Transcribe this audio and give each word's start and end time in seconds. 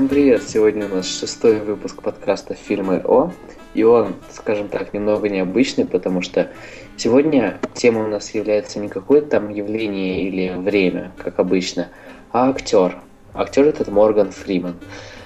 Всем 0.00 0.08
привет! 0.08 0.42
Сегодня 0.48 0.86
у 0.86 0.94
нас 0.94 1.06
шестой 1.06 1.60
выпуск 1.60 2.00
подкаста 2.00 2.54
«Фильмы 2.54 3.02
О». 3.04 3.34
И 3.74 3.82
он, 3.82 4.14
скажем 4.32 4.68
так, 4.68 4.94
немного 4.94 5.28
необычный, 5.28 5.84
потому 5.84 6.22
что 6.22 6.50
сегодня 6.96 7.60
тема 7.74 8.06
у 8.06 8.08
нас 8.08 8.34
является 8.34 8.78
не 8.78 8.88
какое-то 8.88 9.26
там 9.32 9.50
явление 9.50 10.22
или 10.22 10.56
время, 10.56 11.12
как 11.18 11.38
обычно, 11.38 11.90
а 12.32 12.48
актер. 12.48 12.96
Актер 13.34 13.66
этот 13.66 13.88
Морган 13.88 14.30
Фриман. 14.30 14.76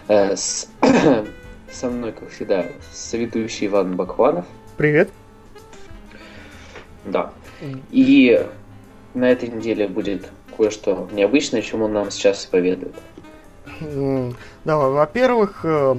Э, 0.08 0.34
с... 0.34 0.68
Со 1.70 1.88
мной, 1.88 2.10
как 2.10 2.30
всегда, 2.30 2.66
соведущий 2.92 3.68
Иван 3.68 3.94
Бакванов. 3.94 4.44
Привет. 4.76 5.08
Да. 7.04 7.32
И 7.92 8.44
на 9.14 9.30
этой 9.30 9.50
неделе 9.50 9.86
будет 9.86 10.32
кое-что 10.56 11.08
необычное, 11.12 11.62
чему 11.62 11.86
нам 11.86 12.10
сейчас 12.10 12.44
поведают. 12.44 12.96
Да, 14.64 14.76
во-первых, 14.76 15.60
э, 15.64 15.96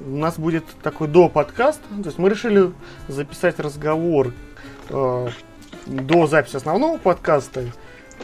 у 0.00 0.16
нас 0.16 0.38
будет 0.38 0.64
такой 0.82 1.08
до 1.08 1.28
подкаст. 1.28 1.80
То 1.88 2.06
есть 2.06 2.18
мы 2.18 2.28
решили 2.28 2.72
записать 3.08 3.58
разговор 3.58 4.32
э, 4.88 5.28
до 5.86 6.26
записи 6.26 6.56
основного 6.56 6.98
подкаста. 6.98 7.64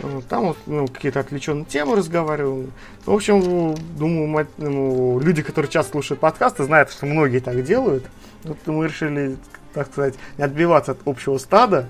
Э, 0.01 0.21
там 0.29 0.47
вот, 0.47 0.59
ну, 0.67 0.87
какие-то 0.87 1.21
отвлеченные 1.21 1.65
темы 1.65 1.97
разговариваем. 1.97 2.73
В 3.05 3.13
общем, 3.13 3.75
думаю, 3.99 4.47
ну, 4.59 5.19
люди, 5.21 5.43
которые 5.43 5.71
часто 5.71 5.93
слушают 5.93 6.21
подкасты, 6.21 6.65
знают, 6.65 6.91
что 6.91 7.07
многие 7.07 7.41
так 7.41 7.63
делают. 7.65 8.05
Вот 8.45 8.59
мы 8.67 8.87
решили, 8.87 9.37
так 9.73 9.89
сказать, 9.89 10.15
не 10.39 10.45
отбиваться 10.45 10.93
от 10.93 10.99
общего 11.07 11.39
стада 11.39 11.89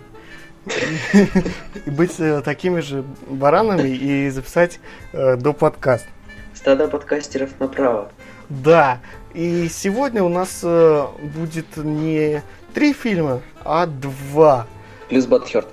и 1.84 1.91
быть 1.91 2.16
такими 2.44 2.80
же 2.80 3.05
баранами 3.28 3.89
и 3.89 4.30
записать 4.30 4.78
до 5.12 5.52
подкаста 5.52 6.08
стадо 6.65 6.89
подкастеров 6.89 7.51
направо. 7.61 8.09
Да, 8.48 8.98
и 9.34 9.69
сегодня 9.69 10.23
у 10.23 10.31
нас 10.31 10.61
э, 10.62 11.07
будет 11.37 11.77
не 11.77 12.43
три 12.73 12.95
фильма, 12.95 13.43
а 13.65 13.84
два. 13.84 14.67
Плюс 15.11 15.27
Батхерт. 15.27 15.69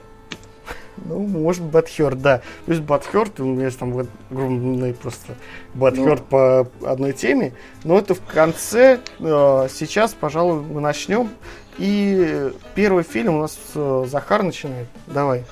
Ну, 0.97 1.19
может, 1.19 1.63
Батхерт, 1.63 2.21
да. 2.21 2.41
Плюс 2.65 2.79
Батхерт, 2.79 3.39
у 3.39 3.45
меня 3.45 3.67
есть 3.67 3.79
там 3.79 4.05
огромный 4.29 4.93
просто 4.93 5.35
Батхерт 5.75 6.23
ну. 6.23 6.25
по 6.27 6.67
одной 6.85 7.13
теме. 7.13 7.53
Но 7.85 7.97
это 7.97 8.13
в 8.13 8.21
конце. 8.25 8.99
Э, 9.19 9.67
сейчас, 9.73 10.13
пожалуй, 10.13 10.61
мы 10.61 10.81
начнем. 10.81 11.29
И 11.77 12.51
первый 12.75 13.03
фильм 13.03 13.35
у 13.35 13.41
нас 13.43 13.57
э, 13.75 14.05
Захар 14.09 14.43
начинает. 14.43 14.87
Давай. 15.07 15.45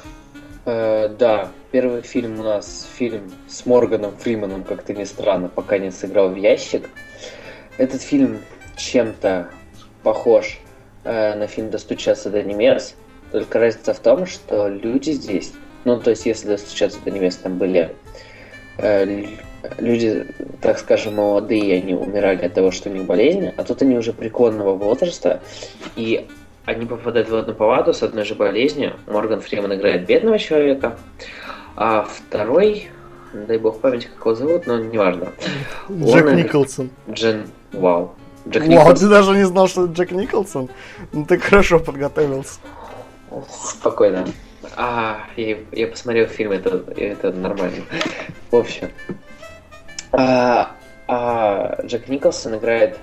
Э, 0.72 1.09
да, 1.17 1.50
Первый 1.72 2.02
фильм 2.02 2.39
у 2.39 2.44
нас 2.44 2.88
фильм 2.95 3.31
с 3.48 3.66
Морганом 3.66 4.16
Фриманом, 4.17 4.64
как-то 4.64 4.94
не 4.94 5.06
странно, 5.06 5.50
пока 5.50 5.78
не 5.78 5.92
сыграл 5.92 6.30
в 6.30 6.36
ящик. 6.36 6.89
Этот 7.78 8.02
фильм 8.02 8.39
чем-то 8.76 9.50
похож 10.03 10.59
э, 11.03 11.36
на 11.36 11.48
фильм 11.48 11.72
«Достучаться 11.72 12.30
до 12.30 12.44
небес», 12.44 12.95
только 13.31 13.59
разница 13.59 13.94
в 13.94 14.00
том, 14.00 14.26
что 14.26 14.67
люди 14.67 15.11
здесь, 15.11 15.53
ну, 15.86 16.00
то 16.00 16.11
есть, 16.11 16.26
если 16.26 16.48
«Достучаться 16.48 17.00
до 17.06 17.11
небес» 17.11 17.36
там 17.36 17.58
были 17.58 17.95
э, 18.78 19.26
люди, 19.78 20.26
так 20.61 20.78
скажем, 20.80 21.16
молодые, 21.16 21.78
они 21.78 21.94
умирали 21.94 22.45
от 22.45 22.54
того, 22.54 22.72
что 22.72 22.89
у 22.89 22.94
них 22.94 23.06
болезнь, 23.06 23.52
а 23.56 23.64
тут 23.64 23.81
они 23.83 23.95
уже 23.95 24.14
преклонного 24.14 24.76
возраста, 24.76 25.42
и 25.95 26.28
они 26.70 26.86
попадают 26.86 27.30
в 27.30 27.36
одну 27.36 27.53
палату 27.53 27.94
с 27.94 28.03
одной 28.03 28.25
же 28.25 28.36
болезнью. 28.36 28.94
Морган 29.08 29.42
Фриман 29.42 29.73
играет 29.73 30.05
бедного 30.05 30.38
человека, 30.38 30.98
а 31.76 32.04
второй, 32.04 32.89
дай 33.33 33.58
бог 33.58 33.82
память, 33.82 34.05
как 34.05 34.20
его 34.20 34.36
зовут, 34.36 34.67
но 34.67 34.77
неважно. 34.77 35.30
Джек 35.89 36.27
Он, 36.27 36.36
Николсон. 36.36 36.89
Джен, 37.10 37.48
вау. 37.73 38.14
Джек 38.48 38.64
Вау, 38.64 38.71
Николсон. 38.71 38.95
ты 38.95 39.10
даже 39.10 39.32
не 39.36 39.45
знал, 39.45 39.67
что 39.67 39.86
это 39.86 39.93
Джек 39.93 40.11
Николсон? 40.11 40.70
Ну 41.11 41.26
ты 41.26 41.39
хорошо 41.39 41.80
подготовился. 41.80 42.60
Спокойно. 43.49 44.27
А, 44.76 45.22
я, 45.36 45.58
я 45.72 45.88
посмотрел 45.88 46.27
фильм, 46.27 46.52
это, 46.52 46.83
это 46.95 47.32
нормально. 47.32 47.83
В 48.52 48.55
общем. 48.55 48.89
А, 50.11 50.72
а 51.08 51.80
Джек 51.83 52.08
Николсон 52.08 52.55
играет 52.55 52.98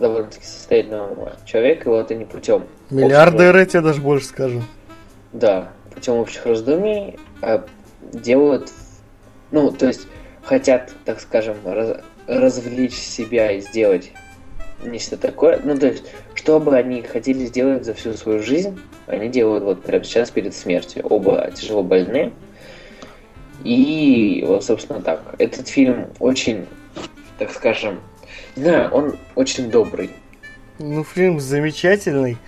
довольно-таки 0.00 0.44
состоятельного 0.44 1.36
человека, 1.44 1.88
и 1.88 1.92
вот 1.92 2.10
они 2.10 2.24
путем... 2.24 2.66
Миллиардеры, 2.90 3.60
я 3.60 3.66
тебе 3.66 3.82
даже 3.82 4.00
больше 4.00 4.26
скажу. 4.26 4.62
Да, 5.32 5.70
путем 5.94 6.14
общих 6.14 6.44
раздумий 6.46 7.18
а, 7.42 7.64
делают, 8.00 8.70
ну, 9.52 9.70
то 9.70 9.86
есть 9.86 10.08
хотят, 10.42 10.92
так 11.04 11.20
скажем, 11.20 11.56
раз, 11.64 11.98
развлечь 12.26 12.94
себя 12.94 13.52
и 13.52 13.60
сделать 13.60 14.12
нечто 14.84 15.16
такое. 15.16 15.60
Ну, 15.62 15.76
то 15.76 15.88
есть, 15.88 16.04
что 16.34 16.58
бы 16.58 16.76
они 16.76 17.02
хотели 17.02 17.44
сделать 17.44 17.84
за 17.84 17.94
всю 17.94 18.14
свою 18.14 18.42
жизнь, 18.42 18.80
они 19.06 19.28
делают 19.28 19.64
вот 19.64 19.82
прямо 19.82 20.04
сейчас 20.04 20.30
перед 20.30 20.54
смертью. 20.54 21.06
Оба 21.06 21.50
тяжело 21.54 21.82
больны. 21.82 22.32
И 23.64 24.42
вот, 24.46 24.64
собственно, 24.64 25.02
так. 25.02 25.20
Этот 25.38 25.68
фильм 25.68 26.08
очень, 26.18 26.66
так 27.38 27.50
скажем, 27.50 28.00
не 28.56 28.62
знаю, 28.64 28.90
он 28.90 29.16
очень 29.34 29.70
добрый. 29.70 30.10
Ну, 30.78 31.04
фильм 31.04 31.40
замечательный. 31.40 32.38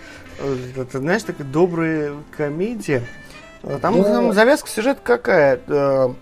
Это, 0.76 0.98
знаешь, 0.98 1.22
такая 1.22 1.47
добрая 1.47 2.12
комедия. 2.36 3.03
Там, 3.80 3.98
ну, 3.98 4.04
там 4.04 4.32
завязка 4.32 4.69
сюжет 4.69 4.98
какая? 5.03 5.60
Э, 5.69 6.12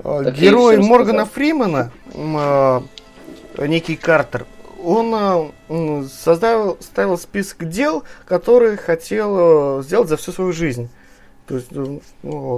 э, 0.00 0.32
герой 0.36 0.76
Моргана 0.76 1.24
Фримена, 1.24 1.90
э, 2.12 2.80
некий 3.58 3.96
Картер, 3.96 4.46
он 4.82 5.50
создал, 6.10 6.76
ставил 6.80 7.16
список 7.16 7.68
дел, 7.70 8.04
которые 8.26 8.76
хотел 8.76 9.82
сделать 9.82 10.10
за 10.10 10.18
всю 10.18 10.32
свою 10.32 10.52
жизнь. 10.52 10.90
То 11.46 11.56
есть 11.56 11.68
ну, 11.72 12.02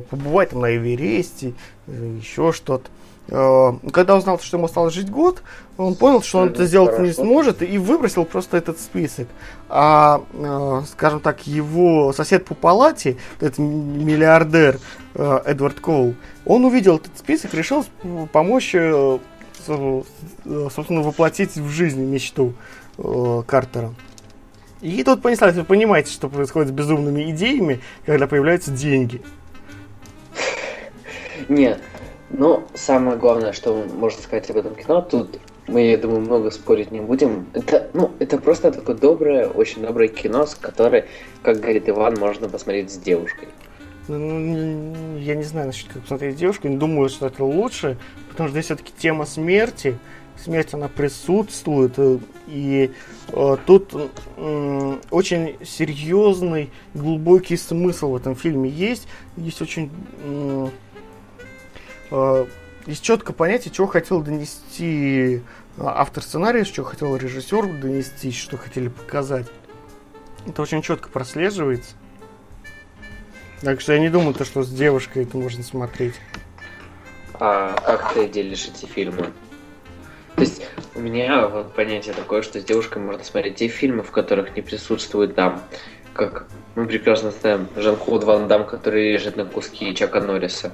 побывать 0.01 0.51
там 0.51 0.63
на 0.63 0.77
Эвересте, 0.77 1.55
еще 1.87 2.51
что-то. 2.51 2.91
Когда 3.29 4.17
узнал, 4.17 4.39
что 4.39 4.57
ему 4.57 4.67
осталось 4.67 4.95
жить 4.95 5.11
год, 5.11 5.43
он 5.77 5.97
понял, 5.97 6.23
что 6.23 6.39
он 6.39 6.51
это 6.51 6.65
сделать 6.65 6.99
не 7.01 7.13
сможет, 7.13 7.61
и 7.61 7.77
выбросил 7.77 8.25
просто 8.25 8.57
этот 8.57 8.79
список. 8.79 9.27
А, 9.69 10.23
э, 10.33 10.83
скажем 10.93 11.21
так, 11.21 11.47
его 11.47 12.13
сосед 12.13 12.45
по 12.45 12.55
палате, 12.55 13.17
этот 13.41 13.59
миллиардер 13.59 14.79
э, 15.15 15.41
Эдвард 15.45 15.81
Коул, 15.81 16.15
он 16.45 16.65
увидел 16.65 16.97
этот 16.97 17.19
список, 17.19 17.53
решил 17.55 17.85
помочь, 18.33 18.75
э, 18.75 19.19
собственно, 19.67 21.03
воплотить 21.03 21.57
в 21.57 21.69
жизнь 21.69 22.05
мечту 22.05 22.55
Картера. 23.47 23.93
И 24.81 25.03
тут 25.03 25.21
понеслась, 25.21 25.57
вы 25.57 25.65
понимаете, 25.65 26.13
что 26.13 26.29
происходит 26.29 26.69
с 26.69 26.73
безумными 26.73 27.31
идеями, 27.33 27.81
когда 28.05 28.29
появляются 28.29 28.71
деньги. 28.71 29.21
Нет, 31.49 31.81
ну, 32.31 32.65
самое 32.75 33.17
главное, 33.17 33.53
что 33.53 33.87
можно 33.95 34.21
сказать 34.21 34.51
об 34.51 34.57
этом 34.57 34.75
кино, 34.75 35.01
тут 35.01 35.39
мы, 35.69 35.83
я 35.83 35.97
думаю, 35.97 36.21
много 36.21 36.51
спорить 36.51 36.91
не 36.91 37.01
будем. 37.01 37.47
Это, 37.53 37.89
ну, 37.93 38.13
это 38.19 38.39
просто 38.39 38.73
такое 38.73 38.97
доброе, 38.97 39.49
очень 39.49 39.83
доброе 39.83 40.09
кино, 40.09 40.47
с 40.47 40.55
которой, 40.55 41.05
как 41.43 41.61
говорит 41.61 41.89
Иван, 41.89 42.17
можно 42.19 42.49
посмотреть 42.49 42.91
с 42.91 42.97
девушкой. 42.97 43.49
Ну, 44.09 45.19
я 45.19 45.35
не 45.35 45.43
знаю 45.43 45.67
насчет 45.67 45.89
как 45.89 46.03
посмотреть 46.03 46.37
с 46.37 46.39
девушкой, 46.39 46.71
не 46.71 46.77
думаю, 46.77 47.09
что 47.09 47.27
это 47.27 47.45
лучше, 47.45 47.97
потому 48.29 48.49
что 48.49 48.53
здесь 48.53 48.67
все-таки 48.67 48.93
тема 48.97 49.27
смерти, 49.27 49.99
смерть 50.37 50.75
она 50.75 50.87
присутствует, 50.87 51.95
э, 51.97 52.19
и 52.47 52.93
э, 53.29 53.57
тут 53.67 53.93
э, 54.37 54.97
очень 55.11 55.57
серьезный, 55.65 56.71
глубокий 56.95 57.57
смысл 57.57 58.13
в 58.13 58.17
этом 58.17 58.37
фильме 58.37 58.71
есть, 58.71 59.09
есть 59.37 59.61
очень 59.61 59.91
э, 60.23 60.69
есть 62.87 63.03
четко 63.03 63.33
понятие, 63.33 63.73
чего 63.73 63.87
хотел 63.87 64.23
донести 64.23 65.43
а, 65.79 66.01
автор 66.01 66.23
сценария, 66.23 66.65
что 66.65 66.85
хотел 66.85 67.17
режиссер 67.17 67.81
донести, 67.81 68.33
что 68.33 68.57
хотели 68.57 68.89
показать. 68.89 69.47
Это 70.47 70.63
очень 70.63 70.83
четко 70.83 71.09
прослеживается. 71.09 71.95
Так 73.61 73.81
что 73.81 73.93
я 73.93 73.99
не 73.99 74.09
думаю, 74.09 74.35
то, 74.35 74.45
что 74.45 74.63
с 74.63 74.71
девушкой 74.71 75.25
это 75.25 75.37
можно 75.37 75.63
смотреть. 75.63 76.15
А 77.35 77.75
как 77.85 78.15
ты 78.15 78.29
делишь 78.29 78.69
эти 78.69 78.87
фильмы? 78.87 79.33
То 80.37 80.43
есть 80.43 80.63
у 80.95 81.01
меня 81.01 81.49
вот 81.49 81.73
понятие 81.75 82.15
такое, 82.15 82.43
что 82.43 82.61
с 82.61 82.65
девушкой 82.65 82.99
можно 83.03 83.25
смотреть 83.25 83.57
те 83.57 83.69
фильмы, 83.69 84.03
в 84.03 84.11
которых 84.11 84.55
не 84.55 84.63
присутствует 84.63 85.35
там, 85.35 85.63
как 86.13 86.47
мы 86.75 86.87
прекрасно 86.87 87.31
знаем, 87.31 87.69
Жан-Клод 87.75 88.25
Ван 88.25 88.47
Дам, 88.47 88.67
который 88.67 89.13
режет 89.13 89.37
на 89.37 89.47
куски 89.47 89.95
Чака 89.95 90.21
Норриса. 90.21 90.73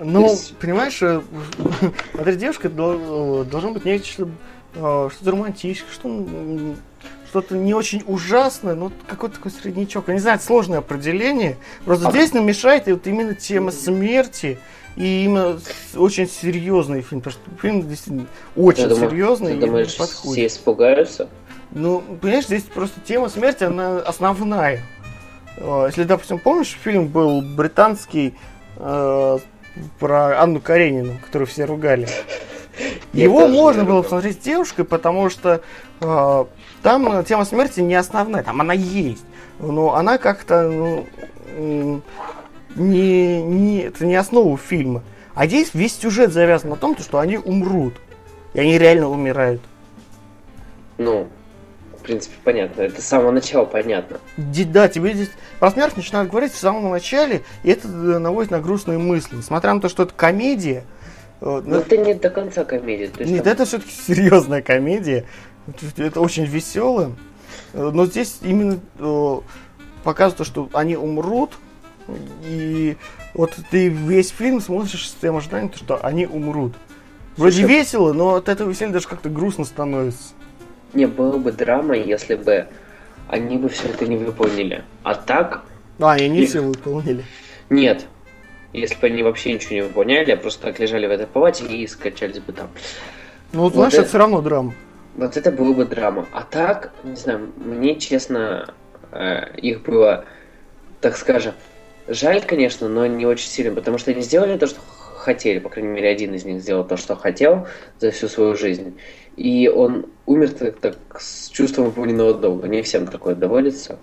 Ну, 0.00 0.30
есть... 0.30 0.56
понимаешь, 0.56 0.98
э, 1.02 1.20
смотри, 2.14 2.36
девушка 2.36 2.68
должна 2.70 3.70
быть 3.70 3.84
нечто, 3.84 4.28
э, 4.74 5.08
что-то 5.12 5.30
романтическое, 5.30 5.92
что, 5.92 6.26
что-то 7.28 7.56
не 7.56 7.74
очень 7.74 8.02
ужасное, 8.06 8.74
но 8.74 8.90
какой-то 9.06 9.36
такой 9.36 9.52
среднячок. 9.52 10.08
Я 10.08 10.14
не 10.14 10.20
знаю, 10.20 10.36
это 10.36 10.44
сложное 10.44 10.78
определение. 10.78 11.58
Просто 11.84 12.08
а... 12.08 12.10
здесь 12.10 12.32
нам 12.32 12.46
мешает 12.46 12.86
вот 12.86 13.06
именно 13.06 13.34
тема 13.34 13.70
смерти. 13.72 14.58
И 14.96 15.24
именно 15.24 15.60
очень 15.94 16.28
серьезный 16.28 17.02
фильм, 17.02 17.20
потому 17.20 17.40
что 17.40 17.60
фильм 17.62 17.88
действительно 17.88 18.26
очень 18.56 18.90
серьезный. 18.90 19.54
Ты 19.54 19.66
думаешь, 19.66 19.96
подходит. 19.96 20.32
все 20.32 20.46
испугаются? 20.46 21.28
Ну, 21.70 22.02
понимаешь, 22.20 22.46
здесь 22.46 22.64
просто 22.64 23.00
тема 23.00 23.28
смерти, 23.28 23.64
она 23.64 23.98
основная. 23.98 24.82
Если, 25.56 26.02
допустим, 26.02 26.38
помнишь, 26.40 26.76
фильм 26.82 27.06
был 27.06 27.40
британский 27.40 28.34
э, 28.78 29.38
про 29.98 30.40
Анну 30.40 30.60
Каренину, 30.60 31.18
которую 31.24 31.46
все 31.46 31.64
ругали. 31.64 32.08
Его 33.12 33.48
можно 33.48 33.84
было 33.84 34.02
посмотреть 34.02 34.36
с 34.36 34.44
девушкой, 34.44 34.84
потому 34.84 35.30
что 35.30 35.60
э, 36.00 36.44
там 36.82 37.24
тема 37.24 37.44
смерти 37.44 37.80
не 37.80 37.94
основная, 37.94 38.42
там 38.42 38.60
она 38.60 38.72
есть. 38.72 39.24
Но 39.58 39.94
она 39.94 40.16
как-то 40.16 40.62
ну, 40.68 42.02
не, 42.76 43.42
не, 43.42 43.80
это 43.82 44.06
не 44.06 44.16
основа 44.16 44.56
фильма. 44.56 45.02
А 45.34 45.46
здесь 45.46 45.70
весь 45.74 45.96
сюжет 45.96 46.32
завязан 46.32 46.70
на 46.70 46.76
том, 46.76 46.96
что 46.98 47.18
они 47.18 47.38
умрут. 47.38 47.94
И 48.54 48.60
они 48.60 48.78
реально 48.78 49.08
умирают. 49.08 49.62
Ну, 50.98 51.28
принципе, 52.10 52.34
понятно. 52.42 52.82
Это 52.82 53.00
с 53.00 53.06
самого 53.06 53.30
начала 53.30 53.64
понятно. 53.64 54.18
Да, 54.36 54.88
тебе 54.88 55.14
здесь 55.14 55.30
про 55.60 55.70
смерть 55.70 55.96
начинают 55.96 56.28
говорить 56.28 56.52
в 56.52 56.58
самом 56.58 56.90
начале, 56.90 57.42
и 57.62 57.70
это 57.70 57.86
э, 57.86 58.18
наводит 58.18 58.50
на 58.50 58.58
грустные 58.60 58.98
мысли. 58.98 59.36
Несмотря 59.36 59.72
на 59.74 59.80
то, 59.80 59.88
что 59.88 60.02
это 60.02 60.12
комедия. 60.12 60.84
Но 61.40 61.60
ну, 61.60 61.76
это 61.76 61.96
не 61.96 62.14
до 62.14 62.28
конца 62.28 62.64
комедия. 62.64 63.10
Нет, 63.20 63.44
там... 63.44 63.52
это 63.52 63.64
все-таки 63.64 63.92
серьезная 64.08 64.60
комедия. 64.60 65.24
Это 65.96 66.20
очень 66.20 66.44
веселое. 66.44 67.12
Но 67.72 68.06
здесь 68.06 68.38
именно 68.42 68.80
э, 68.98 69.36
показывает, 70.02 70.48
что 70.48 70.68
они 70.72 70.96
умрут, 70.96 71.52
и 72.44 72.96
вот 73.34 73.56
ты 73.70 73.86
весь 73.86 74.30
фильм 74.30 74.60
смотришь 74.60 75.08
с 75.08 75.14
тем 75.14 75.36
ожиданием, 75.36 75.72
что 75.72 76.04
они 76.04 76.26
умрут. 76.26 76.74
Вроде 77.36 77.60
Слушай, 77.60 77.68
весело, 77.68 78.12
но 78.12 78.34
от 78.34 78.48
этого 78.48 78.68
веселья 78.68 78.92
даже 78.92 79.06
как-то 79.06 79.28
грустно 79.28 79.64
становится. 79.64 80.34
Не, 80.92 81.06
было 81.06 81.38
бы 81.38 81.52
драма, 81.52 81.96
если 81.96 82.34
бы 82.34 82.66
они 83.28 83.58
бы 83.58 83.68
все 83.68 83.88
это 83.88 84.06
не 84.06 84.16
выполнили. 84.16 84.84
А 85.02 85.14
так... 85.14 85.62
А, 85.98 86.12
они 86.12 86.28
не 86.28 86.46
все 86.46 86.60
выполнили. 86.60 87.24
Нет. 87.68 88.06
Если 88.72 88.96
бы 88.96 89.06
они 89.06 89.22
вообще 89.22 89.52
ничего 89.52 89.74
не 89.74 89.82
выполняли, 89.82 90.30
а 90.32 90.36
просто 90.36 90.62
так 90.62 90.78
лежали 90.80 91.06
в 91.06 91.10
этой 91.10 91.26
палате 91.26 91.64
и 91.66 91.86
скачались 91.86 92.40
бы 92.40 92.52
там. 92.52 92.68
Ну, 93.52 93.62
вот, 93.62 93.74
знаешь, 93.74 93.92
это, 93.92 94.02
это 94.02 94.08
все 94.08 94.18
равно 94.18 94.40
драма. 94.40 94.74
Вот 95.16 95.36
это 95.36 95.50
было 95.50 95.72
бы 95.72 95.84
драма. 95.84 96.26
А 96.32 96.42
так, 96.42 96.92
не 97.04 97.16
знаю, 97.16 97.50
мне, 97.56 97.98
честно, 97.98 98.72
э, 99.12 99.56
их 99.56 99.82
было, 99.82 100.24
так 101.00 101.16
скажем, 101.16 101.54
жаль, 102.08 102.42
конечно, 102.42 102.88
но 102.88 103.06
не 103.06 103.26
очень 103.26 103.48
сильно, 103.48 103.74
потому 103.74 103.98
что 103.98 104.10
они 104.10 104.22
сделали 104.22 104.56
то, 104.56 104.66
что 104.66 104.80
хотели, 105.20 105.58
по 105.58 105.68
крайней 105.68 105.90
мере, 105.90 106.08
один 106.08 106.34
из 106.34 106.44
них 106.44 106.60
сделал 106.60 106.84
то, 106.84 106.96
что 106.96 107.14
хотел 107.14 107.66
за 108.00 108.10
всю 108.10 108.28
свою 108.28 108.56
жизнь. 108.56 108.98
И 109.36 109.68
он 109.68 110.06
умер 110.26 110.50
так, 110.50 110.80
так 110.80 110.96
с 111.20 111.48
чувством 111.48 111.86
выполненного 111.86 112.34
долга. 112.34 112.68
Не 112.68 112.82
всем 112.82 113.06
такое 113.06 113.34
доводится. 113.34 113.98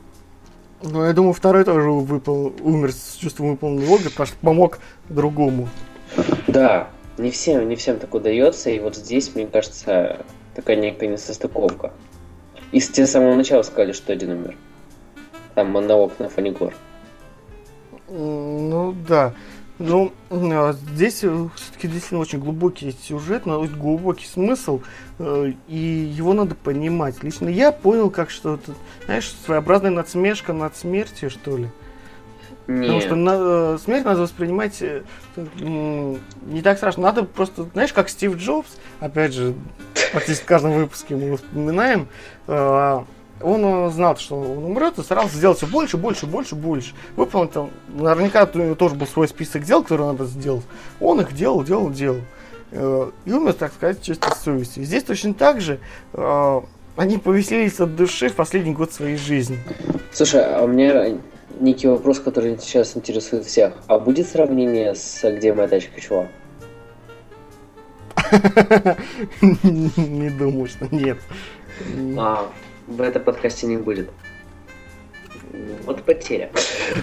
Ну, 0.81 1.03
я 1.03 1.13
думаю, 1.13 1.33
второй 1.33 1.63
тоже 1.63 1.89
выпал, 1.89 2.53
умер 2.61 2.91
с 2.91 3.15
чувством 3.15 3.51
выполненного 3.51 3.87
долга, 3.87 4.09
потому 4.11 4.27
что 4.27 4.37
помог 4.41 4.79
другому. 5.09 5.67
Да, 6.47 6.89
не 7.17 7.31
всем, 7.31 7.67
не 7.67 7.75
всем 7.75 7.97
так 7.97 8.13
удается, 8.13 8.69
и 8.69 8.79
вот 8.79 8.95
здесь, 8.95 9.33
мне 9.33 9.47
кажется, 9.47 10.25
такая 10.55 10.75
некая 10.75 11.07
несостыковка. 11.07 11.91
И 12.71 12.79
с 12.79 12.89
те 12.89 13.07
самого 13.07 13.35
начала 13.35 13.63
сказали, 13.63 13.91
что 13.91 14.13
один 14.13 14.31
умер. 14.31 14.55
Там 15.55 15.71
монолог 15.71 16.19
на 16.19 16.29
фоне 16.29 16.51
гор. 16.51 16.73
Ну 18.09 18.95
да. 19.07 19.33
Ну, 19.79 20.11
а 20.31 20.73
здесь 20.73 21.23
э, 21.23 21.49
все-таки 21.55 21.87
действительно 21.87 22.21
очень 22.21 22.39
глубокий 22.39 22.95
сюжет, 23.03 23.45
но 23.45 23.59
очень 23.59 23.77
глубокий 23.77 24.25
смысл, 24.25 24.81
э, 25.19 25.53
и 25.67 25.77
его 25.77 26.33
надо 26.33 26.55
понимать. 26.55 27.21
Лично 27.23 27.47
я 27.47 27.71
понял, 27.71 28.09
как 28.09 28.31
что 28.31 28.55
это, 28.55 28.73
знаешь, 29.05 29.31
своеобразная 29.45 29.91
надсмешка 29.91 30.51
над 30.53 30.75
смертью, 30.75 31.29
что 31.29 31.57
ли. 31.57 31.69
Нет. 32.65 32.81
Потому 32.81 33.01
что 33.01 33.15
на, 33.15 33.35
э, 33.35 33.77
смерть 33.83 34.05
надо 34.05 34.21
воспринимать 34.21 34.83
не 35.35 36.61
так 36.63 36.77
страшно. 36.77 37.03
Надо 37.03 37.23
просто, 37.23 37.67
знаешь, 37.73 37.93
как 37.93 38.09
Стив 38.09 38.35
Джобс, 38.35 38.77
опять 38.99 39.33
же, 39.33 39.53
практически 40.11 40.43
в 40.43 40.47
каждом 40.47 40.73
выпуске 40.73 41.15
мы 41.15 41.37
вспоминаем, 41.37 42.07
он 43.41 43.91
знал, 43.91 44.17
что 44.17 44.35
он 44.39 44.65
умрет, 44.65 44.97
и 44.97 45.03
старался 45.03 45.35
сделать 45.35 45.57
все 45.57 45.67
больше, 45.67 45.97
больше, 45.97 46.25
больше, 46.25 46.55
больше. 46.55 46.93
Выполнить 47.15 47.51
там, 47.51 47.69
наверняка 47.87 48.45
тоже 48.45 48.95
был 48.95 49.07
свой 49.07 49.27
список 49.27 49.63
дел, 49.63 49.83
которые 49.83 50.11
надо 50.11 50.25
сделать. 50.25 50.65
Он 50.99 51.21
их 51.21 51.33
делал, 51.33 51.63
делал, 51.63 51.89
делал. 51.89 52.21
Э, 52.71 53.09
и 53.25 53.31
умер, 53.31 53.53
так 53.53 53.73
сказать, 53.73 54.01
чистой 54.01 54.33
совести. 54.35 54.83
Здесь 54.83 55.03
точно 55.03 55.33
так 55.33 55.61
же 55.61 55.79
э, 56.13 56.61
они 56.97 57.17
повеселились 57.19 57.79
от 57.79 57.95
души 57.95 58.29
в 58.29 58.33
последний 58.33 58.73
год 58.73 58.91
своей 58.91 59.17
жизни. 59.17 59.59
Слушай, 60.11 60.43
а 60.43 60.63
у 60.63 60.67
меня 60.67 61.17
некий 61.59 61.87
вопрос, 61.87 62.19
который 62.19 62.57
сейчас 62.59 62.97
интересует 62.97 63.45
всех. 63.45 63.73
А 63.87 63.99
будет 63.99 64.27
сравнение 64.27 64.95
с 64.95 65.21
«Где 65.31 65.53
моя 65.53 65.67
тачка, 65.67 66.01
чувак»? 66.01 66.27
Не 69.41 70.29
думаю, 70.31 70.67
что 70.67 70.87
нет. 70.93 71.17
А, 72.17 72.49
в 72.87 73.01
этом 73.01 73.23
подкасте 73.23 73.67
не 73.67 73.77
будет. 73.77 74.09
Вот 75.85 76.03
потеря. 76.03 76.49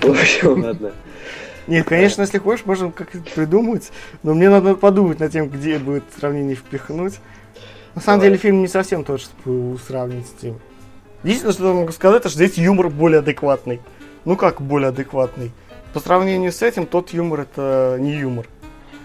В 0.00 0.10
общем, 0.10 0.62
ладно. 0.62 0.92
Нет, 1.66 1.86
конечно, 1.86 2.22
если 2.22 2.38
хочешь, 2.38 2.66
можем 2.66 2.92
как-то 2.92 3.18
придумать, 3.34 3.90
но 4.22 4.34
мне 4.34 4.50
надо 4.50 4.74
подумать 4.74 5.20
над 5.20 5.32
тем, 5.32 5.48
где 5.48 5.78
будет 5.78 6.04
сравнение 6.18 6.56
впихнуть. 6.56 7.14
На 7.94 8.02
самом 8.02 8.20
Давай. 8.20 8.30
деле 8.30 8.38
фильм 8.38 8.60
не 8.60 8.68
совсем 8.68 9.04
тот, 9.04 9.20
чтобы 9.20 9.78
сравнить 9.78 10.26
с 10.26 10.32
тем. 10.32 10.58
Единственное, 11.22 11.54
что 11.54 11.68
я 11.68 11.74
могу 11.74 11.92
сказать, 11.92 12.20
это 12.20 12.28
что 12.28 12.36
здесь 12.36 12.58
юмор 12.58 12.90
более 12.90 13.20
адекватный. 13.20 13.80
Ну 14.26 14.36
как 14.36 14.60
более 14.60 14.88
адекватный? 14.88 15.52
По 15.94 16.00
сравнению 16.00 16.52
с 16.52 16.60
этим, 16.60 16.86
тот 16.86 17.10
юмор 17.10 17.40
это 17.40 17.96
не 17.98 18.14
юмор. 18.16 18.46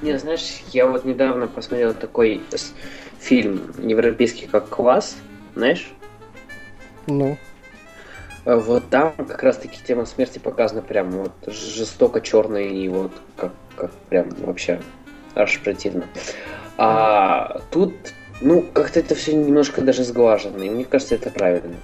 Не, 0.02 0.18
знаешь, 0.18 0.62
я 0.72 0.88
вот 0.88 1.06
недавно 1.06 1.48
посмотрел 1.48 1.94
такой 1.94 2.42
фильм 3.20 3.62
европейский 3.78 4.48
как 4.48 4.70
«Квас», 4.70 5.16
знаешь? 5.56 5.90
Ну. 7.08 7.38
А 8.46 8.56
вот 8.56 8.90
там 8.90 9.14
как 9.14 9.44
раз 9.44 9.58
таки 9.58 9.78
тема 9.86 10.06
смерти 10.06 10.40
показана 10.40 10.82
прям 10.82 11.12
вот 11.12 11.34
жестоко 11.48 12.22
черная 12.22 12.68
и 12.68 12.88
вот 12.88 13.12
как, 13.36 13.52
как 13.76 13.92
прям 14.10 14.30
вообще 14.40 14.82
аж 15.36 15.60
противно. 15.60 16.06
А 16.78 17.62
тут, 17.72 17.94
ну, 18.42 18.64
как-то 18.74 19.02
это 19.02 19.14
все 19.16 19.34
немножко 19.34 19.82
даже 19.82 20.04
сглажено, 20.04 20.64
и 20.64 20.70
мне 20.70 20.86
кажется, 20.86 21.16
это 21.16 21.30
правильно. 21.30 21.76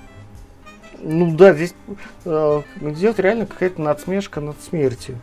Ну 1.00 1.36
да, 1.36 1.53
здесь 1.53 1.75
э, 2.24 2.62
идет 2.81 3.19
реально 3.19 3.45
какая-то 3.45 3.81
надсмешка 3.81 4.41
над 4.41 4.55
смертью. 4.62 5.17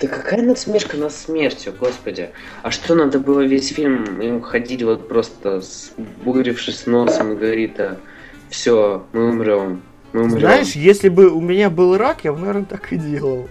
Да 0.00 0.08
какая 0.08 0.42
надсмешка 0.42 0.96
над 0.96 1.12
смертью, 1.12 1.74
господи. 1.78 2.30
А 2.62 2.70
что 2.70 2.94
надо 2.94 3.20
было 3.20 3.42
весь 3.42 3.68
фильм 3.68 4.20
им 4.20 4.42
ходить 4.42 4.82
вот 4.82 5.06
просто 5.06 5.60
с 5.60 5.92
бугрившись 6.24 6.86
носом 6.86 7.32
и 7.32 7.36
говорит, 7.36 7.78
а 7.78 7.98
все, 8.52 9.04
мы 9.12 9.30
умрем. 9.30 9.82
Мы 10.12 10.24
умрем. 10.24 10.40
Знаешь, 10.40 10.72
если 10.72 11.08
бы 11.08 11.30
у 11.30 11.40
меня 11.40 11.70
был 11.70 11.96
рак, 11.96 12.24
я 12.24 12.32
бы, 12.32 12.38
наверное, 12.38 12.64
так 12.64 12.92
и 12.92 12.96
делал. 12.96 13.48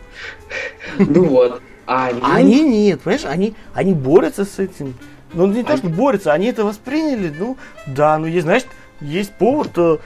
Ну 0.97 1.25
вот. 1.25 1.61
А 1.87 2.07
они... 2.07 2.21
они 2.21 2.61
нет, 2.61 3.01
понимаешь, 3.01 3.25
они, 3.25 3.55
они 3.73 3.93
борются 3.93 4.45
с 4.45 4.59
этим. 4.59 4.93
Ну, 5.33 5.47
не 5.47 5.63
то, 5.63 5.75
что 5.77 5.87
борются, 5.89 6.33
они 6.33 6.47
это 6.47 6.63
восприняли, 6.63 7.33
ну, 7.37 7.57
да, 7.87 8.17
ну, 8.17 8.27
есть, 8.27 8.43
знаешь, 8.43 8.63
есть 8.99 9.31
повод 9.33 9.71
э, 9.77 9.97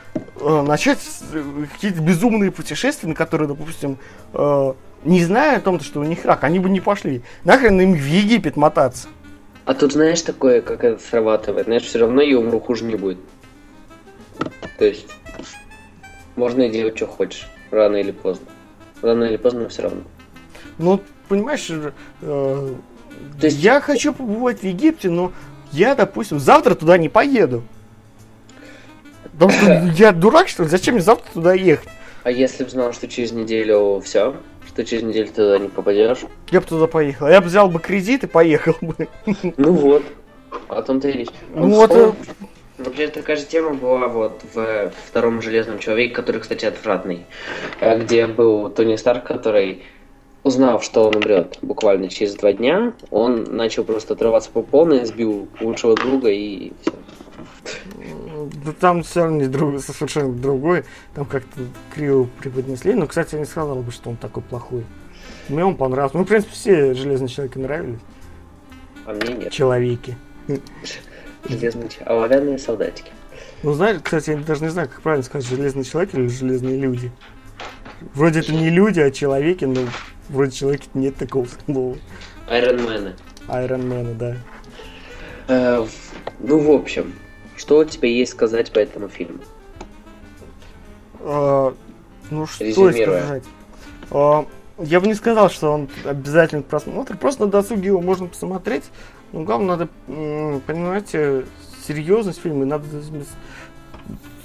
начать 0.42 1.00
э, 1.34 1.44
какие-то 1.74 2.02
безумные 2.02 2.52
путешествия, 2.52 3.10
на 3.10 3.16
которые, 3.16 3.48
допустим, 3.48 3.98
э, 4.34 4.74
не 5.04 5.24
зная 5.24 5.58
о 5.58 5.62
том, 5.62 5.80
что 5.80 6.00
у 6.00 6.04
них 6.04 6.26
рак, 6.26 6.44
они 6.44 6.60
бы 6.60 6.70
не 6.70 6.80
пошли. 6.80 7.22
Нахрен 7.44 7.80
им 7.82 7.94
в 7.94 8.06
Египет 8.06 8.56
мотаться. 8.56 9.08
А 9.66 9.74
тут 9.74 9.94
знаешь 9.94 10.22
такое, 10.22 10.62
как 10.62 10.84
это 10.84 11.02
срабатывает, 11.02 11.66
знаешь, 11.66 11.84
все 11.84 12.00
равно 12.00 12.22
я 12.22 12.38
умру, 12.38 12.60
хуже 12.60 12.86
не 12.86 12.96
будет. 12.96 13.18
То 14.78 14.86
есть 14.86 15.08
можно 16.36 16.68
делать, 16.70 16.98
что 16.98 17.08
хочешь, 17.08 17.48
рано 17.72 17.96
или 17.96 18.12
поздно. 18.12 18.48
Рано 19.02 19.24
или 19.26 19.38
поздно 19.38 19.70
все 19.70 19.84
равно. 19.84 20.02
Ну, 20.78 21.02
понимаешь, 21.30 21.70
э, 21.70 21.92
То 22.22 23.46
есть... 23.46 23.58
я 23.60 23.80
хочу 23.80 24.14
побывать 24.14 24.60
в 24.60 24.64
Египте, 24.64 25.10
но 25.10 25.32
я, 25.72 25.96
допустим, 25.96 26.40
завтра 26.40 26.76
туда 26.76 26.98
не 26.98 27.10
поеду. 27.10 27.64
Потому 29.34 29.52
что 29.52 29.92
я 29.98 30.12
дурак, 30.12 30.48
что 30.48 30.64
ли? 30.64 30.70
Зачем 30.70 30.96
мне 30.96 31.04
завтра 31.04 31.32
туда 31.34 31.54
ехать? 31.54 31.90
А 32.24 32.32
если 32.32 32.64
бы 32.64 32.70
знал, 32.70 32.92
что 32.92 33.08
через 33.08 33.32
неделю 33.32 34.02
все, 34.04 34.36
что 34.68 34.84
через 34.84 35.04
неделю 35.04 35.28
ты 35.28 35.34
туда 35.36 35.60
не 35.60 35.70
попадешь? 35.70 36.20
Я 36.50 36.60
бы 36.60 36.68
туда 36.68 36.88
поехал. 36.88 37.28
Я 37.28 37.40
бы 37.40 37.48
взял 37.48 37.70
бы 37.70 37.80
кредит 37.80 38.24
и 38.24 38.28
поехал 38.28 38.76
бы. 38.82 39.08
Ну 39.58 39.72
вот. 39.74 40.04
О 40.68 40.82
том-то 40.82 41.10
и 41.10 41.12
речь. 41.12 41.30
Ну 41.54 41.70
вот, 41.70 41.92
э, 41.92 42.06
вот 42.08 42.16
Вообще 42.78 43.08
такая 43.08 43.38
же 43.38 43.46
тема 43.46 43.74
была 43.74 44.08
вот 44.08 44.42
в 44.54 44.92
втором 45.08 45.42
Железном 45.42 45.80
Человеке, 45.80 46.14
который, 46.14 46.42
кстати, 46.42 46.66
отвратный, 46.66 47.26
э, 47.80 48.00
где 48.00 48.28
был 48.28 48.70
Тони 48.70 48.98
Старк, 48.98 49.24
который 49.24 49.84
узнав, 50.44 50.84
что 50.84 51.08
он 51.08 51.16
умрет 51.16 51.58
буквально 51.62 52.10
через 52.10 52.36
два 52.36 52.54
дня, 52.54 52.94
он 53.10 53.44
начал 53.44 53.84
просто 53.84 54.14
отрываться 54.14 54.52
по 54.52 54.62
полной, 54.62 55.06
сбил 55.06 55.48
лучшего 55.60 55.96
друга 55.96 56.30
и 56.30 56.72
все. 56.82 56.92
Да 58.64 58.74
там 58.80 59.04
все 59.04 59.24
равно 59.24 59.38
не 59.38 59.48
друг, 59.48 59.82
совершенно 59.82 60.34
другой. 60.34 60.84
Там 61.16 61.26
как-то 61.26 61.62
криво 61.94 62.30
преподнесли. 62.40 62.94
Но, 62.94 63.08
кстати, 63.08 63.36
я 63.36 63.40
не 63.40 63.46
сказал 63.46 63.78
бы, 63.78 63.92
что 63.92 64.10
он 64.10 64.18
такой 64.18 64.44
плохой. 64.44 64.86
Мне 65.50 65.66
он 65.66 65.76
понравился. 65.76 66.18
Ну, 66.18 66.26
в 66.26 66.28
принципе, 66.28 66.54
все 66.54 66.94
железные 66.94 67.30
человеки 67.30 67.58
нравились. 67.58 68.00
А 69.06 69.14
мне 69.14 69.34
нет. 69.34 69.52
Человеки. 69.52 70.16
Железные 71.48 71.90
оловянные 72.06 72.58
солдатики. 72.58 73.12
Ну, 73.64 73.74
знаешь, 73.74 74.02
кстати, 74.04 74.32
я 74.32 74.38
даже 74.38 74.64
не 74.64 74.70
знаю, 74.70 74.90
как 74.90 75.02
правильно 75.02 75.24
сказать, 75.24 75.48
железные 75.48 75.84
человеки 75.84 76.16
или 76.16 76.28
железные 76.28 76.78
люди. 76.78 77.12
Вроде 78.14 78.40
это 78.40 78.54
не 78.54 78.70
люди, 78.70 79.00
а 79.00 79.12
человеки, 79.12 79.66
но 79.66 79.82
вроде 80.30 80.52
человеки 80.52 80.88
нет 80.94 81.16
такого 81.16 81.48
слова. 81.66 81.98
Айронмены. 82.48 83.16
Айронмены, 83.48 84.14
да. 84.14 84.38
Э, 85.48 85.86
ну, 86.40 86.60
в 86.60 86.72
общем, 86.72 87.14
что 87.56 87.80
у 87.80 87.86
тебя 87.86 88.10
есть 88.10 88.34
сказать 88.34 88.72
по 88.72 88.80
этому 88.80 89.08
фильму? 89.08 89.40
А, 91.22 91.74
ну, 92.30 92.46
что 92.46 92.92
сказать? 92.92 93.44
А, 94.12 94.46
я 94.78 95.00
бы 95.00 95.08
не 95.08 95.14
сказал, 95.14 95.50
что 95.50 95.72
он 95.72 95.90
обязательно 96.04 96.62
просмотр. 96.62 97.18
Просто 97.18 97.46
на 97.46 97.52
досуге 97.52 97.88
его 97.88 98.02
можно 98.02 98.28
посмотреть. 98.28 98.84
Но 99.36 99.44
главное, 99.44 99.76
надо 99.76 99.90
понимать 100.08 101.10
э, 101.14 101.44
серьезность 101.86 102.40
фильма. 102.40 102.64
Надо 102.64 102.86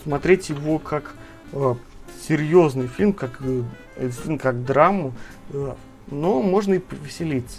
смотреть 0.03 0.49
его 0.49 0.81
как 0.81 1.15
э, 1.53 1.75
серьезный 2.27 2.89
фильм, 2.89 3.13
как, 3.13 3.41
э, 3.41 3.63
как 4.37 4.65
драму. 4.65 5.13
Но 6.09 6.43
можно 6.43 6.75
и 6.75 6.79
повеселиться. 6.81 7.59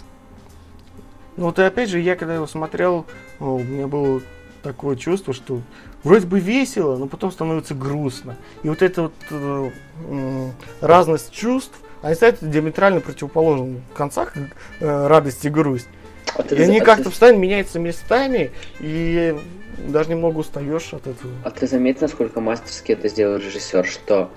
Ну 1.38 1.46
вот 1.46 1.58
и 1.58 1.62
опять 1.62 1.88
же, 1.88 2.00
я 2.00 2.16
когда 2.16 2.34
его 2.34 2.46
смотрел, 2.46 3.06
у 3.40 3.60
меня 3.60 3.86
было 3.86 4.20
такое 4.62 4.96
чувство, 4.96 5.32
что 5.32 5.62
вроде 6.04 6.26
бы 6.26 6.38
весело, 6.38 6.98
но 6.98 7.06
потом 7.06 7.32
становится 7.32 7.74
грустно. 7.74 8.36
И 8.62 8.68
вот 8.68 8.82
эта 8.82 9.04
вот 9.04 9.14
э, 9.30 9.70
э, 10.06 10.50
разность 10.82 11.32
чувств, 11.32 11.80
они 12.02 12.14
стоят 12.14 12.40
диаметрально 12.42 13.00
противоположным 13.00 13.80
в 13.90 13.96
концах 13.96 14.34
э, 14.36 15.06
радость 15.06 15.46
и 15.46 15.48
грусть. 15.48 15.88
А 16.34 16.42
и 16.42 16.62
они 16.62 16.80
а 16.80 16.84
как-то 16.84 17.10
постоянно 17.10 17.38
меняются 17.38 17.78
местами, 17.78 18.50
и 18.80 19.36
даже 19.78 20.10
немного 20.10 20.38
устаешь 20.38 20.92
от 20.92 21.06
этого. 21.06 21.32
А 21.44 21.50
ты 21.50 21.66
заметил, 21.66 22.02
насколько 22.02 22.40
мастерски 22.40 22.92
это 22.92 23.08
сделал 23.08 23.36
режиссер, 23.36 23.84
что 23.86 24.30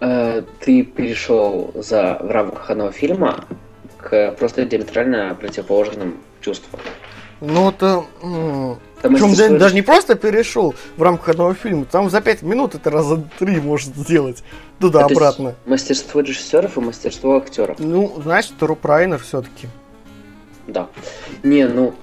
э, 0.00 0.42
ты 0.60 0.82
перешел 0.82 1.72
за 1.74 2.18
в 2.20 2.30
рамках 2.30 2.70
одного 2.70 2.92
фильма 2.92 3.44
к 3.98 4.32
просто 4.32 4.64
диаметрально 4.64 5.36
противоположным 5.38 6.18
чувствам? 6.40 6.80
Ну, 7.40 7.70
это... 7.70 8.04
Там 9.02 9.14
Причем 9.14 9.34
даже, 9.34 9.58
даже 9.58 9.74
не 9.74 9.82
просто 9.82 10.14
перешел 10.14 10.76
в 10.96 11.02
рамках 11.02 11.30
одного 11.30 11.54
фильма, 11.54 11.86
там 11.86 12.08
за 12.08 12.20
пять 12.20 12.42
минут 12.42 12.76
это 12.76 12.88
раза 12.88 13.20
три 13.36 13.60
может 13.60 13.96
сделать 13.96 14.44
туда-обратно. 14.78 15.56
мастерство 15.66 16.20
режиссеров 16.20 16.76
и 16.76 16.80
мастерство 16.80 17.36
актеров. 17.36 17.80
Ну, 17.80 18.20
значит, 18.22 18.52
Руп 18.60 18.84
Райнер 18.84 19.18
все-таки. 19.18 19.66
Да. 20.66 20.88
Не, 21.42 21.66
ну... 21.66 21.94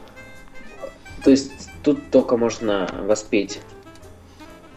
То 1.23 1.31
есть 1.31 1.69
тут 1.83 2.11
только 2.11 2.37
можно 2.37 2.89
воспеть 3.05 3.59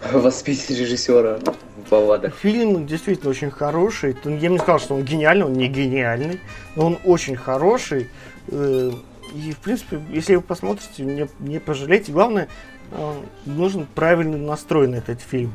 воспеть 0.12 0.68
режиссера 0.70 1.38
в 1.38 1.90
балладах. 1.90 2.34
Фильм 2.36 2.86
действительно 2.86 3.30
очень 3.30 3.50
хороший. 3.50 4.16
Я 4.24 4.48
бы 4.48 4.54
не 4.54 4.58
сказал, 4.58 4.78
что 4.78 4.94
он 4.94 5.04
гениальный, 5.04 5.46
он 5.46 5.52
не 5.52 5.68
гениальный, 5.68 6.40
но 6.76 6.86
он 6.86 6.98
очень 7.04 7.36
хороший. 7.36 8.08
Э, 8.48 8.90
и, 9.34 9.52
в 9.52 9.58
принципе, 9.58 10.00
если 10.10 10.34
вы 10.36 10.42
посмотрите, 10.42 11.04
не, 11.04 11.28
не 11.38 11.58
пожалеете. 11.58 12.12
Главное, 12.12 12.48
э, 12.90 13.12
нужен 13.46 13.86
правильный 13.94 14.38
настрой 14.38 14.88
на 14.88 14.96
этот 14.96 15.20
фильм. 15.20 15.52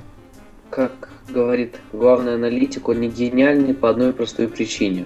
Как 0.69 1.09
говорит 1.29 1.75
главный 1.93 2.35
аналитик, 2.35 2.87
он 2.89 3.01
не 3.01 3.09
гениальный 3.09 3.73
по 3.73 3.89
одной 3.89 4.13
простой 4.13 4.47
причине. 4.47 5.05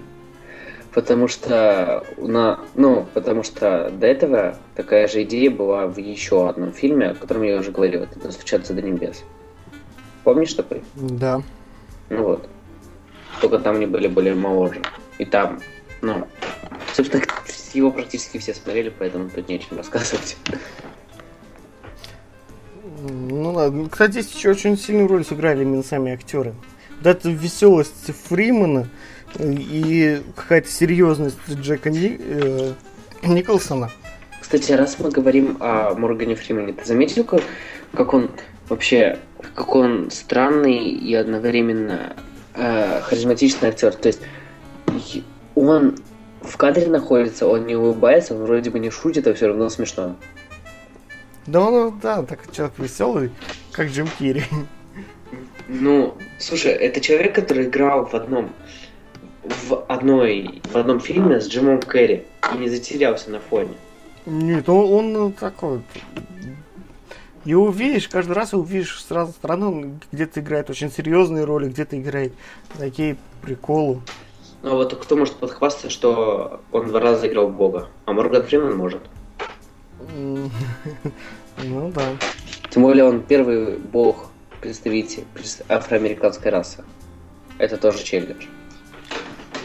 Потому 0.94 1.26
что, 1.26 2.04
на, 2.18 2.60
ну, 2.74 3.06
потому 3.14 3.42
что 3.42 3.90
до 3.90 4.06
этого 4.06 4.58
такая 4.74 5.08
же 5.08 5.22
идея 5.22 5.50
была 5.50 5.86
в 5.86 5.98
еще 5.98 6.48
одном 6.48 6.72
фильме, 6.72 7.08
о 7.08 7.14
котором 7.14 7.42
я 7.42 7.56
уже 7.56 7.70
говорил, 7.70 8.02
это 8.02 8.18
«Достучаться 8.20 8.74
до 8.74 8.82
небес». 8.82 9.24
Помнишь 10.22 10.52
такой? 10.52 10.82
Да. 10.94 11.42
Ну 12.10 12.24
вот. 12.24 12.48
Только 13.40 13.58
там 13.58 13.76
они 13.76 13.86
были 13.86 14.06
более 14.06 14.34
моложе. 14.34 14.82
И 15.18 15.24
там, 15.24 15.60
ну, 16.02 16.28
собственно, 16.92 17.22
его 17.72 17.90
практически 17.90 18.36
все 18.38 18.52
смотрели, 18.52 18.92
поэтому 18.96 19.30
тут 19.30 19.48
нечем 19.48 19.78
рассказывать. 19.78 20.36
Ну 23.02 23.52
ладно. 23.52 23.88
Кстати, 23.88 24.12
здесь 24.12 24.34
еще 24.34 24.50
очень 24.50 24.76
сильную 24.76 25.08
роль 25.08 25.24
сыграли 25.24 25.62
именно 25.62 25.82
сами 25.82 26.12
актеры. 26.12 26.54
Вот 26.98 27.06
эта 27.06 27.30
веселость 27.30 28.12
Фримана 28.28 28.88
и 29.38 30.22
какая-то 30.36 30.68
серьезность 30.68 31.38
Джека 31.48 31.90
Ни... 31.90 32.18
э, 32.18 32.72
Николсона. 33.22 33.90
Кстати, 34.40 34.72
раз 34.72 34.98
мы 34.98 35.10
говорим 35.10 35.56
о 35.60 35.94
Моргане 35.94 36.34
Фримане, 36.34 36.72
ты 36.72 36.84
заметил, 36.84 37.24
как, 37.24 37.42
как 37.94 38.12
он 38.12 38.30
вообще, 38.68 39.18
как 39.54 39.74
он 39.74 40.10
странный 40.10 40.88
и 40.88 41.14
одновременно 41.14 42.14
э, 42.54 43.00
харизматичный 43.02 43.68
актер? 43.68 43.94
То 43.94 44.08
есть 44.08 44.20
он 45.54 45.96
в 46.42 46.56
кадре 46.56 46.86
находится, 46.88 47.46
он 47.46 47.66
не 47.66 47.76
улыбается, 47.76 48.34
он 48.34 48.42
вроде 48.42 48.70
бы 48.70 48.78
не 48.78 48.90
шутит, 48.90 49.26
а 49.26 49.34
все 49.34 49.48
равно 49.48 49.68
смешно. 49.68 50.16
Да 51.46 51.60
он, 51.60 51.98
да, 52.00 52.22
так 52.22 52.52
человек 52.52 52.74
веселый, 52.78 53.30
как 53.72 53.88
Джим 53.88 54.08
Керри. 54.18 54.44
Ну, 55.68 56.16
слушай, 56.38 56.72
это 56.72 57.00
человек, 57.00 57.34
который 57.34 57.64
играл 57.64 58.04
в 58.04 58.14
одном 58.14 58.52
в 59.44 59.84
одной 59.88 60.62
в 60.64 60.76
одном 60.76 61.00
фильме 61.00 61.40
с 61.40 61.48
Джимом 61.48 61.80
Керри 61.80 62.24
и 62.54 62.58
не 62.58 62.68
затерялся 62.68 63.30
на 63.30 63.40
фоне. 63.40 63.74
Нет, 64.26 64.68
он, 64.68 65.16
он 65.16 65.32
такой. 65.32 65.82
Его 67.44 67.64
увидишь, 67.64 68.08
каждый 68.08 68.32
раз 68.32 68.54
увидишь 68.54 69.02
с 69.02 69.10
разных 69.10 69.36
сторон, 69.36 70.00
где-то 70.12 70.40
играет 70.40 70.70
очень 70.70 70.92
серьезные 70.92 71.44
роли, 71.44 71.68
где-то 71.68 72.00
играет 72.00 72.32
такие 72.78 73.16
приколы. 73.40 74.00
Ну 74.62 74.70
а 74.70 74.74
вот 74.76 74.94
кто 74.94 75.16
может 75.16 75.34
подхвастаться, 75.34 75.90
что 75.90 76.60
он 76.70 76.86
два 76.86 77.00
раза 77.00 77.26
играл 77.26 77.48
в 77.48 77.56
Бога, 77.56 77.88
а 78.04 78.12
Морган 78.12 78.44
Фриман 78.44 78.76
может? 78.76 79.02
Ну 81.64 81.92
да. 81.94 82.16
Тем 82.70 82.82
более 82.82 83.04
он 83.04 83.22
первый 83.22 83.76
бог 83.76 84.30
представитель 84.62 85.24
афроамериканской 85.68 86.50
расы. 86.50 86.82
Это 87.58 87.76
тоже 87.76 88.02
челлендж. 88.02 88.46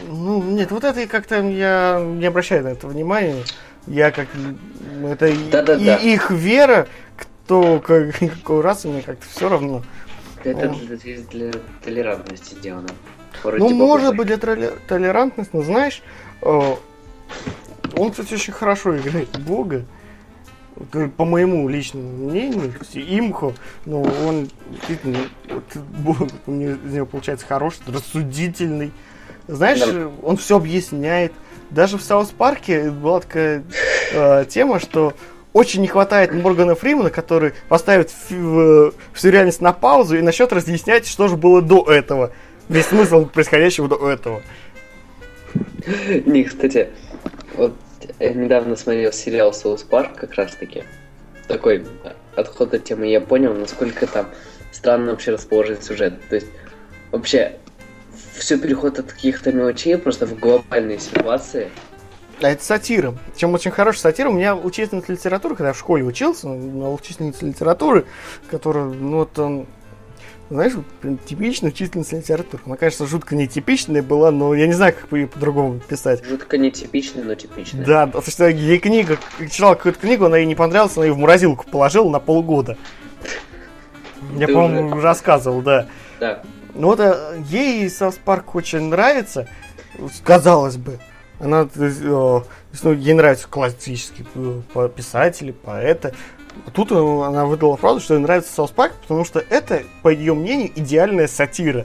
Ну, 0.06 0.42
нет, 0.42 0.70
вот 0.70 0.84
это 0.84 1.06
как-то 1.06 1.40
я 1.42 2.00
не 2.00 2.26
обращаю 2.26 2.64
на 2.64 2.68
это 2.68 2.86
внимания. 2.86 3.42
Я 3.86 4.10
как... 4.10 4.28
Это 5.04 5.32
да, 5.50 5.62
да, 5.62 5.74
и, 5.76 5.84
да. 5.84 5.96
их 5.96 6.30
вера, 6.30 6.86
кто 7.16 7.80
как, 7.80 8.18
какой 8.18 8.60
расы, 8.60 8.88
мне 8.88 9.02
как-то 9.02 9.26
все 9.26 9.48
равно. 9.48 9.82
Это 10.44 10.68
для, 10.68 10.96
для, 10.96 11.18
для 11.22 11.52
толерантности 11.84 12.54
сделано. 12.54 12.88
Вроде 13.42 13.58
ну, 13.58 13.70
может 13.74 14.16
быть, 14.16 14.26
для 14.26 14.70
толерантности, 14.88 15.54
но 15.54 15.62
знаешь, 15.62 16.02
э, 16.42 16.74
он, 17.96 18.10
кстати, 18.10 18.34
очень 18.34 18.52
хорошо 18.52 18.96
играет 18.96 19.28
Бога. 19.40 19.84
По 21.16 21.24
моему 21.24 21.68
личному 21.68 22.28
мнению, 22.28 22.72
имхо, 22.94 23.52
но 23.84 24.02
он 24.02 24.48
действительно, 24.70 25.18
вот, 25.50 25.64
Бог, 25.74 26.18
у 26.46 26.52
него 26.52 27.04
получается 27.04 27.46
хороший, 27.46 27.80
рассудительный, 27.88 28.92
знаешь, 29.48 29.80
да. 29.80 30.10
он 30.22 30.36
все 30.36 30.56
объясняет. 30.56 31.32
Даже 31.70 31.98
в 31.98 32.02
Саус 32.02 32.28
Парке 32.28 32.90
была 32.90 33.20
такая 33.20 33.64
э, 34.12 34.44
тема, 34.48 34.78
что 34.78 35.14
очень 35.52 35.80
не 35.80 35.88
хватает 35.88 36.32
Моргана 36.32 36.74
Фримана, 36.74 37.10
который 37.10 37.52
поставит 37.68 38.10
всю 38.10 38.92
реальность 39.30 39.60
на 39.60 39.72
паузу 39.72 40.16
и 40.16 40.22
начнет 40.22 40.52
разъяснять, 40.52 41.06
что 41.06 41.28
же 41.28 41.36
было 41.36 41.60
до 41.60 41.90
этого. 41.90 42.32
Весь 42.68 42.86
смысл 42.86 43.26
происходящего 43.26 43.88
до 43.88 44.10
этого. 44.10 44.42
Не, 46.26 46.44
кстати, 46.44 46.90
вот 47.56 47.74
я 48.18 48.34
недавно 48.34 48.76
смотрел 48.76 49.12
сериал 49.12 49.52
Соус 49.52 49.82
Парк 49.82 50.16
как 50.16 50.34
раз 50.34 50.54
таки. 50.54 50.84
Такой 51.46 51.84
отход 52.36 52.74
от 52.74 52.84
темы 52.84 53.06
я 53.06 53.20
понял, 53.20 53.54
насколько 53.54 54.06
там 54.06 54.28
странно 54.70 55.12
вообще 55.12 55.32
расположен 55.32 55.80
сюжет. 55.80 56.14
То 56.28 56.36
есть, 56.36 56.48
вообще, 57.10 57.56
все 58.38 58.58
переход 58.58 58.98
от 58.98 59.12
каких-то 59.12 59.52
мелочей 59.52 59.96
просто 59.98 60.26
в 60.26 60.38
глобальные 60.38 60.98
ситуации. 60.98 61.70
А 62.40 62.50
это 62.50 62.64
сатира. 62.64 63.14
Чем 63.36 63.54
очень 63.54 63.70
хорошая 63.70 64.02
сатира. 64.02 64.28
У 64.28 64.32
меня 64.32 64.54
учительница 64.54 65.12
литературы, 65.12 65.56
когда 65.56 65.68
я 65.68 65.72
в 65.72 65.78
школе 65.78 66.04
учился, 66.04 66.48
на 66.48 66.92
учительница 66.92 67.44
литературы, 67.44 68.06
которая, 68.48 68.84
ну, 68.84 69.18
вот, 69.18 69.36
он, 69.38 69.66
знаешь, 70.48 70.74
типичная 71.26 71.70
учительница 71.70 72.16
литературы. 72.16 72.62
Она, 72.64 72.76
конечно, 72.76 73.06
жутко 73.06 73.34
нетипичная 73.34 74.02
была, 74.02 74.30
но 74.30 74.54
я 74.54 74.68
не 74.68 74.72
знаю, 74.72 74.94
как 74.94 75.12
ее 75.12 75.26
по-другому 75.26 75.80
писать. 75.80 76.24
Жутко 76.24 76.58
нетипичная, 76.58 77.24
но 77.24 77.34
типичная. 77.34 77.84
Да, 77.84 78.06
потому 78.06 78.24
что 78.30 78.48
ей 78.48 78.78
книга, 78.78 79.18
читал 79.50 79.74
какую-то 79.74 79.98
книгу, 79.98 80.26
она 80.26 80.38
ей 80.38 80.46
не 80.46 80.54
понравилась, 80.54 80.96
она 80.96 81.06
ее 81.06 81.14
в 81.14 81.18
морозилку 81.18 81.66
положила 81.68 82.08
на 82.08 82.20
полгода. 82.20 82.78
Я, 84.36 84.46
по-моему, 84.46 85.00
рассказывал, 85.00 85.62
да. 85.62 85.88
Да. 86.20 86.42
Ну 86.78 86.86
вот 86.86 87.00
э, 87.00 87.42
ей 87.48 87.90
South 87.90 88.20
Park 88.24 88.54
очень 88.54 88.82
нравится, 88.82 89.48
казалось 90.22 90.76
бы. 90.76 91.00
Она, 91.40 91.68
э, 91.74 92.40
ну, 92.82 92.92
ей 92.92 93.14
нравятся 93.14 93.48
классические 93.48 94.26
э, 94.74 94.88
писатели, 94.94 95.50
поэты. 95.50 96.14
А 96.66 96.70
тут 96.70 96.92
она 96.92 97.46
выдала 97.46 97.76
фразу, 97.76 97.98
что 97.98 98.14
ей 98.14 98.20
нравится 98.20 98.52
South 98.52 98.70
Park, 98.70 98.92
потому 99.02 99.24
что 99.24 99.40
это, 99.50 99.82
по 100.02 100.08
ее 100.08 100.34
мнению, 100.34 100.70
идеальная 100.76 101.26
сатира. 101.26 101.84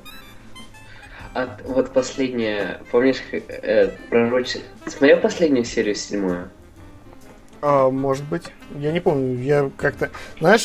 А 1.34 1.58
вот 1.66 1.92
последняя, 1.92 2.80
помнишь, 2.92 3.24
э, 3.32 3.88
пророче... 4.12 4.60
Смотрел 4.86 5.20
последнюю 5.22 5.66
серию 5.66 5.96
седьмую? 5.96 6.52
А, 7.66 7.90
может 7.90 8.26
быть. 8.26 8.44
Я 8.78 8.92
не 8.92 9.00
помню. 9.00 9.42
Я 9.42 9.72
как-то... 9.78 10.10
Знаешь, 10.38 10.64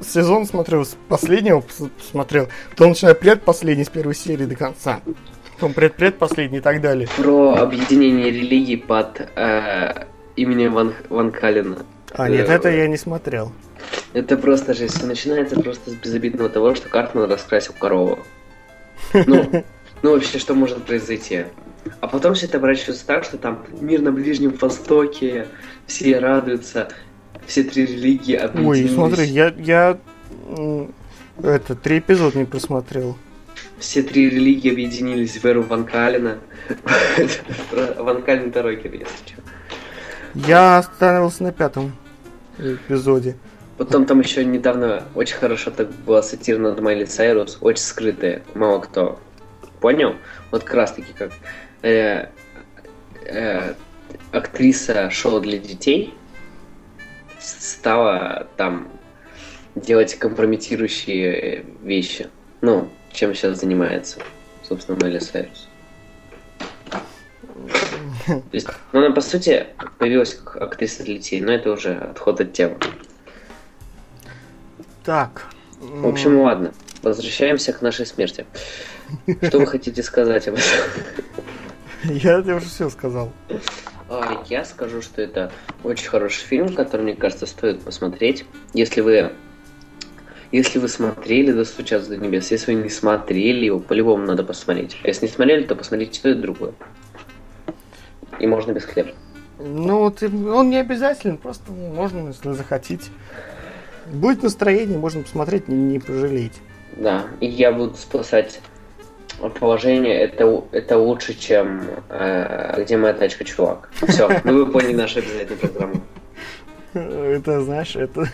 сезон 0.00 0.46
смотрел 0.46 0.84
с 0.84 0.96
последнего, 1.08 1.62
смотрел. 2.10 2.48
То 2.74 2.88
начинаю 2.88 3.14
предпоследний 3.14 3.84
с 3.84 3.88
первой 3.88 4.16
серии 4.16 4.46
до 4.46 4.56
конца. 4.56 5.00
Потом 5.54 5.74
предпредпоследний 5.74 6.58
и 6.58 6.60
так 6.60 6.80
далее. 6.80 7.06
Про 7.16 7.54
объединение 7.54 8.32
религий 8.32 8.76
под 8.76 9.20
э, 9.36 10.06
именем 10.34 10.72
Ван, 10.72 10.94
Ван 11.08 11.30
Калина. 11.30 11.86
А, 12.14 12.28
нет, 12.28 12.48
э, 12.48 12.52
это 12.52 12.68
я 12.68 12.88
не 12.88 12.96
смотрел. 12.96 13.52
Это 14.12 14.36
просто 14.36 14.74
же 14.74 14.88
все 14.88 15.06
начинается 15.06 15.60
просто 15.60 15.90
с 15.90 15.94
безобидного 15.94 16.48
того, 16.48 16.74
что 16.74 16.88
Картман 16.88 17.30
раскрасил 17.30 17.74
корову. 17.78 18.18
Ну, 19.14 19.64
ну 20.02 20.12
вообще, 20.12 20.40
что 20.40 20.54
может 20.54 20.82
произойти? 20.84 21.44
А 22.00 22.08
потом 22.08 22.34
все 22.34 22.46
это 22.46 22.58
оборачивается 22.58 23.06
так, 23.06 23.24
что 23.24 23.38
там 23.38 23.64
мир 23.80 24.02
на 24.02 24.12
Ближнем 24.12 24.50
Востоке, 24.60 25.46
все 25.90 26.20
радуются, 26.20 26.88
все 27.46 27.64
три 27.64 27.84
религии 27.84 28.36
объединились. 28.36 28.90
Ой, 28.90 28.94
смотри, 28.94 29.24
я, 29.26 29.52
я 29.58 29.98
это, 31.42 31.74
три 31.74 31.98
эпизода 31.98 32.38
не 32.38 32.44
просмотрел. 32.44 33.16
Все 33.78 34.02
три 34.02 34.30
религии 34.30 34.70
объединились 34.70 35.36
в 35.36 35.44
эру 35.44 35.62
Ван 35.62 35.84
Калина. 35.84 36.38
Ван 37.98 38.22
Калин 38.22 38.50
это 38.50 38.62
рокер, 38.62 38.92
если 38.92 39.04
что. 39.04 39.42
Я 40.34 40.78
остановился 40.78 41.42
на 41.42 41.52
пятом 41.52 41.92
эпизоде. 42.58 43.36
Потом 43.76 44.04
там 44.04 44.20
еще 44.20 44.44
недавно 44.44 45.04
очень 45.14 45.36
хорошо 45.36 45.70
так 45.70 45.90
была 46.06 46.22
сатира 46.22 46.58
над 46.58 46.80
Майли 46.80 47.06
Сайрус, 47.06 47.58
очень 47.62 47.82
скрытая, 47.82 48.42
мало 48.54 48.80
кто 48.80 49.18
понял. 49.80 50.14
Вот 50.52 50.62
как 50.62 50.74
раз 50.74 50.92
таки 50.92 51.12
как 51.14 51.32
э, 51.82 52.26
э, 53.24 53.74
актриса 54.32 55.10
шоу 55.10 55.40
для 55.40 55.58
детей 55.58 56.14
стала 57.38 58.46
там 58.56 58.88
делать 59.74 60.14
компрометирующие 60.14 61.64
вещи. 61.82 62.28
Ну, 62.60 62.88
чем 63.12 63.34
сейчас 63.34 63.60
занимается, 63.60 64.20
собственно, 64.62 64.98
Майли 65.00 65.18
Сайрус. 65.18 65.68
То 68.26 68.42
есть, 68.52 68.68
ну, 68.92 69.00
она, 69.00 69.14
по 69.14 69.20
сути, 69.20 69.66
появилась 69.98 70.34
как 70.34 70.62
актриса 70.62 71.02
для 71.02 71.14
детей, 71.16 71.40
но 71.40 71.52
это 71.52 71.72
уже 71.72 71.94
отход 71.94 72.40
от 72.40 72.52
темы. 72.52 72.76
Так. 75.04 75.46
В 75.80 76.06
общем, 76.06 76.40
ладно. 76.40 76.72
Возвращаемся 77.02 77.72
к 77.72 77.80
нашей 77.80 78.06
смерти. 78.06 78.46
Что 79.42 79.58
вы 79.58 79.66
хотите 79.66 80.02
сказать 80.02 80.46
об 80.48 80.54
этом? 80.54 80.68
Я 82.04 82.38
уже 82.38 82.66
все 82.66 82.90
сказал. 82.90 83.32
А, 84.10 84.42
я 84.48 84.64
скажу, 84.64 85.02
что 85.02 85.22
это 85.22 85.52
очень 85.84 86.08
хороший 86.08 86.44
фильм, 86.44 86.74
который, 86.74 87.02
мне 87.02 87.14
кажется, 87.14 87.46
стоит 87.46 87.80
посмотреть. 87.82 88.44
Если 88.74 89.00
вы 89.00 89.32
если 90.50 90.80
вы 90.80 90.88
смотрели 90.88 91.52
«Достучаться 91.52 92.10
до 92.10 92.16
небес», 92.16 92.50
если 92.50 92.74
вы 92.74 92.82
не 92.82 92.88
смотрели 92.88 93.66
его, 93.66 93.78
по-любому 93.78 94.26
надо 94.26 94.42
посмотреть. 94.42 94.96
А 95.04 95.06
если 95.06 95.26
не 95.26 95.32
смотрели, 95.32 95.64
то 95.64 95.76
посмотрите 95.76 96.18
что-то 96.18 96.40
другое. 96.40 96.72
И 98.40 98.48
можно 98.48 98.72
без 98.72 98.82
хлеба. 98.82 99.10
Ну, 99.60 100.00
вот 100.00 100.22
он 100.24 100.70
не 100.70 100.78
обязателен, 100.78 101.36
просто 101.36 101.70
можно, 101.70 102.28
если 102.28 102.50
захотите. 102.50 103.10
Будет 104.06 104.42
настроение, 104.42 104.98
можно 104.98 105.22
посмотреть, 105.22 105.68
не, 105.68 105.76
не 105.76 105.98
пожалеть. 106.00 106.60
Да, 106.96 107.26
и 107.38 107.46
я 107.46 107.70
буду 107.70 107.94
спасать 107.94 108.60
положение, 109.48 110.14
это, 110.20 110.64
это 110.72 110.98
лучше, 110.98 111.38
чем 111.38 111.82
э, 112.08 112.82
где 112.82 112.96
моя 112.96 113.14
тачка, 113.14 113.44
чувак. 113.44 113.90
Все, 114.08 114.28
ну 114.44 114.64
вы 114.64 114.70
поняли 114.70 114.94
нашу 114.94 115.20
обязательную 115.20 115.58
программу. 115.58 116.02
Это, 116.94 117.60
знаешь, 117.62 117.96
это... 117.96 118.26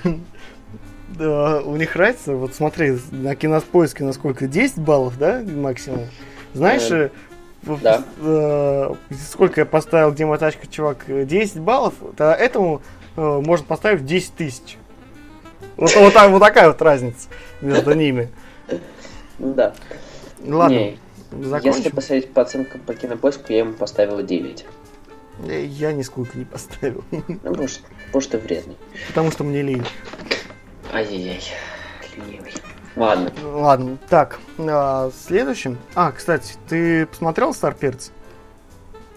Да, 1.09 1.61
у 1.63 1.77
них 1.77 1.95
разница, 1.97 2.35
вот 2.35 2.55
смотри, 2.55 2.99
на 3.13 3.35
киноспоиске 3.37 4.05
насколько, 4.05 4.49
10 4.49 4.79
баллов, 4.79 5.17
да, 5.19 5.41
максимум? 5.47 6.01
Знаешь, 6.53 6.91
э, 6.91 7.11
да. 7.63 8.03
э, 8.19 8.95
сколько 9.31 9.61
я 9.61 9.67
поставил, 9.67 10.13
где 10.13 10.27
моя 10.27 10.39
тачка, 10.39 10.67
чувак, 10.67 11.05
10 11.07 11.61
баллов, 11.61 11.95
то 12.17 12.33
этому 12.33 12.83
э, 13.17 13.21
можно 13.21 13.65
поставить 13.65 14.05
10 14.05 14.35
тысяч. 14.35 14.77
Вот, 15.77 15.95
вот, 15.95 16.15
вот 16.15 16.41
такая 16.41 16.69
вот 16.69 16.83
разница 16.83 17.29
между 17.61 17.93
ними. 17.95 18.29
Да. 19.39 19.75
Ладно. 20.47 20.75
Не, 20.75 20.99
если 21.63 21.91
посмотреть 21.91 22.33
по 22.33 22.43
оценкам 22.43 22.81
по 22.81 22.95
кинопоиску, 22.95 23.53
я 23.53 23.59
ему 23.61 23.73
поставил 23.73 24.23
9. 24.23 24.65
Э, 25.49 25.65
я 25.65 25.93
нисколько 25.93 26.39
не 26.39 26.45
поставил. 26.45 27.05
Ну, 27.11 27.23
потому 27.39 27.69
что, 27.69 27.83
потому 28.07 28.21
что 28.23 28.39
вредный. 28.39 28.77
Потому 29.09 29.31
что 29.31 29.45
мне 29.45 29.63
лень. 29.63 29.85
Ай-яй-яй. 30.93 31.43
Ленивый. 32.17 32.53
Ладно. 32.95 33.31
Ладно, 33.45 33.99
так, 34.09 34.39
а, 34.59 35.11
следующим. 35.27 35.77
А, 35.95 36.13
кстати, 36.13 36.55
ты 36.69 37.07
посмотрел 37.07 37.53
Старперц? 37.53 38.09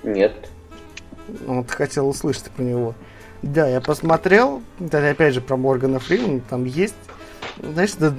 Нет. 0.04 0.50
Ну, 1.46 1.58
вот 1.58 1.72
хотел 1.72 2.10
услышать 2.10 2.52
про 2.52 2.64
него. 2.64 2.96
Да, 3.42 3.68
я 3.68 3.80
посмотрел. 3.80 4.62
Это 4.80 5.10
опять 5.10 5.34
же 5.34 5.42
про 5.42 5.56
Моргана 5.56 6.00
Фримана. 6.00 6.42
Там 6.50 6.66
есть, 6.66 6.96
знаешь, 7.62 7.92
это 7.96 8.14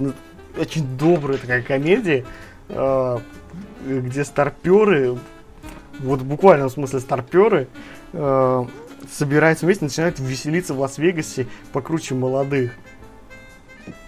очень 0.58 0.96
добрая 0.96 1.36
такая 1.36 1.62
комедия, 1.62 2.24
где 3.86 4.24
старперы, 4.24 5.18
вот 5.98 6.20
буквально 6.20 6.68
в 6.68 6.72
смысле 6.72 7.00
старперы, 7.00 7.68
а, 8.12 8.66
собираются 9.10 9.66
вместе, 9.66 9.84
начинают 9.84 10.18
веселиться 10.18 10.74
в 10.74 10.80
Лас-Вегасе 10.80 11.46
покруче 11.72 12.14
молодых. 12.14 12.72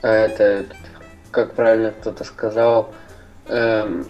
А 0.03 0.09
это, 0.09 0.67
как 1.31 1.55
правильно 1.55 1.91
кто-то 1.91 2.25
сказал, 2.25 2.95
эм, 3.49 4.07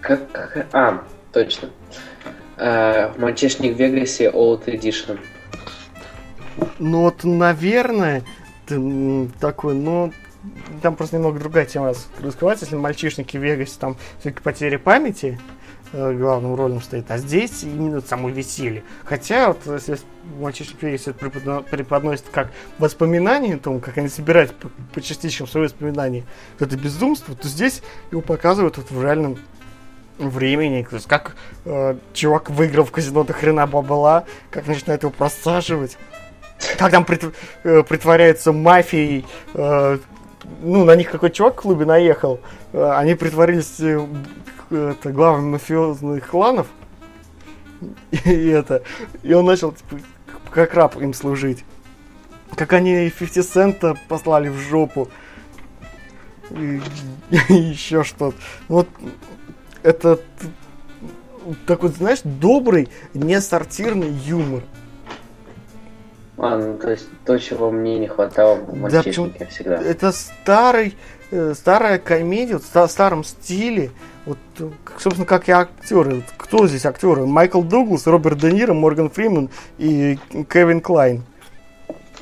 как, 0.00 0.30
как, 0.32 0.66
а, 0.72 1.02
точно. 1.32 1.70
Э, 2.56 3.10
мальчишник 3.18 3.74
в 3.74 3.78
Вегасе 3.78 4.30
Old 4.30 4.66
Edition. 4.66 5.18
Ну 6.78 7.00
вот, 7.00 7.24
наверное, 7.24 8.22
такой, 9.40 9.74
ну, 9.74 10.12
там 10.80 10.96
просто 10.96 11.16
немного 11.16 11.38
другая 11.38 11.66
тема 11.66 11.94
раскрывается. 12.20 12.64
Если 12.64 12.76
мальчишники 12.76 13.36
в 13.36 13.42
Вегасе, 13.42 13.74
там 13.78 13.96
все-таки 14.18 14.42
потеря 14.42 14.78
памяти 14.78 15.38
э, 15.92 16.12
главным 16.14 16.54
ролем 16.54 16.82
стоит, 16.82 17.10
а 17.10 17.18
здесь 17.18 17.62
именно 17.62 18.00
само 18.00 18.28
веселье. 18.28 18.82
Хотя, 19.04 19.48
вот, 19.48 19.58
если 19.66 19.98
мальчишник 20.40 20.78
в 20.78 20.82
Вегасе 20.82 21.12
преподносит 21.12 22.24
как 22.32 22.50
воспоминание 22.78 23.56
о 23.56 23.58
том, 23.58 23.80
как 23.80 23.98
они 23.98 24.08
собирают 24.08 24.54
по, 24.54 24.68
по 24.94 25.00
частичкам 25.00 25.46
свои 25.46 25.64
воспоминания, 25.64 26.24
это 26.58 26.76
безумство, 26.76 27.34
то 27.34 27.46
здесь 27.48 27.82
его 28.10 28.20
показывают 28.20 28.76
вот 28.78 28.90
в 28.90 29.02
реальном 29.02 29.38
времени, 30.18 30.86
то 30.88 30.96
есть 30.96 31.08
как 31.08 31.36
э, 31.64 31.96
чувак 32.12 32.50
выиграл 32.50 32.84
в 32.84 32.90
казино 32.90 33.24
до 33.24 33.32
хрена 33.32 33.66
бабла, 33.66 34.24
как 34.50 34.66
начинает 34.66 35.02
его 35.02 35.12
просаживать, 35.12 35.96
как 36.78 36.90
там 36.90 37.04
прит, 37.04 37.24
э, 37.64 37.82
притворяется 37.82 38.52
мафией, 38.52 39.26
э, 39.54 39.98
ну, 40.60 40.84
на 40.84 40.96
них 40.96 41.10
какой 41.10 41.30
чувак 41.30 41.54
в 41.54 41.62
клубе 41.62 41.84
наехал, 41.84 42.40
э, 42.72 42.92
они 42.96 43.14
притворились 43.14 43.80
э, 43.80 44.06
это, 44.70 45.12
главами 45.12 45.50
мафиозных 45.50 46.28
кланов, 46.28 46.66
и, 48.24 48.48
это, 48.48 48.82
и 49.22 49.32
он 49.32 49.46
начал, 49.46 49.72
типа, 49.72 50.00
как 50.50 50.74
раб 50.74 51.00
им 51.00 51.14
служить. 51.14 51.64
Как 52.56 52.72
они 52.74 53.10
50 53.10 53.46
цента 53.46 53.96
послали 54.08 54.48
в 54.48 54.58
жопу. 54.58 55.08
И, 56.50 56.80
еще 57.48 58.04
что-то. 58.04 58.36
Вот 58.68 58.88
это 59.82 60.20
такой, 61.66 61.90
знаешь, 61.90 62.20
добрый, 62.24 62.88
не 63.14 63.31
сортирный 63.31 64.10
юмор. 64.10 64.62
А, 66.38 66.56
ну 66.56 66.78
то 66.78 66.90
есть 66.90 67.08
то, 67.24 67.38
чего 67.38 67.70
мне 67.70 67.98
не 67.98 68.06
хватало 68.06 68.56
в 68.56 68.76
мальчишнике 68.76 69.38
да, 69.40 69.46
всегда. 69.46 69.82
Это 69.82 70.12
старый, 70.12 70.96
э, 71.30 71.52
старая 71.54 71.98
комедия 71.98 72.54
вот, 72.54 72.64
в 72.64 72.90
старом 72.90 73.22
стиле. 73.22 73.90
Вот, 74.24 74.38
собственно, 74.98 75.26
как 75.26 75.48
и 75.48 75.52
актеры. 75.52 76.22
Кто 76.38 76.66
здесь 76.66 76.86
актеры? 76.86 77.26
Майкл 77.26 77.62
Дуглас, 77.62 78.06
Роберт 78.06 78.38
Де 78.38 78.52
Ниро, 78.52 78.72
Морган 78.72 79.10
Фриман 79.10 79.50
и 79.78 80.18
Кевин 80.50 80.80
Клайн. 80.80 81.22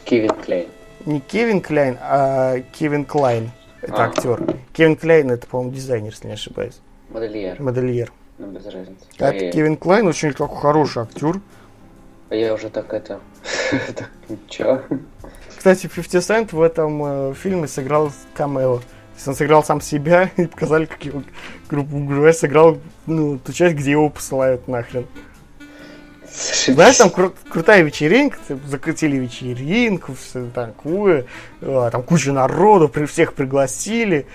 Кевин 0.05 0.31
Клайн. 0.31 0.66
Не 1.07 1.20
Calvin 1.20 1.61
Klein, 1.61 1.96
а 2.01 2.61
Кевин 2.73 3.05
Клайн. 3.05 3.51
Это 3.81 4.05
а. 4.05 4.07
актер. 4.09 4.42
Calvin 4.72 4.96
Klein 4.96 5.31
это, 5.31 5.46
по-моему, 5.46 5.73
дизайнер, 5.73 6.11
если 6.11 6.27
не 6.27 6.35
ошибаюсь. 6.35 6.81
Модельер. 7.11 7.61
Модельер. 7.61 8.12
Ну, 8.38 8.46
без 8.49 8.64
разницы. 8.66 9.05
А. 9.18 9.33
Кевин 9.33 9.77
Клайн 9.77 10.07
очень 10.07 10.33
такой 10.33 10.59
хороший 10.59 11.03
актер. 11.03 11.40
А 12.31 12.35
я 12.37 12.55
уже 12.55 12.71
так 12.71 12.95
это... 12.95 13.21
Чё? 14.49 14.83
Кстати, 15.57 15.88
50 15.88 16.23
Cent 16.23 16.49
в 16.55 16.62
этом 16.62 17.03
э, 17.05 17.35
фильме 17.35 17.66
сыграл 17.66 18.12
камео. 18.35 18.79
То 18.79 18.85
есть 19.16 19.29
он 19.29 19.35
сыграл 19.35 19.64
сам 19.64 19.81
себя 19.81 20.31
и 20.37 20.47
показали, 20.47 20.87
как 20.87 21.05
его, 21.05 21.23
грубо 21.69 21.99
говоря, 22.14 22.33
сыграл 22.33 22.79
ну, 23.07 23.38
ту 23.38 23.53
часть, 23.53 23.75
где 23.75 23.90
его 23.90 24.09
посылают 24.09 24.69
нахрен. 24.69 25.07
Знаешь, 26.69 26.97
там 26.99 27.09
кру- 27.09 27.35
крутая 27.51 27.83
вечеринка, 27.83 28.38
закатили 28.64 29.16
вечеринку, 29.16 30.14
все 30.14 30.47
такое, 30.55 31.27
а, 31.61 31.90
там 31.90 32.05
куча 32.05 32.33
народу, 32.33 32.88
при 32.88 33.05
всех 33.07 33.35
пригласили, 33.35 34.27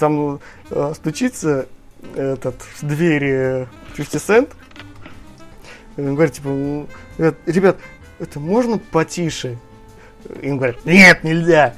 там 0.00 0.40
а, 0.70 0.92
стучится 0.94 1.66
этот 2.16 2.56
в 2.80 2.86
двери 2.86 3.68
50 3.96 4.22
Cent, 4.22 4.50
он 5.96 6.14
говорит, 6.14 6.34
типа, 6.34 6.48
ну, 7.18 7.34
ребят, 7.46 7.78
это 8.18 8.40
можно 8.40 8.78
потише? 8.78 9.58
Им 10.42 10.56
говорят, 10.56 10.84
нет, 10.84 11.24
нельзя. 11.24 11.74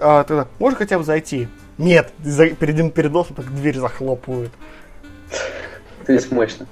А 0.00 0.24
тогда, 0.24 0.48
можно 0.58 0.78
хотя 0.78 0.98
бы 0.98 1.04
зайти? 1.04 1.48
Нет, 1.78 2.12
перед 2.22 2.76
ним 2.76 2.90
перед 2.90 3.12
носом 3.12 3.36
так 3.36 3.52
дверь 3.54 3.78
захлопывают. 3.78 4.52
То 6.06 6.12
есть 6.12 6.30
мощно. 6.30 6.66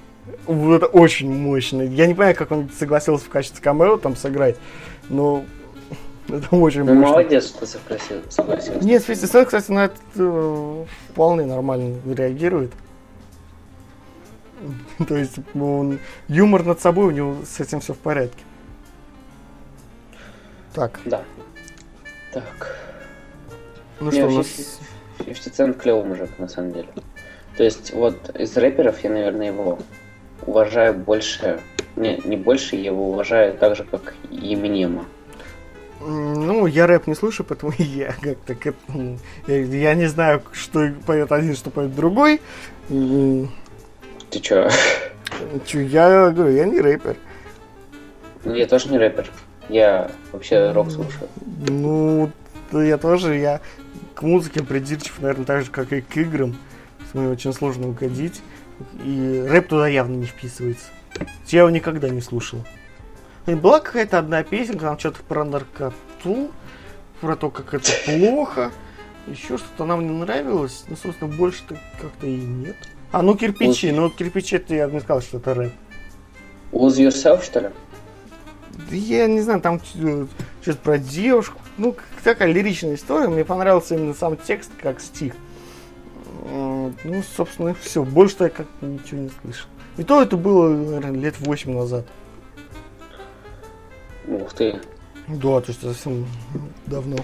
Это 0.47 0.87
очень 0.87 1.33
мощно. 1.33 1.83
Я 1.83 2.07
не 2.07 2.15
понимаю, 2.15 2.35
как 2.35 2.51
он 2.51 2.69
согласился 2.77 3.25
в 3.25 3.29
качестве 3.29 3.63
камео 3.63 3.97
там 3.97 4.17
сыграть, 4.17 4.57
но 5.09 5.45
это 6.29 6.55
очень 6.57 6.85
ну, 6.85 6.95
мощно. 6.95 7.11
молодец, 7.11 7.49
что 7.49 7.67
согласился. 7.67 8.43
Нет, 8.83 9.05
50 9.05 9.35
Cent, 9.35 9.45
кстати, 9.47 9.71
на 9.71 9.87
это 9.87 9.97
э, 10.17 10.85
вполне 11.11 11.47
нормально 11.47 11.97
реагирует. 12.07 12.73
То 15.09 15.17
есть 15.17 15.37
он 15.55 15.99
юмор 16.29 16.65
над 16.65 16.81
собой, 16.81 17.07
у 17.07 17.11
него 17.11 17.37
с 17.45 17.61
этим 17.61 17.81
все 17.81 17.95
в 17.95 17.99
порядке. 17.99 18.45
Так. 20.73 21.01
Да. 21.05 21.23
Так. 22.33 22.77
Ну 24.01 24.11
что, 24.11 24.27
у 24.27 24.31
нас... 24.31 24.81
50 25.19 25.53
Cent 25.53 25.75
клевый 25.75 26.05
мужик, 26.05 26.31
на 26.39 26.49
самом 26.49 26.73
деле. 26.73 26.89
То 27.57 27.65
есть, 27.65 27.93
вот 27.93 28.35
из 28.39 28.57
рэперов 28.57 29.03
я, 29.05 29.11
наверное, 29.11 29.49
его 29.49 29.79
уважаю 30.47 30.95
больше... 30.95 31.61
Не, 31.97 32.19
не 32.25 32.37
больше, 32.37 32.77
я 32.77 32.87
его 32.87 33.11
уважаю 33.11 33.55
так 33.55 33.77
же, 33.77 33.85
как 33.85 34.15
и 34.31 34.55
Эминема. 34.55 35.05
Ну, 36.01 36.67
я 36.67 36.87
рэп 36.87 37.09
не 37.09 37.15
слушаю, 37.15 37.47
поэтому 37.47 37.73
я 37.79 38.15
как-то... 38.23 38.75
Я, 39.47 39.57
я 39.57 39.95
не 39.95 40.07
знаю, 40.07 40.43
что 40.53 40.91
поет 41.05 41.33
один, 41.33 41.55
что 41.55 41.71
поет 41.71 41.95
другой. 41.95 42.41
Ты 44.31 44.41
чё? 44.41 44.69
Чё, 45.67 45.81
я 45.81 46.31
говорю, 46.31 46.55
я 46.55 46.65
не 46.65 46.81
рэпер. 46.81 47.17
Ну, 48.45 48.55
я 48.55 48.67
тоже 48.67 48.89
не 48.89 48.99
рэпер. 48.99 49.29
Я 49.69 50.11
вообще 50.33 50.73
рок 50.73 50.91
слушаю. 50.91 51.29
Ну, 51.69 52.31
я 52.73 52.99
тоже, 52.99 53.37
я 53.37 53.61
к 54.15 54.23
музыке 54.23 54.63
придирчив, 54.63 55.21
наверное, 55.21 55.47
так 55.47 55.65
же, 55.65 55.71
как 55.71 55.93
и 55.93 56.01
к 56.01 56.17
играм. 56.17 56.57
Мне 57.13 57.29
очень 57.29 57.53
сложно 57.53 57.89
угодить. 57.89 58.41
И 59.05 59.45
рэп 59.49 59.69
туда 59.69 59.89
явно 59.89 60.17
не 60.17 60.27
вписывается. 60.27 60.87
Я 61.49 61.61
его 61.61 61.71
никогда 61.71 62.09
не 62.09 62.21
слушал. 62.21 62.65
И 63.47 63.55
была 63.55 63.81
какая-то 63.81 64.19
одна 64.19 64.43
песенка, 64.45 64.87
там 64.87 64.99
что-то 64.99 65.23
про 65.25 65.45
наркоту, 65.45 66.51
про 67.21 67.37
то, 67.37 67.51
как 67.51 67.75
это 67.75 67.91
плохо. 68.07 68.71
Еще 69.27 69.59
что-то 69.59 69.85
нам 69.85 70.07
не 70.07 70.13
нравилось. 70.13 70.85
Ну, 70.89 70.97
собственно, 70.97 71.35
больше-то 71.35 71.77
как-то 72.01 72.27
и 72.27 72.37
нет. 72.37 72.77
А, 73.13 73.23
ну 73.23 73.37
кирпичи. 73.37 73.91
Уз... 73.91 73.97
Ну 73.97 74.11
кирпичи, 74.11 74.57
это 74.57 74.75
я 74.75 74.87
бы 74.89 74.95
не 74.95 75.01
сказал, 75.01 75.21
что 75.21 75.39
это 75.39 75.55
рэп. 75.55 75.73
Lose 76.73 76.99
Yourself, 76.99 77.43
что 77.43 77.61
ли? 77.61 77.71
Я 78.91 79.27
не 79.27 79.41
знаю, 79.41 79.61
там 79.61 79.81
что-то 79.81 80.79
про 80.83 80.99
девушку. 80.99 81.59
Ну, 81.79 81.97
такая 82.23 82.53
лиричная 82.53 82.95
история. 82.95 83.29
Мне 83.29 83.45
понравился 83.45 83.95
именно 83.95 84.15
сам 84.15 84.37
текст, 84.37 84.71
как 84.81 85.01
стих. 85.01 85.35
Ну, 86.45 87.23
собственно, 87.37 87.75
все. 87.75 88.05
Больше 88.05 88.37
я 88.41 88.49
как 88.49 88.67
ничего 88.81 89.23
не 89.23 89.31
слышал. 89.43 89.69
И 89.97 90.05
то 90.05 90.23
это 90.23 90.37
было, 90.37 90.69
наверное, 90.69 91.21
лет 91.21 91.39
8 91.41 91.73
назад. 91.73 92.07
Ух 94.29 94.53
ты. 94.55 94.81
Да, 95.29 95.61
то 95.61 95.65
есть 95.69 95.83
совсем 95.83 96.27
давно. 96.87 97.17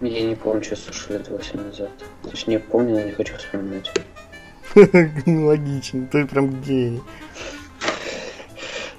Я 0.00 0.22
не 0.22 0.34
помню, 0.34 0.62
что 0.64 0.76
слушал 0.76 1.12
лет 1.12 1.28
8 1.28 1.60
назад. 1.60 1.90
Точнее, 2.22 2.58
помню, 2.58 2.94
но 2.94 3.02
не 3.02 3.12
хочу 3.12 3.36
вспоминать. 3.36 3.90
Логично, 5.26 6.06
ты 6.06 6.26
прям 6.26 6.60
гений. 6.62 7.02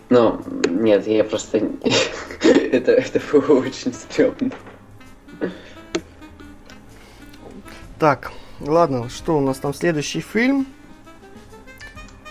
Ну, 0.10 0.42
нет, 0.70 1.08
я 1.08 1.24
просто... 1.24 1.58
это, 2.44 2.92
это 2.92 3.22
было 3.32 3.60
очень 3.60 3.94
стрёмно. 3.94 4.52
Так, 8.00 8.32
ладно, 8.60 9.10
что 9.10 9.38
у 9.38 9.42
нас 9.42 9.58
там 9.58 9.74
следующий 9.74 10.22
фильм? 10.22 10.68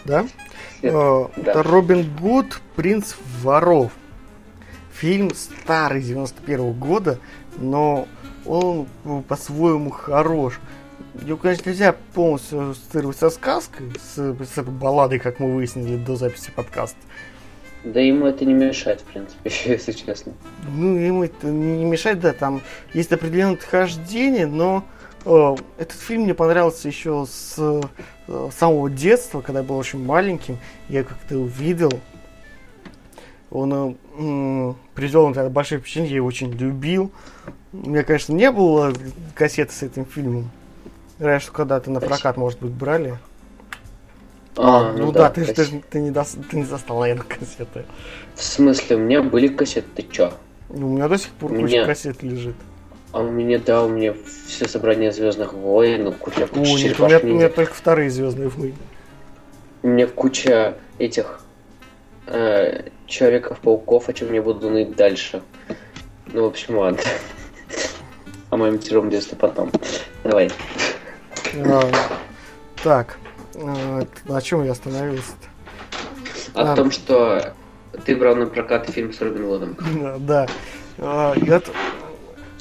Да? 0.05 0.27
Это, 0.83 1.31
да. 1.37 1.51
это 1.51 1.63
Робин 1.63 2.15
Гуд, 2.17 2.61
Принц 2.77 3.15
воров. 3.43 3.93
Фильм 4.93 5.35
старый, 5.35 6.03
91 6.03 6.61
-го 6.61 6.73
года, 6.73 7.19
но 7.57 8.07
он 8.45 8.87
по-своему 9.29 9.91
хорош. 9.91 10.61
Ее, 11.23 11.37
конечно, 11.37 11.71
нельзя 11.71 11.95
полностью 12.13 12.71
ассоциировать 12.71 13.17
со 13.17 13.31
сказкой, 13.31 13.93
с, 14.01 14.17
с 14.17 14.63
балладой, 14.63 15.21
как 15.21 15.39
мы 15.39 15.55
выяснили 15.55 15.97
до 15.97 16.17
записи 16.17 16.51
подкаста. 16.51 16.99
Да 17.85 18.01
ему 18.01 18.27
это 18.27 18.45
не 18.45 18.55
мешает, 18.55 19.03
в 19.03 19.05
принципе, 19.05 19.51
если 19.71 19.93
честно. 19.93 20.33
Ну, 20.75 20.97
ему 20.97 21.25
это 21.25 21.47
не 21.47 21.85
мешает, 21.85 22.21
да, 22.21 22.33
там 22.33 22.63
есть 22.95 23.13
определенное 23.13 23.55
отхождение, 23.55 24.47
но 24.47 24.85
э, 25.25 25.57
этот 25.79 26.01
фильм 26.01 26.23
мне 26.23 26.35
понравился 26.35 26.89
еще 26.89 27.27
с 27.31 27.55
э, 27.59 27.83
самого 28.57 28.91
детства, 28.91 29.41
когда 29.43 29.61
я 29.61 29.67
был 29.67 29.77
очень 29.77 30.03
маленьким. 30.05 30.59
Я 30.89 31.05
как-то 31.05 31.39
увидел. 31.39 31.93
Он 33.51 33.97
э, 34.19 34.75
привел 34.95 35.29
на 35.29 35.51
большое 35.51 35.81
впечатление, 35.81 36.11
я 36.11 36.17
его 36.17 36.27
очень 36.27 36.51
любил. 36.51 37.13
У 37.73 37.91
меня, 37.91 38.03
конечно, 38.03 38.33
не 38.33 38.51
было 38.51 38.93
кассеты 39.35 39.73
с 39.73 39.83
этим 39.83 40.07
фильмом. 40.07 40.51
Раньше 41.25 41.47
что 41.47 41.55
когда-то 41.55 41.91
на 41.91 42.01
прокат, 42.01 42.37
может 42.37 42.61
быть, 42.61 42.73
брали. 42.73 43.17
А, 44.57 44.93
ну, 44.93 45.07
ну 45.07 45.13
да, 45.13 45.21
да 45.21 45.31
ты, 45.31 45.47
ты, 45.47 45.55
ты, 45.55 45.83
ты, 45.91 46.01
не 46.01 46.11
дос, 46.11 46.37
ты 46.51 46.57
не 46.59 46.65
застал, 46.65 47.01
наверное, 47.01 47.25
кассеты. 47.25 47.87
В 48.35 48.43
смысле, 48.43 48.97
у 48.97 48.99
меня 48.99 49.23
были 49.23 49.49
кассеты, 49.49 49.89
ты 49.97 50.03
чё? 50.03 50.35
Ну, 50.69 50.91
у 50.91 50.95
меня 50.95 51.09
до 51.09 51.17
сих 51.17 51.31
пор 51.31 51.53
у 51.53 51.55
куча 51.55 51.67
меня... 51.67 51.87
кассет 51.87 52.23
лежит. 52.23 52.57
А 53.13 53.21
у 53.21 53.31
меня, 53.31 53.59
да, 53.59 53.85
у 53.85 53.89
меня 53.89 54.15
все 54.47 54.69
собрания 54.69 55.13
Звездных 55.13 55.55
войн, 55.55 56.05
ну, 56.05 56.13
куча, 56.13 56.47
куча 56.47 56.61
О, 56.61 56.79
нет, 56.79 57.01
у 57.01 57.07
меня, 57.07 57.19
у 57.23 57.27
меня 57.27 57.49
только 57.49 57.73
вторые 57.73 58.11
Звездные 58.11 58.49
войны. 58.49 58.75
У 59.83 59.89
меня 59.89 60.07
куча 60.07 60.75
этих 60.99 61.41
э, 62.27 62.91
Человеков-пауков, 63.07 64.11
о 64.11 64.13
чем 64.13 64.31
я 64.35 64.43
буду 64.43 64.69
ныть 64.69 64.95
дальше. 64.95 65.43
Ну, 66.35 66.43
в 66.43 66.47
общем, 66.49 66.77
ладно. 66.77 67.01
О 68.51 68.59
моем 68.59 68.79
первом 68.79 69.09
детстве 69.09 69.39
потом. 69.39 69.73
Давай. 70.23 70.51
А, 71.57 71.91
так, 72.83 73.19
а, 73.57 74.07
на 74.27 74.43
чем 74.43 74.65
я 74.65 74.73
остановился? 74.73 75.33
-то? 75.33 76.61
О 76.61 76.73
а, 76.73 76.77
том, 76.77 76.91
что 76.91 77.55
ты 78.05 78.17
брал 78.17 78.37
на 78.37 78.47
прокат 78.47 78.89
фильм 78.91 79.13
с 79.13 79.21
Робин 79.21 79.47
Лодом. 79.47 79.77
Да. 80.21 80.47
Это, 80.97 81.71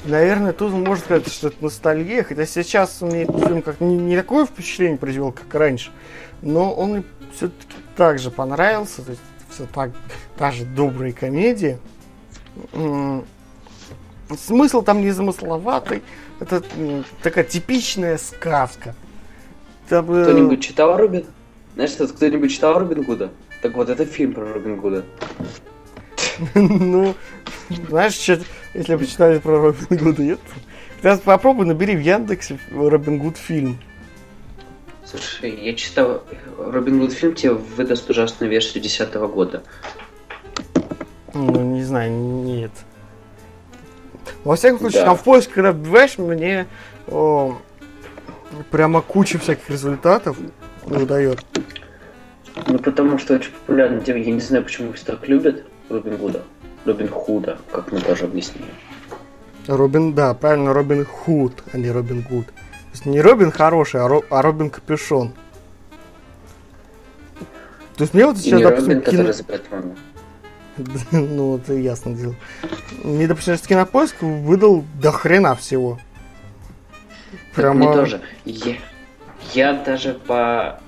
наверное, 0.04 0.52
тут 0.52 0.72
можно 0.72 1.04
сказать, 1.04 1.32
что 1.32 1.48
это 1.48 1.56
ностальгия, 1.62 2.24
хотя 2.24 2.46
сейчас 2.46 3.00
мне 3.00 3.22
этот 3.22 3.38
фильм 3.46 3.62
как 3.62 3.80
не, 3.80 3.96
не 3.96 4.16
такое 4.16 4.46
впечатление 4.46 4.98
произвел, 4.98 5.30
как 5.30 5.52
раньше, 5.54 5.90
но 6.42 6.72
он 6.72 7.04
все-таки 7.34 7.76
также 7.96 8.30
понравился, 8.30 9.02
то 9.02 9.10
есть 9.12 9.22
все 9.50 9.66
так, 9.72 9.90
та 10.36 10.50
же 10.50 10.64
добрая 10.64 11.12
комедия. 11.12 11.78
Смысл 14.38 14.82
там 14.82 15.02
не 15.02 15.10
замысловатый, 15.10 16.02
это 16.40 16.62
такая 17.22 17.44
типичная 17.44 18.18
сказка. 18.18 18.94
Там, 19.88 20.10
э, 20.12 20.22
Кто-нибудь 20.24 20.62
читал 20.62 20.96
Рубин? 20.96 21.26
Знаешь, 21.74 21.92
кто-нибудь 21.92 22.52
читал 22.52 22.78
Робин 22.78 23.02
Гуда? 23.02 23.30
Так 23.60 23.74
вот, 23.74 23.88
это 23.88 24.06
фильм 24.06 24.32
про 24.32 24.52
Робин 24.52 24.76
Гуда. 24.76 25.04
Ну, 26.54 27.14
знаешь, 27.88 28.14
если 28.74 28.96
почитали 28.96 29.38
про 29.38 29.60
Робин 29.60 29.98
Гуда, 29.98 30.22
нет? 30.22 30.40
Сейчас 31.00 31.20
попробуй, 31.20 31.66
набери 31.66 31.96
в 31.96 32.00
Яндексе 32.00 32.58
Робин 32.72 33.18
Гуд 33.18 33.36
фильм. 33.36 33.78
Слушай, 35.04 35.54
я 35.62 35.74
читал 35.74 36.24
Робин 36.58 36.98
Гуд 36.98 37.12
фильм, 37.12 37.34
тебе 37.34 37.52
выдаст 37.52 38.08
ужасную 38.08 38.50
версию 38.50 38.82
10 38.82 39.14
года. 39.14 39.62
Ну, 41.34 41.60
не 41.74 41.82
знаю, 41.82 42.10
нет. 42.10 42.72
Во 44.44 44.56
всяком 44.56 44.80
случае, 44.80 45.00
да. 45.00 45.06
там 45.06 45.16
в 45.16 45.22
поиск, 45.22 45.50
когда 45.50 45.72
вбиваешь, 45.72 46.18
мне 46.18 46.66
о, 47.08 47.56
прямо 48.70 49.00
куча 49.00 49.38
всяких 49.38 49.68
результатов 49.70 50.36
выдает. 50.84 51.40
Ну, 52.66 52.78
потому 52.78 53.18
что 53.18 53.34
очень 53.34 53.52
популярно. 53.52 54.02
Я 54.06 54.14
не 54.14 54.40
знаю, 54.40 54.64
почему 54.64 54.92
все 54.92 55.06
так 55.06 55.26
любят 55.28 55.64
Робин 55.88 56.16
Гуда. 56.16 56.42
Робин 56.84 57.08
Худа, 57.08 57.58
как 57.72 57.90
мы 57.90 58.00
тоже 58.00 58.24
объяснили. 58.24 58.68
Робин, 59.66 60.12
да, 60.14 60.34
правильно, 60.34 60.74
Робин 60.74 61.06
Худ, 61.06 61.62
а 61.72 61.78
не 61.78 61.90
Робин 61.90 62.20
Гуд. 62.20 62.46
То 62.46 62.52
есть 62.92 63.06
не 63.06 63.20
Робин 63.20 63.50
хороший, 63.50 64.02
а, 64.02 64.08
Ро, 64.08 64.22
а 64.28 64.42
Робин 64.42 64.68
Капюшон. 64.68 65.32
То 67.96 68.02
есть 68.02 68.12
мне 68.12 68.26
вот 68.26 68.36
сейчас, 68.36 68.58
не 68.58 68.64
допустим, 68.64 68.92
Робин, 68.92 69.02
кино... 69.02 69.94
ну, 71.12 71.56
это 71.56 71.74
ясно 71.74 72.14
дело. 72.14 72.34
Мне, 73.02 73.26
допустим, 73.26 73.56
кинопоиск 73.56 74.22
выдал 74.22 74.84
до 75.00 75.12
хрена 75.12 75.54
всего. 75.54 75.98
Прямо... 77.54 77.74
Мне 77.74 77.92
тоже. 77.92 78.20
Я, 78.44 78.76
я 79.52 79.72
даже 79.72 80.14
по 80.14 80.80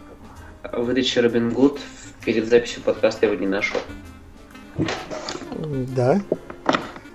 выдаче 0.73 1.21
Робин 1.21 1.51
Гуд 1.51 1.81
перед 2.25 2.49
записью 2.49 2.83
подкаста 2.83 3.27
его 3.27 3.37
не 3.37 3.47
нашел. 3.47 3.81
Да? 5.59 6.21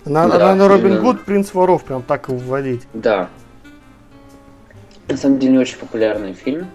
Надо, 0.06 0.40
да, 0.40 0.56
на 0.56 0.68
Робин 0.68 1.02
Гуд 1.02 1.24
Принц 1.26 1.54
воров 1.54 1.84
прям 1.84 2.02
так 2.02 2.30
и 2.30 2.34
вводить. 2.34 2.88
Да. 2.94 3.30
На 5.08 5.18
самом 5.18 5.40
деле 5.40 5.60
очень 5.60 5.78
популярный 5.78 6.34
фильм. 6.34 6.68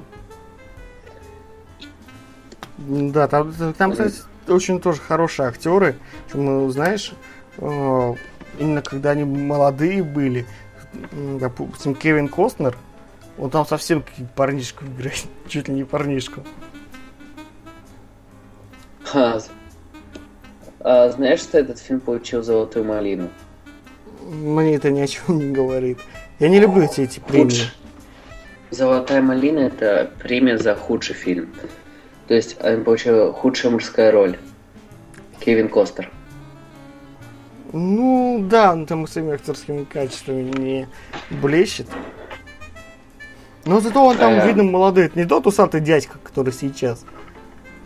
Да, 2.78 3.26
там, 3.26 3.52
там 3.76 3.92
кстати, 3.92 4.16
очень 4.48 4.80
тоже 4.80 5.00
хорошие 5.00 5.48
актеры. 5.48 5.96
Ну, 6.34 6.68
знаешь, 6.70 7.12
э, 7.58 8.14
именно 8.58 8.82
когда 8.82 9.10
они 9.10 9.24
молодые 9.24 10.02
были, 10.02 10.46
допустим, 11.12 11.94
Кевин 11.94 12.28
Костнер, 12.28 12.76
он 13.38 13.50
там 13.50 13.66
совсем 13.66 14.04
парнишку 14.34 14.84
играет, 14.84 15.24
чуть 15.48 15.68
ли 15.68 15.74
не 15.74 15.84
парнишку. 15.84 16.42
Ха. 19.04 19.40
А, 20.80 21.10
знаешь, 21.10 21.40
что 21.40 21.58
этот 21.58 21.78
фильм 21.78 22.00
получил 22.00 22.42
золотую 22.42 22.84
малину? 22.84 23.28
Мне 24.22 24.76
это 24.76 24.90
ни 24.90 25.00
о 25.00 25.06
чем 25.06 25.38
не 25.38 25.52
говорит. 25.52 25.98
Я 26.38 26.48
не 26.48 26.60
люблю 26.60 26.84
эти, 26.84 27.02
эти 27.02 27.20
премии. 27.20 27.44
Худш... 27.44 27.76
Золотая 28.70 29.22
малина 29.22 29.60
это 29.60 30.10
премия 30.20 30.58
за 30.58 30.74
худший 30.74 31.14
фильм. 31.14 31.52
То 32.28 32.34
есть 32.34 32.56
он 32.62 32.84
получил 32.84 33.32
худшая 33.32 33.72
мужская 33.72 34.10
роль. 34.10 34.38
Кевин 35.40 35.68
Костер. 35.68 36.10
Ну 37.72 38.44
да, 38.48 38.72
он 38.72 38.86
там 38.86 39.06
своими 39.06 39.34
актерскими 39.34 39.84
качествами 39.84 40.42
не 40.58 40.88
блещет. 41.30 41.86
Но 43.64 43.80
зато 43.80 44.04
он 44.04 44.16
там, 44.16 44.32
а, 44.40 44.46
видно, 44.46 44.62
молодой. 44.62 45.06
Это 45.06 45.18
не 45.18 45.24
тот 45.24 45.46
усатый 45.46 45.80
дядька, 45.80 46.18
который 46.22 46.52
сейчас. 46.52 47.04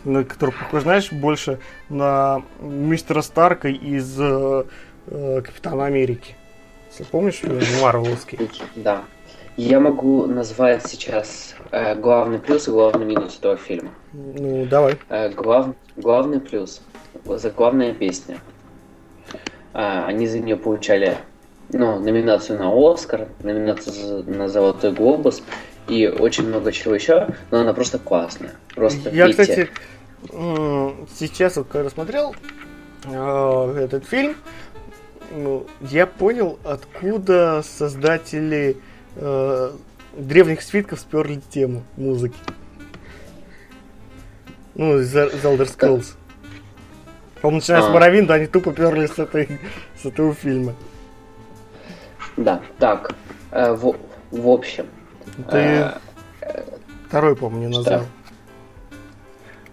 Который 0.05 0.53
похож, 0.53 0.83
знаешь, 0.83 1.11
больше 1.11 1.59
на 1.89 2.43
мистера 2.61 3.23
Старка 3.23 3.69
из 3.69 4.15
э, 4.19 4.65
э, 5.07 5.43
Капитана 5.43 5.87
Америки. 5.87 6.37
Если 6.91 7.05
помнишь, 7.05 7.43
Марвеловский. 7.83 8.51
Да. 8.77 9.03
Я 9.57 9.81
могу 9.81 10.27
назвать 10.27 10.87
сейчас 10.87 11.55
э, 11.59 11.60
главный 11.71 12.39
плюс 12.39 12.69
и 12.69 12.71
главный 12.71 13.07
минус 13.07 13.39
этого 13.39 13.57
фильма. 13.57 13.91
Ну, 14.13 14.67
давай. 14.67 14.99
Э, 15.09 15.29
глав, 15.31 15.69
главный 15.97 16.41
плюс. 16.41 16.83
Заглавная 17.25 17.95
песня. 17.95 18.39
А, 19.73 20.07
они 20.07 20.27
за 20.27 20.41
нее 20.41 20.57
получали 20.57 21.19
ну, 21.73 21.99
номинацию 22.01 22.59
на 22.59 22.71
Оскар, 22.73 23.29
номинацию 23.43 24.25
на 24.25 24.49
Золотой 24.49 24.93
Глобус 24.93 25.43
и 25.89 26.07
очень 26.09 26.47
много 26.47 26.73
чего 26.73 26.95
еще, 26.95 27.29
но 27.51 27.61
она 27.61 27.73
просто 27.73 27.99
классная. 27.99 28.55
Просто 28.75 29.11
Я, 29.11 29.27
пейте. 29.27 29.43
кстати, 29.43 29.71
сейчас 31.19 31.57
вот 31.57 31.69
когда 31.69 31.91
смотрел 31.91 32.35
э, 33.05 33.85
этот 33.85 34.05
фильм, 34.05 34.37
ну, 35.33 35.67
я 35.81 36.07
понял, 36.07 36.59
откуда 36.65 37.63
создатели 37.63 38.77
э, 39.17 39.71
древних 40.13 40.63
свитков 40.63 41.01
сперли 41.01 41.41
тему 41.51 41.83
музыки. 41.97 42.37
Ну, 44.75 44.99
из 44.99 45.15
Elder 45.15 45.67
Scrolls. 45.67 46.15
По-моему, 47.41 47.61
начиная 47.61 47.81
а. 47.81 47.91
с 47.91 47.93
Моровинда, 47.93 48.35
они 48.35 48.47
тупо 48.47 48.73
перли 48.73 49.07
с, 49.07 49.19
этой, 49.19 49.49
с 50.01 50.05
этого 50.05 50.35
фильма. 50.35 50.75
Да, 52.37 52.61
так, 52.79 53.15
э, 53.51 53.73
в, 53.73 53.97
в 54.31 54.49
общем. 54.49 54.87
Ты 55.51 55.57
э, 55.57 55.93
второй, 57.09 57.37
по-моему, 57.37 57.69
не 57.69 57.77
назвал. 57.77 58.03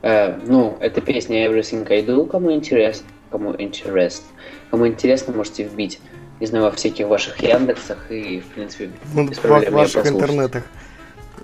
Э, 0.02 0.38
ну, 0.46 0.78
это 0.80 1.02
песня 1.02 1.46
Everything 1.46 1.90
I 1.92 2.02
Do, 2.04 2.28
кому 2.28 2.52
интересно, 2.52 3.08
кому 3.30 3.54
интересно. 3.58 4.26
Кому 4.72 4.88
интересно, 4.88 5.34
можете 5.34 5.64
вбить 5.64 6.00
не 6.40 6.46
знаю, 6.48 6.66
во 6.66 6.72
всяких 6.72 7.08
ваших 7.08 7.42
Яндексах 7.42 8.12
и, 8.12 8.40
в 8.40 8.46
принципе, 8.48 8.92
ну, 9.14 9.28
без 9.28 9.40
проблем 9.40 9.74
в 9.74 9.76
ваших 9.76 10.08
интернетах. 10.08 10.64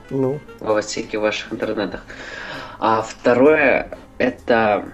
Ну. 0.10 0.40
Во 0.60 0.82
всяких 0.82 1.20
ваших 1.20 1.52
интернетах. 1.54 2.04
А 2.80 3.02
второе, 3.02 3.98
это... 4.18 4.86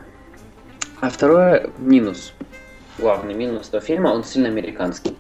А 1.01 1.09
второе, 1.09 1.69
минус. 1.77 2.33
Главный 2.97 3.33
минус 3.33 3.69
этого 3.69 3.81
фильма, 3.81 4.09
он 4.09 4.23
сильно 4.23 4.49
американский. 4.49 5.17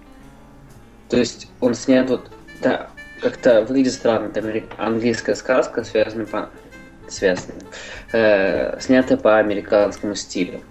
То 1.09 1.17
есть 1.17 1.47
он 1.59 1.73
снят 1.73 2.09
вот... 2.09 2.29
Да, 2.61 2.89
как-то 3.21 3.61
выглядит 3.63 3.93
странно. 3.93 4.31
Это 4.33 4.63
английская 4.77 5.35
сказка, 5.35 5.83
связанная 5.83 6.25
по... 6.25 6.49
Связанная. 7.07 7.61
Э, 8.13 8.79
снятая 8.79 9.17
по 9.17 9.39
американскому 9.39 10.15
стилю. 10.15 10.61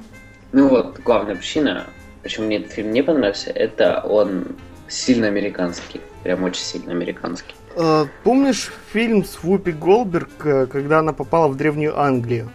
Ну 0.53 0.69
вот, 0.69 1.01
главная 1.01 1.35
причина, 1.35 1.87
почему 2.29 2.45
мне 2.45 2.59
этот 2.59 2.73
фильм 2.73 2.91
не 2.93 3.03
понравился, 3.03 3.49
это 3.51 4.03
он 4.05 4.49
сильно 4.87 5.29
американский. 5.29 6.03
Прям 6.23 6.45
очень 6.45 6.63
сильно 6.63 6.93
американский. 6.93 7.55
А, 7.75 8.07
помнишь 8.23 8.71
фильм 8.93 9.25
с 9.25 9.43
Вупи 9.43 9.73
Голберг, 9.73 10.29
э, 10.45 10.67
когда 10.67 10.99
она 10.99 11.15
попала 11.15 11.49
в 11.49 11.57
Древнюю 11.57 11.99
Англию? 11.99 12.51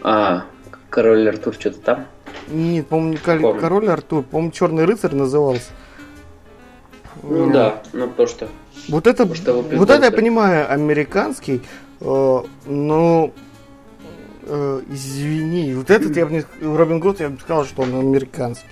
А, 0.00 0.44
Король 0.90 1.28
Артур 1.28 1.54
что-то 1.54 1.80
там? 1.80 2.06
Нет, 2.46 2.86
по-моему, 2.86 3.14
не 3.14 3.40
Помню. 3.40 3.60
Король 3.60 3.88
Артур, 3.88 4.22
по-моему, 4.22 4.52
Черный 4.52 4.84
рыцарь 4.84 5.16
назывался. 5.16 5.70
Ну 7.24 7.50
да, 7.50 7.82
ну 7.92 8.08
то 8.08 8.28
что. 8.28 8.46
Вот 8.88 9.08
это, 9.08 9.24
вот 9.24 9.90
это 9.90 10.04
я 10.04 10.12
понимаю, 10.12 10.72
американский, 10.72 11.62
но 11.98 13.32
э, 14.48 14.82
извини, 14.90 15.74
вот 15.74 15.90
этот 15.90 16.16
я 16.16 16.26
бы 16.26 16.32
не, 16.32 16.44
Робин 16.60 17.00
Гуд, 17.00 17.20
я 17.20 17.28
бы 17.28 17.38
сказал, 17.40 17.64
что 17.64 17.82
он 17.82 17.94
американский. 17.98 18.66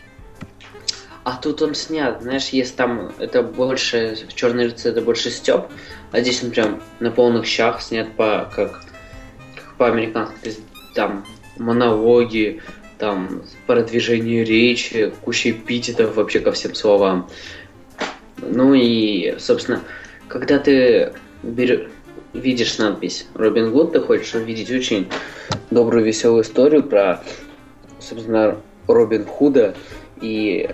А 1.24 1.36
тут 1.36 1.60
он 1.60 1.74
снят, 1.74 2.22
знаешь, 2.22 2.48
есть 2.50 2.76
там, 2.76 3.12
это 3.18 3.42
больше, 3.42 4.16
в 4.28 4.34
Черной 4.34 4.66
рыцаре 4.66 4.92
это 4.92 5.02
больше 5.02 5.30
степ, 5.30 5.66
а 6.12 6.20
здесь 6.20 6.42
он 6.42 6.50
прям 6.50 6.80
на 7.00 7.10
полных 7.10 7.46
щах 7.46 7.82
снят 7.82 8.12
по, 8.12 8.50
как, 8.54 8.84
как 9.56 9.74
по-американски, 9.76 10.36
то 10.40 10.48
есть 10.48 10.60
там 10.94 11.26
монологи, 11.58 12.62
там 12.98 13.42
продвижение 13.66 14.44
речи, 14.44 15.12
куча 15.22 15.50
эпитетов 15.50 16.14
вообще 16.14 16.40
ко 16.40 16.52
всем 16.52 16.74
словам. 16.74 17.28
Ну 18.38 18.74
и, 18.74 19.36
собственно, 19.38 19.82
когда 20.28 20.58
ты 20.58 21.12
берешь 21.42 21.88
видишь 22.40 22.78
надпись 22.78 23.26
Робин 23.34 23.72
Гуд, 23.72 23.92
ты 23.92 24.00
хочешь 24.00 24.34
увидеть 24.34 24.70
очень 24.70 25.08
добрую, 25.70 26.04
веселую 26.04 26.42
историю 26.42 26.82
про, 26.82 27.22
собственно, 27.98 28.56
Робин 28.86 29.24
Худа 29.24 29.74
и 30.20 30.70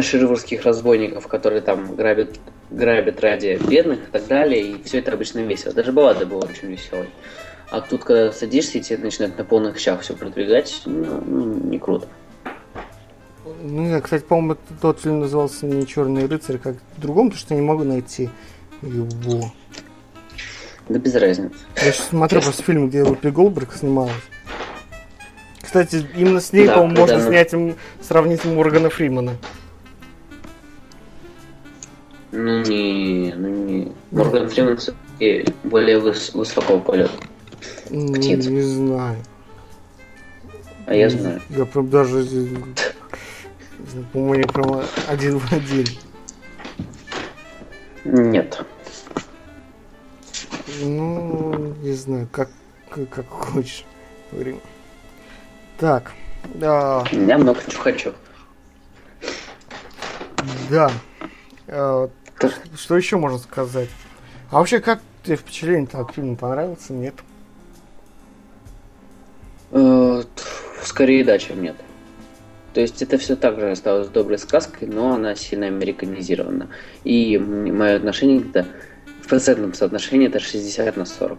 широворских 0.00 0.62
разбойников, 0.64 1.26
которые 1.26 1.60
там 1.60 1.94
грабят, 1.94 2.38
грабят 2.70 3.20
ради 3.20 3.60
бедных 3.68 4.08
и 4.08 4.10
так 4.10 4.26
далее, 4.26 4.62
и 4.62 4.82
все 4.84 4.98
это 4.98 5.12
обычно 5.12 5.40
весело. 5.40 5.74
Даже 5.74 5.92
баллада 5.92 6.24
была 6.26 6.42
очень 6.42 6.68
веселой. 6.68 7.10
А 7.70 7.80
тут, 7.80 8.04
когда 8.04 8.32
садишься, 8.32 8.78
и 8.78 8.80
тебе 8.80 8.98
начинают 8.98 9.38
на 9.38 9.44
полных 9.44 9.78
щах 9.78 10.00
все 10.00 10.14
продвигать, 10.14 10.82
ну, 10.84 11.22
ну 11.24 11.54
не 11.54 11.78
круто. 11.78 12.06
Ну, 13.62 14.00
кстати, 14.00 14.22
по-моему, 14.22 14.56
тот 14.80 15.00
фильм 15.00 15.20
назывался 15.20 15.66
не 15.66 15.86
Черный 15.86 16.26
рыцарь, 16.26 16.58
как 16.58 16.76
в 16.96 17.00
другом, 17.00 17.28
потому 17.30 17.40
что 17.40 17.54
не 17.54 17.60
могу 17.60 17.84
найти 17.84 18.28
его. 18.82 19.52
Да 20.88 20.98
без 20.98 21.14
разницы. 21.14 21.54
Я 21.76 21.92
сейчас 21.92 22.08
смотрю 22.08 22.40
просто 22.40 22.62
фильм, 22.62 22.88
где 22.88 23.02
Рупи 23.02 23.30
Голдберг 23.30 23.74
снималась. 23.74 24.12
Кстати, 25.60 26.06
именно 26.16 26.40
с 26.40 26.52
ней, 26.52 26.66
да, 26.66 26.74
по-моему, 26.74 27.00
можно 27.00 27.16
она... 27.16 27.26
снять, 27.26 27.54
сравнить 28.02 28.44
Моргана 28.44 28.90
Фримана. 28.90 29.36
Ну 32.32 32.62
не, 32.62 33.32
ну 33.36 33.48
не. 33.48 33.92
Морган 34.10 34.48
Фриман 34.48 34.76
все-таки 34.76 35.46
более 35.64 35.98
выс- 35.98 36.36
высокого 36.36 36.78
полета. 36.80 37.12
Ну, 37.90 38.16
не 38.16 38.62
знаю. 38.62 39.16
А 40.86 40.94
я 40.94 41.08
знаю. 41.08 41.40
Я 41.50 41.64
прям 41.64 41.88
даже, 41.88 42.26
по-моему, 44.12 44.48
прям 44.48 44.82
один 45.08 45.38
в 45.38 45.52
один. 45.52 45.86
Нет. 48.04 48.64
Ну, 50.80 51.74
не 51.82 51.92
знаю, 51.92 52.28
как, 52.30 52.48
как, 52.88 53.08
как 53.10 53.28
хочешь. 53.28 53.84
Говорим. 54.30 54.60
Так. 55.78 56.12
Да. 56.54 57.04
У 57.12 57.16
меня 57.16 57.38
много 57.38 57.60
чего 57.68 57.82
хочу. 57.82 58.12
Да. 60.70 60.90
А, 61.68 62.08
что 62.76 62.96
еще 62.96 63.16
можно 63.16 63.38
сказать? 63.38 63.88
А 64.50 64.58
вообще, 64.58 64.80
как 64.80 65.00
тебе 65.22 65.36
впечатление 65.36 65.88
от 65.92 66.12
фильма 66.12 66.36
понравился? 66.36 66.92
Нет? 66.92 67.14
Э, 69.70 70.22
скорее 70.82 71.24
да, 71.24 71.38
чем 71.38 71.62
нет. 71.62 71.76
То 72.74 72.80
есть 72.80 73.02
это 73.02 73.18
все 73.18 73.36
так 73.36 73.60
же 73.60 73.70
осталось 73.70 74.08
доброй 74.08 74.38
сказкой, 74.38 74.88
но 74.88 75.14
она 75.14 75.34
сильно 75.34 75.66
американизирована. 75.66 76.68
И 77.04 77.38
мое 77.38 77.96
отношение 77.96 78.40
в 78.40 78.50
процентном 79.32 79.72
соотношении 79.72 80.28
это 80.28 80.40
60 80.40 80.94
на 80.94 81.06
40. 81.06 81.38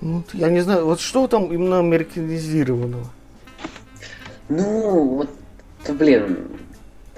Ну, 0.00 0.22
я 0.32 0.48
не 0.48 0.60
знаю, 0.60 0.86
вот 0.86 0.98
что 0.98 1.26
там 1.26 1.52
именно 1.52 1.78
американизированного? 1.78 3.06
Ну, 4.48 5.08
вот, 5.08 5.28
блин, 5.86 6.48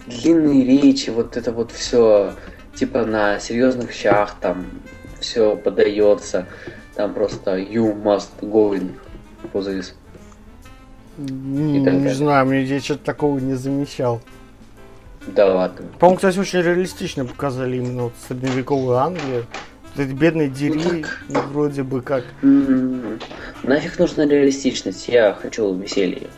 длинные 0.09 0.65
речи, 0.65 1.11
вот 1.11 1.37
это 1.37 1.53
вот 1.53 1.71
все, 1.71 2.35
типа 2.75 3.05
на 3.05 3.39
серьезных 3.39 3.93
щах 3.93 4.35
там 4.41 4.67
все 5.21 5.55
подается, 5.55 6.47
там 6.97 7.15
просто 7.15 7.57
you 7.57 7.95
must 7.95 8.31
go 8.41 8.77
in 8.77 8.97
for 9.53 9.63
this. 9.63 9.93
Не, 11.19 11.79
не 11.79 12.15
знаю, 12.15 12.47
мне 12.47 12.65
я 12.65 12.81
что-то 12.81 13.05
такого 13.05 13.39
не 13.39 13.55
замечал. 13.55 14.21
Да 15.35 15.47
ладно. 15.55 15.87
По-моему, 15.99 16.17
кстати, 16.17 16.39
очень 16.39 16.63
реалистично 16.63 17.25
показали 17.25 17.77
именно 17.77 18.05
вот 18.05 18.13
средневековую 18.27 18.97
Англию. 18.97 19.47
Вот 19.95 20.05
эти 20.05 20.13
бедные 20.13 20.49
дери, 20.49 21.05
ну, 21.29 21.41
вроде 21.53 21.83
бы 21.83 22.03
как. 22.03 22.25
Mm-hmm. 22.43 23.23
Нафиг 23.65 23.99
нужна 23.99 24.27
реалистичность, 24.27 25.09
я 25.09 25.35
хочу 25.35 25.75
веселья. 25.75 26.29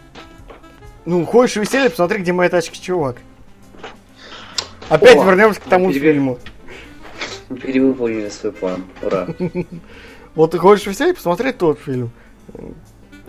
Ну, 1.04 1.24
хочешь 1.26 1.56
веселье, 1.56 1.90
посмотри, 1.90 2.20
где 2.20 2.32
моя 2.32 2.50
тачка, 2.50 2.76
чувак. 2.76 3.16
Опять 4.88 5.16
О, 5.16 5.24
вернемся 5.24 5.60
к 5.60 5.64
тому 5.64 5.92
пере... 5.92 6.12
фильму. 6.12 6.38
Перевыполнили 7.48 8.28
свой 8.28 8.52
план. 8.52 8.84
Ура. 9.02 9.28
Вот 10.36 10.52
ты 10.52 10.58
хочешь 10.58 10.86
веселье, 10.86 11.12
посмотри 11.12 11.50
тот 11.50 11.80
фильм. 11.80 12.12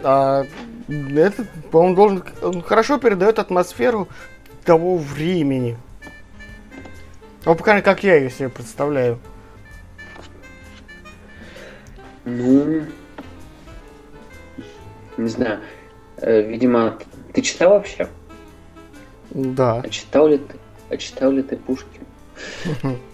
А 0.04 0.46
этот, 0.88 1.48
по-моему, 1.72 1.96
должен 1.96 2.24
он 2.44 2.62
хорошо 2.62 3.00
передает 3.00 3.40
атмосферу 3.40 4.08
того 4.64 4.98
времени. 4.98 5.78
Ну, 7.46 7.56
пока 7.56 7.82
как 7.82 8.04
я 8.04 8.16
ее 8.16 8.30
себе 8.30 8.50
представляю. 8.50 9.20
Ну, 12.26 12.86
не 15.18 15.30
знаю. 15.30 15.60
Э, 16.18 16.42
видимо, 16.42 16.98
ты 17.34 17.42
читал 17.42 17.72
вообще? 17.72 18.08
Да. 19.32 19.82
А 19.84 19.90
читал 19.90 20.28
ли 20.28 20.38
ты? 20.38 20.56
А 20.90 20.98
читал 20.98 21.32
ли 21.32 21.42
ты 21.42 21.58
Пушкин? 21.58 22.06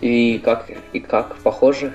И 0.00 0.38
как, 0.38 0.70
и 0.92 1.00
как, 1.00 1.36
похоже? 1.36 1.92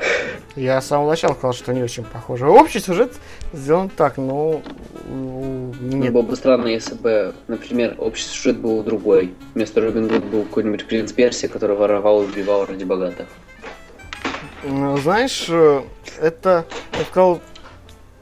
Я 0.56 0.82
с 0.82 0.88
самого 0.88 1.12
начала 1.12 1.34
сказал, 1.34 1.54
что 1.54 1.74
не 1.74 1.82
очень 1.82 2.04
похоже. 2.04 2.48
Общий 2.48 2.80
сюжет 2.80 3.14
сделан 3.54 3.90
так, 3.90 4.18
но... 4.18 4.62
Нет. 5.08 6.12
Было 6.12 6.22
бы 6.22 6.36
странно, 6.36 6.68
если 6.68 6.96
бы, 6.96 7.34
например, 7.48 7.96
общий 7.98 8.26
сюжет 8.26 8.58
был 8.58 8.84
другой. 8.84 9.34
Вместо 9.54 9.80
Робин 9.80 10.10
Гуд 10.10 10.26
был 10.26 10.44
какой-нибудь 10.44 10.86
принц 10.86 11.14
Перси, 11.14 11.48
который 11.48 11.78
воровал 11.78 12.24
и 12.24 12.26
убивал 12.26 12.66
ради 12.66 12.84
богатых. 12.84 13.28
Знаешь, 14.64 15.46
э, 15.50 15.82
это, 16.22 16.66
я 16.98 17.06
сказал, 17.06 17.42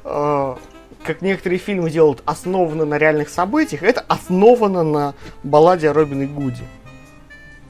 э, 0.04 0.56
как 1.04 1.22
некоторые 1.22 1.60
фильмы 1.60 1.90
делают, 1.90 2.22
основано 2.26 2.86
на 2.86 2.98
реальных 2.98 3.30
событиях, 3.30 3.84
это 3.84 4.04
основано 4.08 4.84
на 4.84 5.14
балладе 5.44 5.90
о 5.90 5.94
Робине 5.94 6.26
Гуде. 6.26 6.64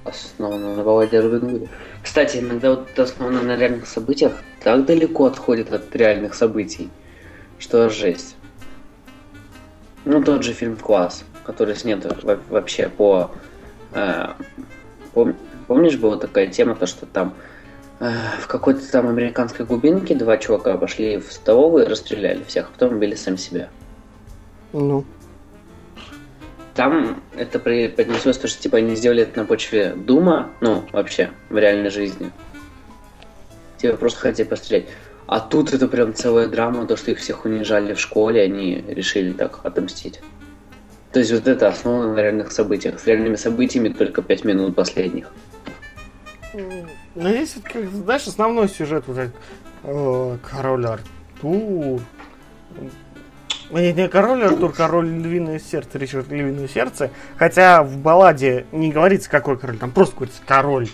Основано 0.04 0.76
на 0.76 0.84
балладе 0.84 1.20
о 1.20 1.22
Робин 1.24 1.40
Гуде. 1.40 1.70
Кстати, 2.04 2.38
иногда 2.38 2.72
вот 2.72 2.98
основано 2.98 3.42
на 3.42 3.56
реальных 3.56 3.88
событиях 3.88 4.34
так 4.64 4.86
далеко 4.86 5.26
отходит 5.26 5.72
от 5.72 5.96
реальных 5.96 6.34
событий, 6.34 6.90
что 7.60 7.90
жесть. 7.90 8.36
Ну, 10.04 10.24
тот 10.24 10.44
же 10.44 10.54
фильм 10.54 10.78
«Класс», 10.78 11.24
который 11.46 11.76
снят 11.76 12.04
вообще 12.50 12.90
по... 12.90 13.32
Э, 13.94 14.30
пом, 15.14 15.36
помнишь, 15.68 15.98
была 15.98 16.18
такая 16.18 16.48
тема, 16.48 16.76
то, 16.76 16.88
что 16.88 17.06
там 17.06 17.36
э, 18.00 18.12
в 18.42 18.48
какой-то 18.48 18.90
там 18.92 19.08
американской 19.08 19.66
глубинке 19.66 20.16
два 20.16 20.38
чувака 20.38 20.76
пошли 20.78 21.18
в 21.18 21.32
столовую 21.32 21.86
и 21.86 21.88
расстреляли 21.88 22.44
всех, 22.44 22.70
а 22.70 22.72
потом 22.72 22.96
убили 22.96 23.14
сами 23.14 23.36
себя. 23.36 23.70
Ну. 24.74 25.06
Там 26.74 27.22
это 27.36 27.60
поднеслось, 27.60 28.38
то, 28.38 28.48
что 28.48 28.62
типа 28.62 28.78
они 28.78 28.96
сделали 28.96 29.24
это 29.24 29.40
на 29.40 29.46
почве 29.46 29.94
Дума, 29.94 30.52
ну, 30.62 30.86
вообще, 30.92 31.32
в 31.50 31.58
реальной 31.58 31.90
жизни. 31.90 32.32
Типа 33.78 33.98
просто 33.98 34.20
хотели 34.20 34.48
пострелять. 34.48 34.86
А 35.28 35.40
тут 35.40 35.74
это 35.74 35.88
прям 35.88 36.14
целая 36.14 36.48
драма, 36.48 36.86
то, 36.86 36.96
что 36.96 37.12
их 37.12 37.20
всех 37.20 37.46
унижали 37.46 37.94
в 37.94 38.00
школе, 38.00 38.42
они 38.42 38.84
решили 38.88 39.32
так 39.32 39.60
отомстить. 39.64 40.22
То 41.12 41.20
есть 41.20 41.32
вот 41.32 41.48
это 41.48 41.68
основано 41.68 42.14
на 42.14 42.20
реальных 42.20 42.52
событиях. 42.52 43.00
С 43.00 43.06
реальными 43.06 43.36
событиями 43.36 43.90
только 43.90 44.22
пять 44.22 44.46
минут 44.46 44.76
последних. 44.76 45.32
Ну, 46.54 47.28
есть, 47.28 47.62
как, 47.64 47.86
знаешь, 47.90 48.28
основной 48.28 48.70
сюжет 48.70 49.08
этот 49.08 49.32
э, 49.84 50.38
король 50.50 50.86
Артур. 50.86 52.02
Нет, 53.72 53.96
не 53.96 54.08
король 54.10 54.44
Артур, 54.44 54.74
король 54.74 55.08
львиное 55.08 55.60
сердце, 55.60 55.98
Ричард 55.98 56.30
львиное 56.30 56.68
сердце. 56.68 57.12
Хотя 57.38 57.84
в 57.84 57.98
балладе 57.98 58.66
не 58.72 58.92
говорится, 58.92 59.30
какой 59.30 59.58
король, 59.58 59.78
там 59.78 59.92
просто 59.92 60.16
говорится 60.16 60.42
король. 60.46 60.90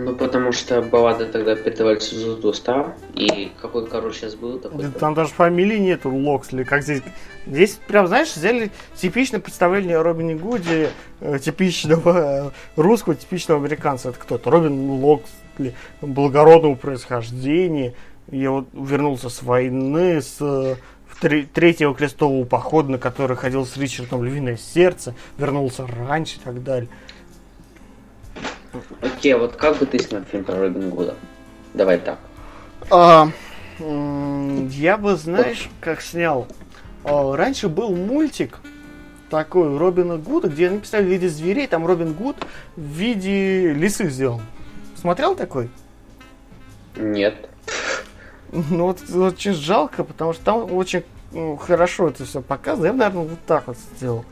Ну, 0.00 0.14
потому 0.14 0.52
что 0.52 0.80
баллады 0.80 1.26
тогда 1.26 1.56
передавались 1.56 2.12
из 2.12 2.24
уста, 2.44 2.94
и 3.14 3.50
какой 3.60 3.84
король 3.88 4.14
сейчас 4.14 4.36
был, 4.36 4.60
такой... 4.60 4.84
Да, 4.84 4.90
там 4.92 5.14
даже 5.14 5.30
фамилии 5.30 5.78
нету, 5.78 6.08
Локсли, 6.10 6.62
как 6.62 6.84
здесь. 6.84 7.02
Здесь 7.46 7.80
прям, 7.88 8.06
знаешь, 8.06 8.32
взяли 8.32 8.70
типичное 8.94 9.40
представление 9.40 9.98
о 9.98 10.04
Робине 10.04 10.36
Гуде, 10.36 10.90
э, 11.20 11.40
типичного 11.40 12.52
э, 12.76 12.80
русского, 12.80 13.16
типичного 13.16 13.60
американца. 13.60 14.10
Это 14.10 14.20
кто-то, 14.20 14.48
Робин 14.50 14.88
Локсли, 14.88 15.74
благородного 16.00 16.76
происхождения, 16.76 17.94
я 18.30 18.50
вот 18.50 18.68
вернулся 18.72 19.30
с 19.30 19.42
войны, 19.42 20.20
с 20.20 20.36
э, 20.40 20.76
третьего 21.20 21.94
крестового 21.94 22.44
похода, 22.44 22.92
на 22.92 22.98
который 22.98 23.36
ходил 23.36 23.66
с 23.66 23.76
Ричардом 23.76 24.24
Львиное 24.24 24.56
Сердце, 24.56 25.14
вернулся 25.36 25.86
раньше 25.86 26.36
и 26.36 26.40
так 26.40 26.62
далее. 26.62 26.88
Окей, 29.00 29.34
вот 29.34 29.56
как 29.56 29.78
бы 29.78 29.86
ты 29.86 29.98
снял 29.98 30.22
фильм 30.22 30.44
про 30.44 30.58
Робин 30.58 30.90
Гуда? 30.90 31.14
Давай 31.74 31.98
так. 31.98 32.18
А, 32.90 33.28
я 33.78 34.96
бы, 34.96 35.16
знаешь, 35.16 35.68
как 35.80 36.00
снял. 36.00 36.46
А, 37.04 37.36
раньше 37.36 37.68
был 37.68 37.94
мультик 37.94 38.60
такой 39.30 39.76
Робина 39.76 40.16
Гуда, 40.16 40.48
где 40.48 40.70
написали 40.70 41.04
в 41.04 41.08
виде 41.08 41.28
зверей, 41.28 41.66
там 41.66 41.86
Робин 41.86 42.12
Гуд 42.12 42.36
в 42.76 42.80
виде 42.80 43.72
лисы 43.72 44.08
сделал. 44.08 44.40
Смотрел 44.96 45.34
такой? 45.34 45.68
Нет. 46.96 47.48
Ну 48.52 48.86
вот 48.86 48.98
очень 49.10 49.52
жалко, 49.52 50.04
потому 50.04 50.32
что 50.32 50.44
там 50.44 50.72
очень 50.72 51.04
ну, 51.32 51.56
хорошо 51.56 52.08
это 52.08 52.24
все 52.24 52.40
показано. 52.40 52.86
Я, 52.86 52.92
наверное, 52.92 53.24
вот 53.24 53.38
так 53.46 53.66
вот 53.66 53.76
сделал. 53.96 54.24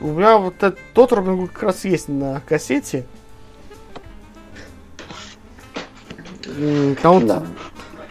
У 0.00 0.08
меня 0.08 0.38
вот 0.38 0.56
этот, 0.56 0.78
тот 0.92 1.12
Робин 1.12 1.36
Гуд 1.36 1.50
как 1.52 1.62
раз 1.64 1.84
есть 1.84 2.08
на 2.08 2.40
кассете. 2.40 3.06
Там 7.02 7.26
да. 7.26 7.42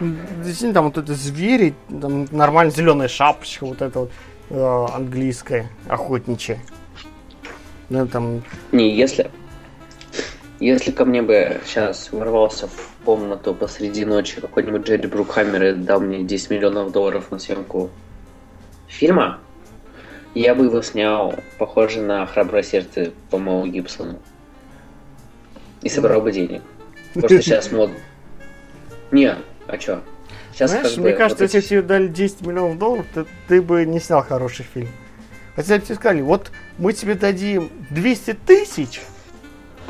вот, 0.00 0.08
действительно, 0.42 0.74
там 0.74 0.84
вот 0.86 0.98
это 0.98 1.14
звери, 1.14 1.74
там 1.88 2.26
нормально 2.30 2.72
зеленая 2.72 3.08
шапочка, 3.08 3.64
вот 3.64 3.80
эта 3.80 4.00
вот 4.00 4.10
э, 4.50 4.86
английская, 4.92 5.70
охотничья. 5.88 6.58
Да, 7.90 8.06
там... 8.06 8.42
Не, 8.72 8.94
если... 8.94 9.30
Если 10.64 10.92
ко 10.92 11.04
мне 11.04 11.20
бы 11.20 11.60
сейчас 11.66 12.10
ворвался 12.10 12.68
в 12.68 13.04
комнату 13.04 13.54
посреди 13.54 14.06
ночи 14.06 14.40
какой-нибудь 14.40 14.86
Джерри 14.86 15.06
Брукхаммер 15.06 15.62
и 15.62 15.72
дал 15.74 16.00
мне 16.00 16.22
10 16.22 16.48
миллионов 16.48 16.90
долларов 16.90 17.30
на 17.30 17.38
съемку 17.38 17.90
фильма, 18.86 19.40
я 20.34 20.54
бы 20.54 20.64
его 20.64 20.80
снял 20.80 21.34
похоже 21.58 22.00
на 22.00 22.24
«Храброе 22.24 22.62
сердце» 22.62 23.12
по 23.28 23.36
Моу 23.36 23.66
Гибсону. 23.66 24.20
И 25.82 25.90
собрал 25.90 26.22
бы 26.22 26.32
денег. 26.32 26.62
Потому 27.12 27.28
что 27.28 27.42
сейчас 27.42 27.70
мод... 27.70 27.90
Не, 29.10 29.36
а 29.66 29.76
чё? 29.76 30.00
Сейчас 30.54 30.70
Знаешь, 30.70 30.88
как 30.88 30.96
бы, 30.96 31.02
мне 31.02 31.12
кажется, 31.12 31.44
вот 31.44 31.52
если 31.52 31.68
тебе 31.68 31.82
дали 31.82 32.08
10 32.08 32.40
миллионов 32.40 32.78
долларов, 32.78 33.04
то 33.12 33.26
ты 33.48 33.60
бы 33.60 33.84
не 33.84 34.00
снял 34.00 34.22
хороший 34.22 34.64
фильм. 34.64 34.88
Хотя 35.56 35.78
тебе 35.78 35.94
сказали, 35.94 36.22
вот 36.22 36.50
мы 36.78 36.94
тебе 36.94 37.16
дадим 37.16 37.68
200 37.90 38.32
тысяч, 38.46 39.02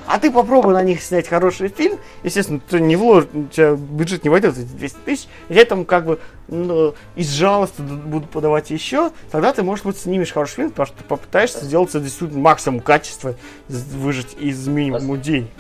а 0.07 0.18
ты 0.18 0.30
попробуй 0.30 0.74
на 0.74 0.82
них 0.82 1.02
снять 1.02 1.28
хороший 1.28 1.68
фильм. 1.68 1.98
Естественно, 2.22 2.61
ты 2.68 2.80
не 2.80 2.96
вложишь, 2.96 3.28
у 3.32 3.44
тебя 3.46 3.74
бюджет 3.74 4.24
не 4.24 4.30
войдет 4.30 4.57
эти 4.59 4.66
200 4.66 4.98
тысяч. 5.05 5.28
И 5.48 5.55
этому 5.55 5.84
как 5.84 6.07
бы 6.07 6.18
ну, 6.48 6.94
из 7.16 7.30
жалости 7.30 7.80
будут 7.80 8.30
подавать 8.30 8.70
еще. 8.70 9.11
Тогда 9.30 9.52
ты, 9.52 9.62
может 9.62 9.86
быть, 9.86 9.96
снимешь 9.96 10.32
хороший 10.32 10.57
фильм, 10.57 10.70
потому 10.70 10.86
что 10.86 10.96
ты 10.98 11.05
попытаешься 11.05 11.64
сделать 11.64 11.92
действительно 11.92 12.40
максимум 12.40 12.80
качества, 12.80 13.34
выжить 13.68 14.36
из 14.38 14.66
минимума 14.66 15.16
денег. 15.16 15.50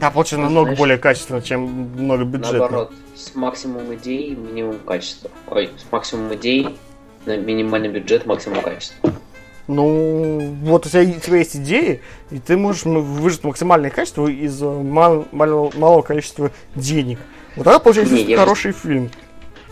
Да, 0.00 0.10
получится 0.10 0.38
намного 0.38 0.66
знаешь, 0.66 0.78
более 0.78 0.98
качественно, 0.98 1.42
чем 1.42 1.62
много 1.62 2.24
бюджета. 2.24 2.58
Наоборот, 2.58 2.92
с 3.14 3.34
максимум 3.34 3.92
идей 3.94 4.34
минимум 4.34 4.78
качества. 4.78 5.30
Ой, 5.48 5.70
с 5.76 5.90
максимум 5.90 6.32
идей 6.34 6.76
на 7.24 7.36
минимальный 7.36 7.88
бюджет 7.88 8.26
максимум 8.26 8.62
качества. 8.62 9.12
Ну, 9.68 10.54
вот 10.62 10.86
у 10.86 10.88
тебя, 10.88 11.02
у 11.02 11.20
тебя 11.20 11.38
есть 11.38 11.56
идеи, 11.56 12.00
и 12.30 12.38
ты 12.38 12.56
можешь 12.56 12.84
выжать 12.84 13.42
максимальное 13.42 13.90
качество 13.90 14.28
из 14.28 14.62
э, 14.62 14.66
мал, 14.66 15.26
мал, 15.32 15.72
малого 15.74 16.02
количества 16.02 16.52
денег. 16.76 17.18
Вот 17.56 17.64
тогда 17.64 17.80
получается 17.80 18.14
Не, 18.14 18.36
хороший 18.36 18.68
я... 18.68 18.72
фильм. 18.72 19.10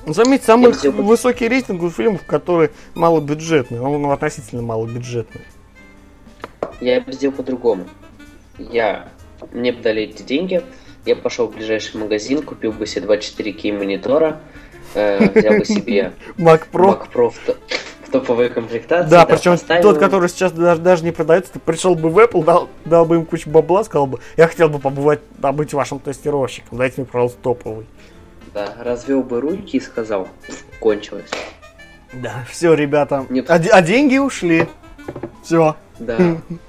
Заметь, 0.06 0.42
самый 0.42 0.74
я 0.82 0.90
высокий 0.90 1.48
рейтинг 1.48 1.82
у 1.82 1.90
фильмов, 1.90 2.24
которые 2.26 2.70
малобюджетные. 2.94 3.80
Он 3.80 4.10
относительно 4.10 4.62
малобюджетный. 4.62 5.42
Я 6.80 7.00
бы 7.00 7.12
сделал 7.12 7.34
по-другому. 7.36 7.86
Я... 8.58 9.08
Мне 9.52 9.72
бы 9.72 9.82
дали 9.82 10.02
эти 10.02 10.22
деньги, 10.22 10.62
я 11.06 11.16
пошел 11.16 11.48
в 11.48 11.54
ближайший 11.54 12.00
магазин, 12.00 12.42
купил 12.42 12.72
бы 12.72 12.86
себе 12.86 13.06
24К 13.06 13.78
монитора, 13.78 14.40
э, 14.94 15.38
взял 15.38 15.58
бы 15.58 15.64
себе 15.64 16.12
Mac 16.38 16.62
Pro. 16.72 16.98
Mac 16.98 17.12
Pro 17.12 17.34
топовые 18.14 18.48
комплектации. 18.48 19.10
Да, 19.10 19.24
да 19.24 19.26
причем 19.26 19.52
поставил... 19.52 19.82
тот, 19.82 19.98
который 19.98 20.28
сейчас 20.28 20.52
даже, 20.52 20.80
даже 20.80 21.04
не 21.04 21.10
продается, 21.10 21.54
ты 21.54 21.58
пришел 21.58 21.96
бы 21.96 22.08
в 22.10 22.18
Apple, 22.18 22.44
дал, 22.44 22.68
дал 22.84 23.04
бы 23.04 23.16
им 23.16 23.26
кучу 23.26 23.50
бабла, 23.50 23.82
сказал 23.82 24.06
бы, 24.06 24.20
я 24.36 24.46
хотел 24.46 24.68
бы 24.68 24.78
побывать, 24.78 25.20
быть 25.38 25.74
вашим 25.74 25.98
тестировщиком, 25.98 26.78
дайте 26.78 27.00
мне, 27.00 27.10
пожалуйста, 27.10 27.38
топовый. 27.42 27.86
Да, 28.54 28.72
развел 28.78 29.24
бы 29.24 29.40
руки 29.40 29.78
и 29.78 29.80
сказал, 29.80 30.28
кончилось. 30.78 31.28
Да, 32.12 32.44
все, 32.48 32.74
ребята, 32.74 33.26
Нет. 33.28 33.50
А, 33.50 33.54
а 33.54 33.82
деньги 33.82 34.18
ушли. 34.18 34.68
Все. 35.42 35.74
Да, 35.98 36.16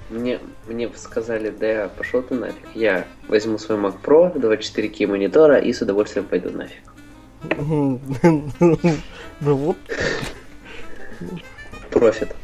мне, 0.09 0.39
мне 0.67 0.89
сказали, 0.95 1.51
да, 1.51 1.91
пошел 1.95 2.23
ты 2.23 2.33
нафиг. 2.33 2.55
Я 2.73 3.05
возьму 3.27 3.59
свой 3.59 3.77
Mac 3.77 3.97
Pro, 4.03 4.33
24К 4.33 5.05
монитора 5.05 5.59
и 5.59 5.71
с 5.71 5.81
удовольствием 5.81 6.25
пойду 6.25 6.49
нафиг. 6.49 6.81
Ну 9.41 9.53
вот, 9.53 9.75
Профит. 11.91 12.35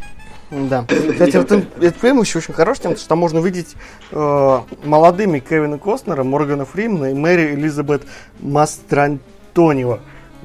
Да. 0.52 0.86
Кстати, 0.86 1.38
вот 1.38 1.52
этот 1.52 1.98
фильм 1.98 2.20
еще 2.20 2.40
очень 2.40 2.54
хорош 2.54 2.80
тем, 2.80 2.98
что 2.98 3.08
там 3.08 3.20
можно 3.20 3.40
увидеть 3.40 3.76
э, 4.12 4.60
молодыми 4.84 5.40
Кевина 5.40 5.78
Костнера, 5.78 6.24
Моргана 6.24 6.66
Фримена 6.66 7.12
и 7.12 7.14
Мэри 7.14 7.54
Элизабет 7.56 8.04
Мастрантонио. 8.42 10.00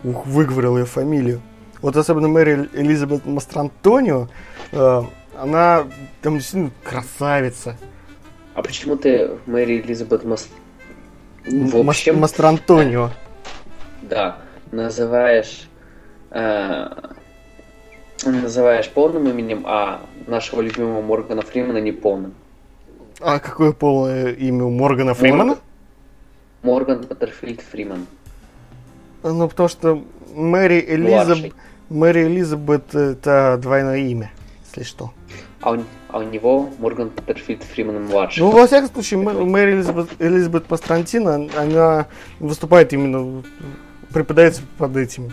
Ух, 0.05 0.27
выговорил 0.27 0.79
ее 0.79 0.85
фамилию. 0.85 1.43
Вот 1.83 1.97
особенно 1.97 2.29
Мэри 2.29 2.69
Элизабет 2.73 3.27
Мастрантонио, 3.27 4.29
э, 4.71 5.03
она 5.37 5.87
там 6.23 6.39
действительно 6.39 6.71
красавица. 6.85 7.77
А 8.55 8.63
почему 8.63 8.97
ты 8.97 9.33
Мэри 9.47 9.81
Элизабет 9.81 10.25
Маст... 10.25 10.49
В 11.45 11.89
общем... 11.89 12.21
Мастрантонио. 12.21 13.11
Да, 14.03 14.39
называешь... 14.71 15.69
Э 16.31 17.16
называешь 18.33 18.89
полным 18.91 19.29
именем, 19.29 19.65
а 19.67 20.01
нашего 20.27 20.61
любимого 20.61 21.03
Моргана 21.03 21.43
Фримена 21.43 21.79
не 21.79 21.93
полным. 21.93 22.35
А 23.21 23.39
какое 23.39 23.73
полное 23.73 24.33
имя 24.33 24.65
у 24.65 24.71
Моргана 24.71 25.15
Фримена? 25.15 25.57
Морган 26.63 27.05
Паттерфилд 27.05 27.61
Фриман. 27.61 28.07
Ну, 29.23 29.49
потому 29.49 29.69
что 29.69 30.03
Мэри 30.35 30.85
Элизабет... 30.87 31.55
Мэри 31.89 32.25
Элизабет 32.25 32.95
это 32.95 33.59
двойное 33.63 33.99
имя, 33.99 34.33
если 34.67 34.83
что. 34.83 35.13
А 35.61 35.73
у, 35.73 35.79
а 36.09 36.19
у 36.19 36.23
него 36.23 36.69
Морган 36.79 37.11
Паттерфилд 37.11 37.63
Фриман 37.63 38.05
младший. 38.07 38.43
Ну, 38.43 38.51
во 38.51 38.67
всяком 38.67 38.91
случае, 38.91 39.21
Мэри 39.21 39.73
Элизабет, 39.73 40.09
Элизабет 40.19 40.67
Пастрантина, 40.67 41.49
она 41.57 42.07
выступает 42.41 42.93
именно, 42.93 43.43
преподается 44.13 44.63
под 44.77 44.97
этим 44.97 45.33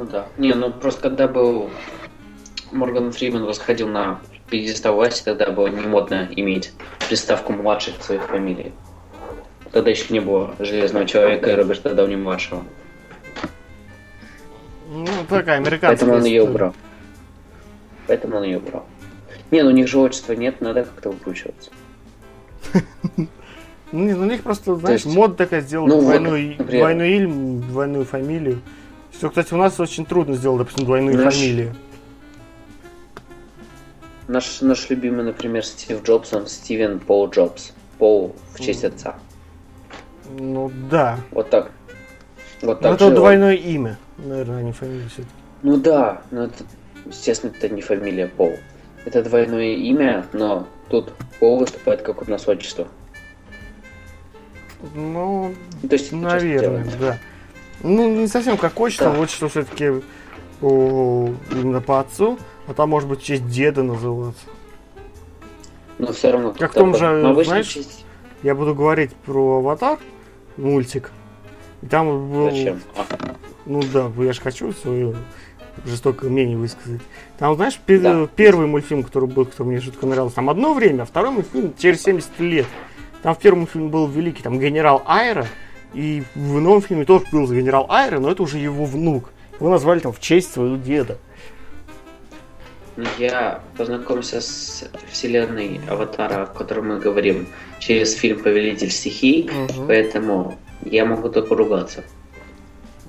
ну 0.00 0.06
да. 0.06 0.26
Не, 0.38 0.54
ну 0.54 0.72
просто 0.72 1.02
когда 1.02 1.28
был 1.28 1.68
Морган 2.72 3.12
Фримен 3.12 3.44
восходил 3.44 3.86
на 3.86 4.18
пьедестал 4.48 4.94
власти, 4.94 5.24
тогда 5.24 5.50
было 5.50 5.66
не 5.66 5.82
модно 5.82 6.26
иметь 6.30 6.72
приставку 7.06 7.52
младших 7.52 7.98
в 7.98 8.02
своих 8.02 8.22
фамилий. 8.22 8.72
Тогда 9.72 9.90
еще 9.90 10.06
не 10.10 10.20
было 10.20 10.54
Железного 10.58 11.04
Человека 11.04 11.50
и 11.50 11.54
Роберта 11.54 11.94
Дауни-младшего. 11.94 12.64
Ну, 14.88 15.06
такая 15.28 15.58
американская 15.58 15.90
Поэтому 15.90 16.14
он 16.14 16.24
ее 16.24 16.44
убрал. 16.44 16.74
Поэтому 18.06 18.38
он 18.38 18.44
ее 18.44 18.56
убрал. 18.56 18.86
Не, 19.50 19.62
ну 19.62 19.68
у 19.68 19.72
них 19.72 19.86
же 19.86 19.98
отчества 19.98 20.32
нет, 20.32 20.62
надо 20.62 20.84
как-то 20.84 21.10
выкручиваться. 21.10 21.70
Ну, 23.92 24.04
у 24.04 24.24
них 24.24 24.44
просто, 24.44 24.76
знаешь, 24.76 25.04
мод 25.04 25.36
такая 25.36 25.62
сделать 25.62 25.92
ну, 25.92 26.00
двойную, 26.00 26.54
вот, 26.58 26.66
двойную 26.68 27.60
двойную 27.62 28.04
фамилию. 28.04 28.60
Все, 29.12 29.28
кстати, 29.28 29.52
у 29.54 29.56
нас 29.56 29.78
очень 29.80 30.06
трудно 30.06 30.34
сделать, 30.34 30.58
допустим, 30.60 30.84
двойные 30.84 31.16
наш, 31.16 31.34
фамилии. 31.34 31.74
Наш, 34.28 34.60
наш 34.60 34.88
любимый, 34.90 35.24
например, 35.24 35.64
Стив 35.64 36.02
Джобс, 36.02 36.32
он 36.32 36.46
Стивен 36.46 37.00
Пол 37.00 37.28
Джобс. 37.28 37.72
Пол 37.98 38.34
в 38.54 38.60
честь 38.60 38.84
отца. 38.84 39.16
Ну 40.38 40.70
да. 40.90 41.18
Вот 41.32 41.50
так. 41.50 41.70
Вот 42.62 42.80
так 42.80 43.00
ну, 43.00 43.06
это 43.06 43.14
двойное 43.14 43.56
он... 43.56 43.62
имя, 43.62 43.98
наверное, 44.18 44.58
а 44.58 44.62
не 44.62 44.72
фамилия 44.72 45.08
все-таки. 45.08 45.34
Ну 45.62 45.76
да, 45.76 46.22
но 46.30 46.44
это, 46.44 46.64
естественно, 47.06 47.52
это 47.56 47.68
не 47.68 47.82
фамилия 47.82 48.26
Пол. 48.26 48.56
Это 49.04 49.22
двойное 49.22 49.74
имя, 49.74 50.26
но 50.32 50.66
тут 50.88 51.12
Пол 51.38 51.58
выступает 51.58 52.02
как 52.02 52.22
у 52.26 52.30
нас 52.30 52.46
отчество. 52.48 52.88
Ну, 54.94 55.54
То 55.88 55.94
есть, 55.94 56.12
наверное, 56.12 56.86
да. 56.98 57.18
Ну, 57.82 58.20
не 58.20 58.26
совсем 58.26 58.56
как 58.56 58.78
отчество, 58.78 59.12
да. 59.12 59.20
отчество 59.20 59.48
все-таки 59.48 60.02
именно 60.60 61.80
по 61.80 62.00
отцу, 62.00 62.38
а 62.66 62.74
там 62.74 62.90
может 62.90 63.08
быть 63.08 63.22
честь 63.22 63.46
деда 63.48 63.82
называться. 63.82 64.42
Но 65.98 66.12
все 66.12 66.32
равно. 66.32 66.54
Как 66.58 66.72
в 66.72 66.74
том 66.74 66.94
же, 66.94 67.44
знаешь, 67.44 67.68
честь... 67.68 68.04
я 68.42 68.54
буду 68.54 68.74
говорить 68.74 69.12
про 69.14 69.58
аватар, 69.58 69.98
мультик. 70.56 71.10
И 71.82 71.86
там 71.86 72.30
был... 72.30 72.50
Зачем? 72.50 72.80
А. 72.96 73.04
Ну 73.66 73.82
да, 73.92 74.10
я 74.18 74.32
же 74.32 74.40
хочу 74.40 74.72
свое 74.72 75.14
жестокое 75.84 76.30
мнение 76.30 76.56
высказать. 76.56 77.00
Там, 77.38 77.54
знаешь, 77.56 77.80
да. 77.86 78.28
первый 78.34 78.66
мультфильм, 78.66 79.02
который 79.02 79.28
был, 79.28 79.46
который 79.46 79.68
мне 79.68 79.80
жутко 79.80 80.06
нравился, 80.06 80.36
там 80.36 80.50
одно 80.50 80.74
время, 80.74 81.02
а 81.02 81.04
второй 81.06 81.30
мультфильм 81.30 81.74
через 81.78 82.02
70 82.02 82.40
лет. 82.40 82.66
Там 83.22 83.34
в 83.34 83.38
первом 83.38 83.66
фильме 83.66 83.88
был 83.88 84.06
великий, 84.06 84.42
там 84.42 84.58
генерал 84.58 85.02
Айра, 85.06 85.46
и 85.94 86.22
в 86.34 86.60
новом 86.60 86.82
фильме 86.82 87.04
тоже 87.04 87.24
был 87.32 87.46
генерал 87.52 87.86
Айра, 87.88 88.20
но 88.20 88.30
это 88.30 88.42
уже 88.42 88.58
его 88.58 88.84
внук. 88.84 89.30
Его 89.58 89.70
назвали 89.70 90.00
там 90.00 90.12
в 90.12 90.20
честь 90.20 90.52
своего 90.52 90.76
деда. 90.76 91.18
Я 93.18 93.62
познакомился 93.76 94.40
с 94.40 94.88
вселенной 95.10 95.80
Аватара, 95.88 96.42
о 96.42 96.46
котором 96.46 96.88
мы 96.88 96.98
говорим, 96.98 97.46
через 97.78 98.14
фильм 98.14 98.40
Повелитель 98.40 98.90
стихий, 98.90 99.48
угу. 99.50 99.86
поэтому 99.86 100.58
я 100.84 101.04
могу 101.04 101.28
только 101.28 101.54
ругаться. 101.54 102.04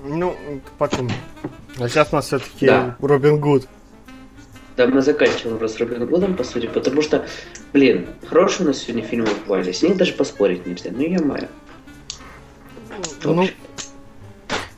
Ну, 0.04 0.34
потом. 0.78 1.10
А 1.78 1.88
сейчас 1.88 2.08
у 2.12 2.16
нас 2.16 2.26
все-таки 2.26 2.66
да. 2.66 2.96
Робин 3.00 3.38
Гуд. 3.38 3.68
Да, 4.76 4.86
мы 4.86 5.02
заканчиваем 5.02 5.58
раз 5.58 5.78
Робин 5.78 6.06
Гудом, 6.06 6.34
по 6.34 6.44
сути, 6.44 6.66
потому 6.66 7.02
что, 7.02 7.26
блин, 7.72 8.06
хорошие 8.26 8.64
у 8.64 8.68
нас 8.68 8.78
сегодня 8.78 9.02
фильмы 9.02 9.26
попали, 9.26 9.70
с 9.70 9.82
ним 9.82 9.96
даже 9.96 10.14
поспорить 10.14 10.66
нельзя, 10.66 10.90
ну 10.90 11.02
я 11.02 11.18
Ну, 13.24 13.48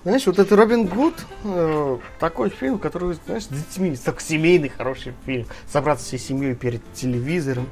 знаешь, 0.05 0.27
вот 0.27 0.39
это 0.39 0.55
Робин 0.55 0.87
Гуд, 0.87 1.15
э, 1.45 1.99
такой 2.21 2.51
фильм, 2.51 2.79
который, 2.79 3.17
знаешь, 3.25 3.45
с 3.45 3.49
детьми, 3.49 3.97
такой 3.97 4.21
семейный 4.21 4.69
хороший 4.69 5.15
фильм. 5.25 5.47
Собраться 5.73 6.05
всей 6.05 6.19
семьей 6.19 6.55
перед 6.55 6.81
телевизором, 6.93 7.67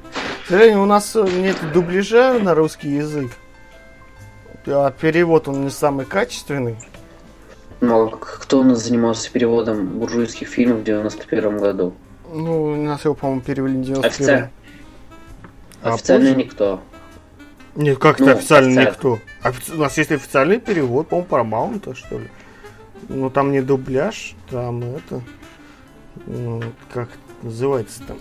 К 0.45 0.49
сожалению, 0.49 0.81
у 0.81 0.85
нас 0.85 1.15
нет 1.15 1.57
дубляжа 1.73 2.39
на 2.39 2.55
русский 2.55 2.89
язык. 2.89 3.31
А 4.65 4.91
перевод 4.91 5.47
он 5.47 5.65
не 5.65 5.69
самый 5.69 6.05
качественный. 6.05 6.75
Ну, 7.81 8.07
а 8.07 8.17
кто 8.17 8.61
у 8.61 8.63
нас 8.63 8.83
занимался 8.83 9.29
переводом 9.31 9.85
буржуйских 9.99 10.47
фильмов 10.47 10.79
в 10.79 10.83
91 10.85 11.57
году? 11.59 11.93
Ну, 12.33 12.63
у 12.63 12.75
нас 12.75 13.03
его, 13.05 13.13
по-моему, 13.13 13.41
перевели 13.41 13.77
в 13.77 13.81
91 13.83 14.05
Офици... 14.05 14.49
А 15.83 15.93
Официально 15.93 16.29
позже? 16.29 16.37
никто. 16.37 16.81
Нет, 17.75 17.97
как 17.97 18.15
это 18.15 18.25
ну, 18.25 18.31
официально 18.37 18.67
официально. 18.67 18.89
никто? 18.89 19.19
Офици... 19.41 19.71
У 19.73 19.77
нас 19.77 19.97
есть 19.97 20.11
официальный 20.11 20.59
перевод, 20.59 21.07
по-моему, 21.07 21.29
Paramount, 21.29 21.95
что 21.95 22.19
ли. 22.19 22.29
Ну, 23.09 23.29
там 23.29 23.51
не 23.51 23.61
дубляж, 23.61 24.35
там 24.49 24.83
это... 24.83 25.21
Ну, 26.27 26.61
как 26.93 27.09
называется 27.41 28.03
там? 28.07 28.19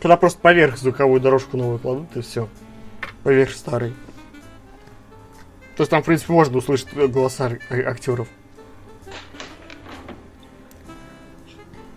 Когда 0.00 0.16
просто 0.16 0.40
поверх 0.40 0.78
звуковую 0.78 1.20
дорожку 1.20 1.58
новую 1.58 1.78
кладут, 1.78 2.16
и 2.16 2.22
все. 2.22 2.48
Поверх 3.22 3.52
старый. 3.52 3.94
То 5.76 5.82
есть 5.82 5.90
там, 5.90 6.02
в 6.02 6.06
принципе, 6.06 6.32
можно 6.32 6.56
услышать 6.58 6.92
голоса 6.94 7.58
актеров. 7.70 8.28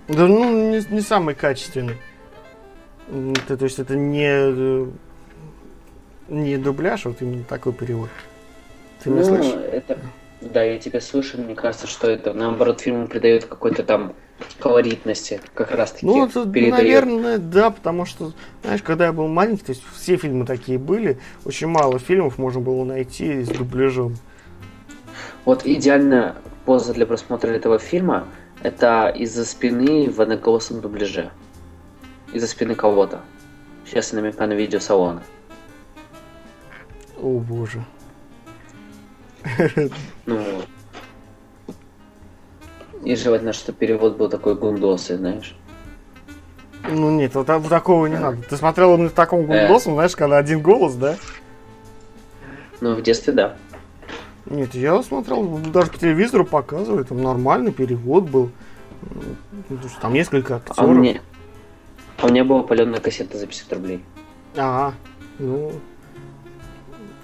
Да, 0.10 0.28
ну, 0.28 0.72
не, 0.72 0.86
не 0.90 1.02
самый 1.02 1.34
качественный. 1.34 1.98
Это, 3.08 3.58
то 3.58 3.66
есть 3.66 3.80
это 3.80 3.96
не 3.96 4.88
не 6.28 6.58
дубляж, 6.58 7.06
вот 7.06 7.22
именно 7.22 7.44
такой 7.44 7.74
перевод. 7.74 8.10
Ты 9.04 9.10
ну, 9.10 9.24
слышишь? 9.24 9.54
это... 9.72 9.98
Да, 10.42 10.62
я 10.62 10.78
тебя 10.78 11.00
слышу, 11.00 11.42
мне 11.42 11.56
кажется, 11.56 11.88
что 11.88 12.10
это 12.10 12.34
наоборот 12.34 12.82
фильму 12.82 13.08
придает 13.08 13.46
какой-то 13.46 13.84
там 13.84 14.14
колоритности, 14.60 15.40
как 15.54 15.72
раз 15.72 15.94
таки. 15.94 16.06
Ну, 16.06 16.26
это, 16.26 16.46
наверное, 16.46 17.38
да, 17.38 17.70
потому 17.70 18.06
что, 18.06 18.34
знаешь, 18.62 18.82
когда 18.84 19.06
я 19.06 19.14
был 19.14 19.28
маленький, 19.28 19.64
то 19.64 19.72
есть 19.72 19.84
все 19.96 20.18
фильмы 20.18 20.46
такие 20.46 20.78
были, 20.78 21.18
очень 21.46 21.68
мало 21.68 21.98
фильмов 21.98 22.38
можно 22.38 22.60
было 22.60 22.84
найти 22.84 23.44
с 23.44 23.48
дубляжом. 23.48 24.18
Вот 25.46 25.66
идеальная 25.66 26.36
поза 26.66 26.94
для 26.94 27.06
просмотра 27.06 27.50
этого 27.50 27.80
фильма 27.80 28.28
это 28.64 29.10
из-за 29.10 29.46
спины 29.46 30.10
в 30.10 30.22
одноголосом 30.22 30.82
дубляже. 30.82 31.32
Из-за 32.32 32.48
спины 32.48 32.76
кого-то. 32.76 33.22
Сейчас 33.86 34.14
я 34.14 34.22
намекаю 34.22 34.50
на 34.50 34.54
видео 34.54 34.80
салона. 34.80 35.22
О 37.18 37.40
боже. 37.40 37.84
Ну. 40.26 40.42
И 43.04 43.16
желательно, 43.16 43.52
чтобы 43.52 43.78
перевод 43.78 44.16
был 44.16 44.30
такой 44.30 44.56
гундосый, 44.56 45.18
знаешь. 45.18 45.56
Ну 46.90 47.12
нет, 47.12 47.36
вот, 47.36 47.48
такого 47.48 48.08
не 48.08 48.18
надо. 48.18 48.38
Ты 48.44 48.58
смотрел 48.58 48.98
на 48.98 49.10
таком 49.10 49.42
э. 49.42 49.46
гундосом, 49.46 49.94
знаешь, 49.94 50.16
когда 50.16 50.38
один 50.38 50.62
голос, 50.62 50.96
да? 50.96 51.18
Ну, 52.82 52.96
в 52.96 53.02
детстве, 53.02 53.34
да. 53.34 53.56
Нет, 54.46 54.76
я 54.76 55.02
смотрел, 55.04 55.58
даже 55.58 55.92
по 55.92 55.98
телевизору 55.98 56.46
показывают, 56.46 57.08
там 57.08 57.22
нормальный 57.22 57.72
перевод 57.72 58.26
был. 58.26 58.52
Ну, 59.70 59.80
там 60.02 60.14
несколько 60.14 60.58
актеров. 60.58 60.80
А 60.80 60.86
у 60.86 60.94
меня, 60.94 61.22
а 62.18 62.26
у 62.26 62.30
меня 62.30 62.44
была 62.44 62.64
паленая 62.64 63.00
кассета 63.00 63.38
за 63.38 63.48
50 63.48 63.74
рублей. 63.74 64.04
Ага, 64.56 64.96
ну, 65.40 65.72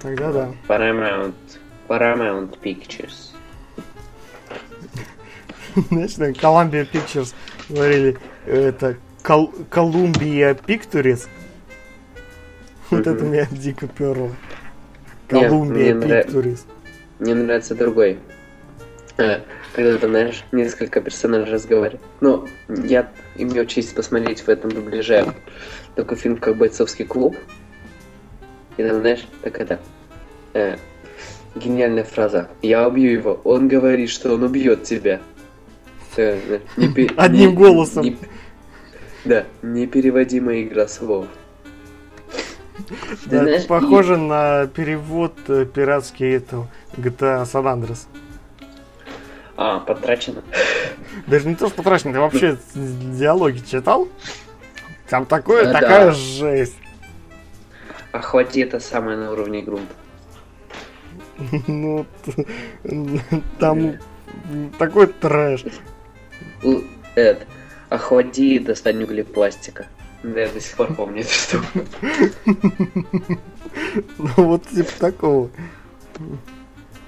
тогда 0.00 0.32
да. 0.32 0.54
Paramount, 0.68 1.34
Paramount 1.88 2.58
Pictures. 2.62 3.30
Знаешь, 5.90 6.16
на 6.16 6.30
Columbia 6.30 6.88
Pictures 6.90 7.34
говорили, 7.68 8.18
это 8.46 8.96
Columbia 9.22 10.58
Pictures. 10.66 11.28
Вот 12.90 13.06
это 13.06 13.24
меня 13.24 13.46
дико 13.50 13.86
перло. 13.86 14.34
Columbia 15.28 15.92
Pictures. 16.00 16.60
Мне 17.18 17.34
нравится 17.34 17.74
другой. 17.74 18.18
Э, 19.18 19.40
когда 19.74 19.98
ты 19.98 20.08
знаешь, 20.08 20.44
несколько 20.50 21.00
персонажей 21.00 21.54
разговаривают. 21.54 22.02
Ну, 22.20 22.48
я 22.68 23.12
имел 23.36 23.66
честь 23.66 23.94
посмотреть 23.94 24.40
в 24.40 24.48
этом 24.48 24.70
дубляже 24.70 25.34
такой 25.94 26.16
фильм, 26.16 26.38
как 26.38 26.56
«Бойцовский 26.56 27.04
клуб». 27.04 27.36
И 28.80 28.88
там, 28.88 29.00
знаешь, 29.00 29.26
так 29.42 29.60
это... 29.60 29.78
Э, 30.54 30.76
гениальная 31.54 32.04
фраза. 32.04 32.48
«Я 32.62 32.88
убью 32.88 33.12
его, 33.12 33.40
он 33.44 33.68
говорит, 33.68 34.08
что 34.08 34.32
он 34.32 34.42
убьет 34.42 34.84
тебя». 34.84 35.20
Э, 36.16 36.60
не, 36.78 37.10
Одним 37.16 37.50
не, 37.50 37.56
голосом. 37.56 38.04
Не, 38.04 38.16
да, 39.26 39.44
непереводимая 39.60 40.62
игра 40.62 40.88
слов. 40.88 41.26
Да, 43.26 43.42
знаешь, 43.42 43.66
похоже 43.66 44.14
и... 44.14 44.16
на 44.16 44.66
перевод 44.66 45.34
э, 45.48 45.66
пиратский 45.66 46.36
этого 46.36 46.66
GTA 46.96 47.44
San 47.44 47.64
Andreas. 47.64 48.06
А, 49.58 49.80
потрачено. 49.80 50.42
Даже 51.26 51.46
не 51.46 51.54
то, 51.54 51.66
что 51.66 51.76
потрачено, 51.76 52.14
ты 52.14 52.20
вообще 52.20 52.56
диалоги 52.74 53.58
читал? 53.58 54.08
Там 55.10 55.26
такое, 55.26 55.68
а, 55.68 55.72
такая 55.72 56.06
да. 56.06 56.12
жесть. 56.12 56.76
Охвати 58.12 58.60
это 58.60 58.80
самое 58.80 59.16
на 59.16 59.32
уровне 59.32 59.62
грунта. 59.62 59.94
Ну, 61.66 62.06
там 63.58 63.96
такой 64.78 65.06
трэш. 65.06 65.64
Эд, 67.14 67.46
охлади 67.88 68.54
и 68.54 68.58
достань 68.58 69.02
угли 69.02 69.22
пластика. 69.22 69.86
Да, 70.22 70.40
я 70.40 70.48
до 70.48 70.60
сих 70.60 70.76
пор 70.76 70.94
помню 70.94 71.22
эту 71.22 71.30
штуку. 71.30 71.64
Ну 74.18 74.28
вот 74.36 74.66
типа 74.66 74.90
такого. 74.98 75.50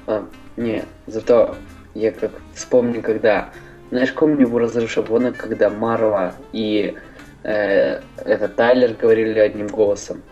А, 0.07 0.27
не, 0.57 0.85
зато 1.07 1.57
я 1.95 2.13
как 2.13 2.33
вспомню, 2.55 3.03
когда... 3.03 3.51
Знаешь, 3.91 4.15
помню 4.15 4.49
в 4.49 4.57
«Разрыв 4.57 4.91
шаблона», 4.91 5.33
когда 5.33 5.69
Марва 5.69 6.35
и 6.53 6.97
э, 7.43 8.01
это 8.17 8.49
Тайлер 8.49 8.95
говорили 8.95 9.39
одним 9.39 9.67
голосом. 9.67 10.23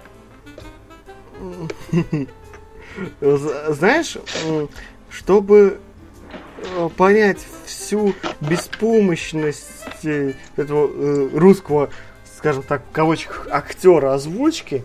Знаешь, 3.21 4.17
чтобы 5.11 5.79
э, 6.63 6.89
понять 6.97 7.39
всю 7.67 8.15
беспомощность 8.41 10.05
э, 10.05 10.35
этого 10.57 10.91
э, 10.93 11.29
русского, 11.35 11.91
скажем 12.37 12.63
так, 12.63 12.83
в 12.89 12.93
кавычках, 12.93 13.49
актера 13.51 14.15
озвучки, 14.15 14.85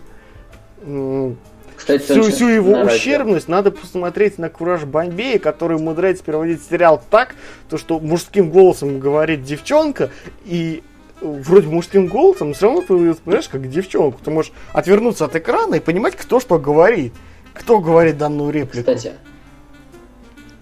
кстати, 1.76 2.02
всю, 2.02 2.22
всю 2.30 2.48
его 2.48 2.80
ущербность 2.80 3.48
надо 3.48 3.70
посмотреть 3.70 4.38
на 4.38 4.48
Кураж 4.48 4.84
Бомбея, 4.84 5.38
который 5.38 5.76
умудряется 5.76 6.24
переводить 6.24 6.62
сериал 6.62 7.02
так, 7.10 7.34
то 7.68 7.76
что 7.76 8.00
мужским 8.00 8.50
голосом 8.50 8.98
говорит 8.98 9.42
девчонка, 9.42 10.10
и 10.44 10.82
вроде 11.20 11.68
мужским 11.68 12.06
голосом, 12.06 12.52
все 12.52 12.66
равно 12.66 12.80
ты 12.82 13.14
понимаешь, 13.14 13.48
как 13.48 13.68
девчонку. 13.68 14.20
Ты 14.22 14.30
можешь 14.30 14.52
отвернуться 14.72 15.24
от 15.24 15.36
экрана 15.36 15.76
и 15.76 15.80
понимать, 15.80 16.16
кто 16.16 16.40
что 16.40 16.58
говорит. 16.58 17.12
Кто 17.54 17.80
говорит 17.80 18.18
данную 18.18 18.50
реплику. 18.50 18.90
Кстати, 18.90 19.14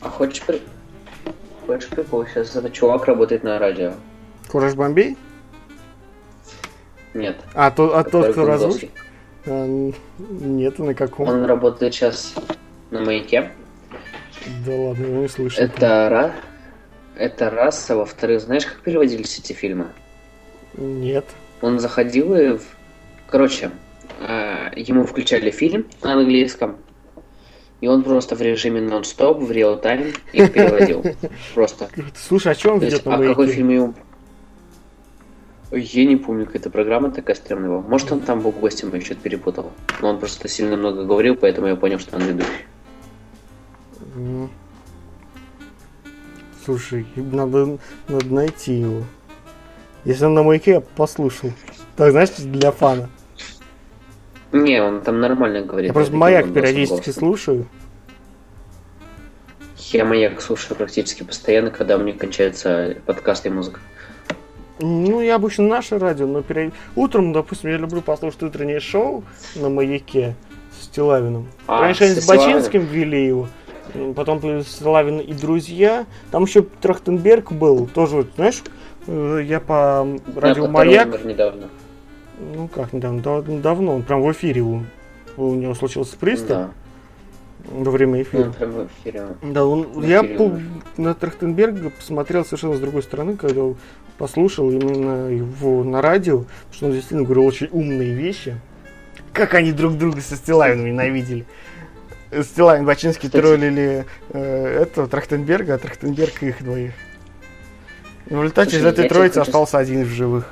а 0.01 0.09
хочешь, 0.09 0.43
при... 0.43 0.63
хочешь 1.67 1.89
прикол? 1.89 2.25
Сейчас 2.27 2.55
этот 2.55 2.73
чувак 2.73 3.07
работает 3.07 3.43
на 3.43 3.59
радио. 3.59 3.95
Кураж 4.49 4.75
Бомбей? 4.75 5.17
Нет. 7.15 7.37
А, 7.55 7.71
то, 7.71 7.97
а 7.97 8.05
тот, 8.05 8.33
кто 8.33 8.47
разрушил? 8.47 8.91
А, 9.47 9.91
нет, 10.19 10.79
на 10.79 10.95
каком? 10.95 11.29
Он 11.29 11.45
работает 11.45 11.95
сейчас 11.95 12.35
на 12.91 13.01
маяке. 13.01 13.51
Да 14.65 14.73
ладно, 14.73 15.07
я 15.07 15.17
не 15.21 15.29
слышал. 15.29 15.65
Это 15.65 16.09
раз. 16.09 16.33
Это 17.17 17.51
раз, 17.51 17.91
а 17.91 17.97
во-вторых, 17.97 18.41
знаешь, 18.41 18.67
как 18.67 18.81
переводились 18.81 19.39
эти 19.39 19.53
фильмы? 19.53 19.87
Нет. 20.77 21.27
Он 21.61 21.79
заходил 21.79 22.35
и... 22.35 22.59
Короче, 23.29 23.71
а, 24.21 24.73
ему 24.77 25.05
включали 25.05 25.51
фильм 25.51 25.87
на 26.03 26.15
английском, 26.15 26.77
и 27.81 27.89
он 27.89 28.03
просто 28.03 28.37
в 28.37 28.43
режиме 28.43 28.81
нон-стоп, 28.81 29.41
в 29.41 29.51
реал-тайм 29.51 30.13
их 30.33 30.53
переводил. 30.53 31.05
Просто. 31.55 31.89
Слушай, 32.15 32.53
а 32.53 32.55
что 32.55 32.75
он 32.75 32.81
ведет 32.81 33.05
на 33.05 33.17
А 33.17 33.19
какой 33.23 33.49
фильм 33.49 33.69
ему 33.71 33.95
я 35.77 36.05
не 36.05 36.17
помню, 36.17 36.47
какая-то 36.47 36.71
программа 36.71 37.11
такая 37.11 37.37
стрёмная 37.37 37.69
была. 37.69 37.81
Может, 37.81 38.13
он 38.13 38.21
там 38.21 38.41
был 38.41 38.53
гостем, 38.53 38.95
я 38.95 39.01
что-то 39.01 39.21
перепутал. 39.23 39.73
Но 40.01 40.11
он 40.11 40.19
просто 40.19 40.49
сильно 40.49 40.77
много 40.77 41.05
говорил, 41.05 41.37
поэтому 41.37 41.67
я 41.67 41.77
понял, 41.77 41.99
что 41.99 42.17
он 42.17 42.23
ведущий. 42.23 42.51
Слушай, 46.65 47.07
надо, 47.17 47.79
надо 48.09 48.35
найти 48.35 48.75
его. 48.75 49.03
Если 50.05 50.25
он 50.25 50.35
на 50.35 50.43
маяке, 50.43 50.73
я 50.73 50.81
послушал. 50.81 51.51
Так, 51.97 52.11
знаешь, 52.11 52.31
для 52.39 52.73
фана. 52.73 53.09
Не, 54.53 54.83
он 54.83 55.01
там 55.01 55.21
нормально 55.21 55.63
говорит. 55.63 55.89
Я 55.89 55.95
просто 55.95 56.15
маяк 56.15 56.53
периодически 56.53 57.11
слушаю. 57.11 57.67
Я 59.77 60.05
маяк 60.05 60.41
слушаю 60.41 60.77
практически 60.77 61.23
постоянно, 61.23 61.71
когда 61.71 61.97
у 61.97 62.01
меня 62.01 62.17
кончается 62.17 62.97
подкаст 63.07 63.47
и 63.47 63.51
музыка. 63.51 63.81
Ну, 64.81 65.21
я 65.21 65.37
обычно 65.37 65.65
наше 65.65 65.99
радио, 65.99 66.27
но 66.27 66.43
перед... 66.43 66.73
утром, 66.97 67.33
допустим, 67.33 67.71
я 67.71 67.77
люблю 67.77 68.01
послушать 68.01 68.43
утреннее 68.43 68.81
шоу 68.81 69.25
на 69.55 69.69
маяке 69.69 70.35
с 70.79 70.85
Стилавиным. 70.85 71.49
А, 71.67 71.81
Раньше 71.81 72.05
они 72.05 72.15
с 72.15 72.27
Бачинским 72.27 72.85
вели 72.85 73.25
его, 73.27 73.49
потом 74.17 74.63
Стилавин 74.65 75.21
и 75.21 75.33
друзья. 75.33 76.07
Там 76.33 76.45
еще 76.45 76.63
Трахтенберг 76.63 77.53
был, 77.53 77.87
тоже, 77.87 78.27
знаешь, 78.35 78.63
я 79.07 79.61
по 79.61 80.07
радио 80.37 80.69
Маяк... 80.69 81.25
недавно. 81.25 81.69
Ну 82.39 82.69
как 82.69 82.93
недавно, 82.93 83.23
давно, 83.61 83.95
он 83.95 84.03
прям 84.03 84.23
в 84.23 84.33
эфире 84.33 84.63
у, 84.63 84.85
у 85.37 85.55
него 85.55 85.75
случился 85.75 86.17
приступ. 86.17 86.49
Да 86.49 86.71
во 87.71 87.91
время 87.91 88.23
эфира. 88.23 88.53
Ну, 88.61 88.67
в 88.67 88.87
эфире. 88.87 89.27
Да, 89.43 89.65
он, 89.65 89.85
в 89.85 90.07
я 90.07 90.21
эфире, 90.21 90.37
по, 90.37 91.01
на 91.01 91.15
Трахтенберга 91.15 91.91
посмотрел 91.91 92.45
совершенно 92.45 92.77
с 92.77 92.81
другой 92.81 93.03
стороны, 93.03 93.37
когда 93.37 93.63
послушал 94.19 94.71
именно 94.71 95.29
его 95.29 95.83
на 95.83 96.03
радио, 96.03 96.41
потому 96.41 96.73
что 96.73 96.87
он 96.87 96.93
действительно 96.93 97.25
говорил 97.25 97.47
очень 97.47 97.69
умные 97.73 98.15
вещи. 98.15 98.61
Как 99.33 99.55
они 99.55 99.73
друг 99.73 99.97
друга 99.99 100.21
со 100.21 100.37
Стилавином 100.37 100.87
ненавидели. 100.87 101.45
Стилавин 102.31 102.85
Бачинский 102.85 103.29
троллили 103.29 104.07
э, 104.31 104.83
этого 104.83 105.09
Трахтенберга, 105.09 105.75
а 105.75 105.79
Трахтенберг 105.79 106.43
их 106.43 106.63
двоих. 106.63 106.93
В 108.27 108.31
результате 108.31 108.79
из 108.79 108.85
этой 108.85 109.09
троицы 109.09 109.41
хочу... 109.41 109.51
остался 109.51 109.79
один 109.79 110.05
в 110.05 110.09
живых. 110.09 110.51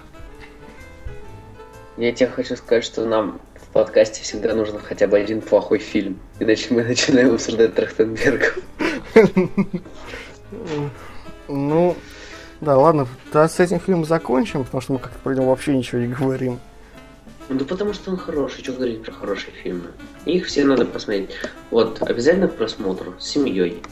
Я 1.96 2.12
тебе 2.12 2.28
хочу 2.28 2.56
сказать, 2.56 2.84
что 2.84 3.04
нам 3.04 3.40
подкасте 3.72 4.22
всегда 4.22 4.54
нужен 4.54 4.78
хотя 4.78 5.06
бы 5.06 5.18
один 5.18 5.40
плохой 5.40 5.78
фильм. 5.78 6.18
Иначе 6.38 6.68
мы 6.70 6.84
начинаем 6.84 7.34
обсуждать 7.34 7.74
Трахтенберга. 7.74 8.46
Ну, 11.48 11.96
да, 12.60 12.78
ладно, 12.78 13.08
да, 13.32 13.48
с 13.48 13.58
этим 13.58 13.80
фильмом 13.80 14.04
закончим, 14.04 14.64
потому 14.64 14.80
что 14.80 14.92
мы 14.92 14.98
как-то 14.98 15.18
про 15.18 15.34
него 15.34 15.46
вообще 15.46 15.76
ничего 15.76 16.00
не 16.00 16.08
говорим. 16.08 16.60
Ну, 17.48 17.64
потому 17.64 17.92
что 17.92 18.10
он 18.10 18.16
хороший, 18.16 18.62
что 18.62 18.72
говорить 18.72 19.02
про 19.02 19.12
хорошие 19.12 19.52
фильмы. 19.52 19.88
Их 20.24 20.46
все 20.46 20.64
надо 20.64 20.86
посмотреть. 20.86 21.30
Вот, 21.70 22.00
обязательно 22.02 22.48
к 22.48 22.56
просмотру, 22.56 23.14
с 23.18 23.26
семьей. 23.26 23.82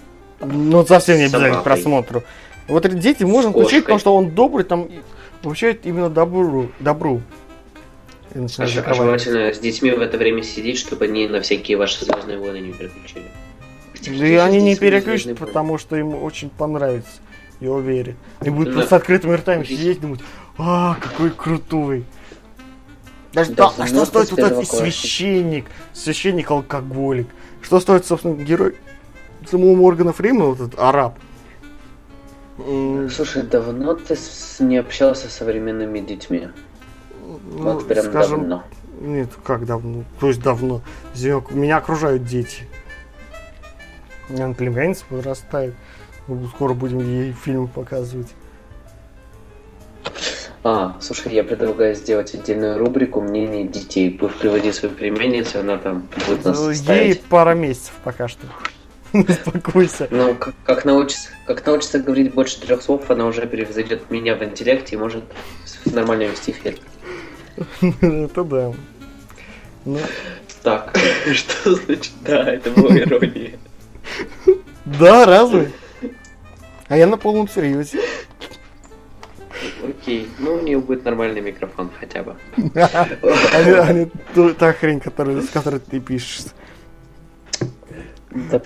Ну, 0.41 0.87
совсем 0.87 1.17
не 1.19 1.25
обязательно 1.25 1.61
к 1.61 1.65
просмотру. 1.65 2.23
Вот 2.71 2.89
дети 2.89 3.25
можно 3.25 3.51
включить, 3.51 3.85
потому 3.85 3.99
что 3.99 4.15
он 4.15 4.31
добрый, 4.31 4.65
там 4.65 4.89
вообще 5.43 5.79
именно 5.83 6.09
добру. 6.09 6.71
добру 6.81 7.21
и 8.35 8.39
начинаешь 8.39 8.77
а, 8.77 8.95
желательно 8.95 9.53
с 9.53 9.59
детьми 9.59 9.91
в 9.91 10.01
это 10.01 10.17
время 10.17 10.43
сидеть, 10.43 10.79
чтобы 10.79 11.07
они 11.07 11.27
на 11.27 11.41
всякие 11.41 11.77
ваши 11.77 12.05
звездные 12.05 12.39
войны 12.39 12.59
не 12.59 12.73
переключили. 12.73 13.25
Да 14.19 14.27
и 14.27 14.35
они 14.35 14.63
не 14.63 14.77
переключат, 14.77 15.37
потому 15.37 15.79
что 15.79 15.97
им 15.97 16.15
очень 16.15 16.49
понравится. 16.51 17.21
Я 17.61 17.73
уверен. 17.73 18.17
Они 18.39 18.51
будут 18.51 18.73
просто 18.73 18.97
открытыми 18.97 19.35
ртами 19.35 19.65
сидеть 19.65 19.99
и 19.99 20.01
думать, 20.01 20.21
а, 20.57 20.97
какой 21.01 21.31
крутой. 21.31 22.05
Даже 23.33 23.53
да, 23.53 23.71
а 23.77 23.87
что 23.87 24.05
стоит 24.07 24.31
вот 24.31 24.41
этот 24.41 24.67
священник, 24.67 25.67
священник-алкоголик? 25.93 27.29
Что 27.63 27.79
стоит, 27.81 28.07
собственно, 28.07 28.35
герой 28.35 28.77
самого 29.49 29.77
Моргана 29.77 30.13
Фримена, 30.13 30.47
вот 30.47 30.61
этот 30.61 30.79
араб? 30.79 31.19
Слушай, 33.11 33.43
давно 33.43 33.95
ты 33.95 34.17
не 34.61 34.79
общался 34.79 35.29
с 35.29 35.35
современными 35.35 36.01
детьми? 36.01 36.49
Ну, 37.23 37.75
вот 37.75 37.89
прям 37.89 38.05
скажем, 38.07 38.41
давно. 38.41 38.65
Нет, 39.01 39.31
как 39.45 39.67
давно? 39.67 40.05
То 40.19 40.29
есть 40.29 40.43
давно. 40.43 40.83
Меня 41.15 41.79
окружают 41.79 42.25
дети. 42.25 42.69
У 44.29 44.35
меня 44.35 44.53
племянница 44.55 45.05
подрастает. 45.09 45.75
Скоро 46.55 46.75
будем 46.75 47.01
ей 47.01 47.33
фильмы 47.33 47.67
показывать. 47.69 48.29
А, 50.63 50.97
слушай, 51.01 51.33
я 51.33 51.43
предлагаю 51.43 51.95
сделать 51.95 52.35
отдельную 52.35 52.79
рубрику 52.79 53.23
мнений 53.23 53.67
детей. 53.67 54.11
Пусть 54.11 54.37
приводи 54.37 54.73
свою 54.73 54.95
племянницу, 54.95 55.61
она 55.61 55.79
там 55.79 56.07
будет 56.29 56.45
нас 56.45 56.87
Ей 56.89 57.15
пара 57.31 57.55
месяцев 57.55 57.95
пока 58.05 58.29
что. 58.29 58.47
Успокойся. 59.29 60.09
Ну, 60.11 60.35
как, 60.35 60.55
как, 60.65 60.85
научится, 60.85 61.31
как 61.47 61.67
научится 61.67 61.99
говорить 61.99 62.33
больше 62.33 62.61
трех 62.61 62.83
слов, 62.83 63.11
она 63.11 63.27
уже 63.27 63.47
превзойдет 63.47 64.11
меня 64.11 64.37
в 64.37 64.45
интеллекте 64.45 64.97
и 64.97 64.99
может 64.99 65.25
нормально 65.85 66.25
вести 66.25 66.53
эфир. 66.53 66.77
Это 68.01 68.45
да. 68.45 68.73
Ну. 69.85 69.99
Так, 70.63 70.97
что 71.35 71.75
значит 71.75 72.13
да, 72.23 72.53
это 72.53 72.71
была 72.71 72.97
ирония. 72.99 73.59
Да, 74.85 75.25
разве? 75.25 75.73
А 76.89 76.97
я 76.97 77.07
на 77.07 77.17
полном 77.17 77.49
серьезе. 77.49 77.99
Окей, 79.83 80.29
ну 80.39 80.55
у 80.55 80.61
нее 80.61 80.79
будет 80.79 81.05
нормальный 81.05 81.41
микрофон 81.41 81.91
хотя 81.99 82.23
бы. 82.23 82.37
А 82.75 83.93
не 83.93 84.11
та 84.55 84.73
хрень, 84.73 85.01
с 85.01 85.49
которой 85.49 85.81
ты 85.81 86.01
пишешь. 86.01 86.45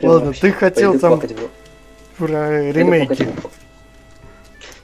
Ладно, 0.02 0.32
ты 0.32 0.52
хотел 0.52 0.98
там 0.98 1.20
про 2.18 2.72
ремейки. 2.72 3.28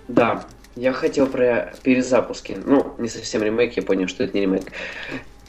Да, 0.09 0.45
я 0.77 0.93
хотел 0.93 1.27
про 1.27 1.73
перезапуски. 1.83 2.59
Ну, 2.65 2.95
не 2.99 3.09
совсем 3.09 3.43
ремейк, 3.43 3.77
я 3.77 3.83
понял, 3.83 4.09
что 4.09 4.25
это 4.25 4.35
не 4.35 4.43
ремейк. 4.43 4.73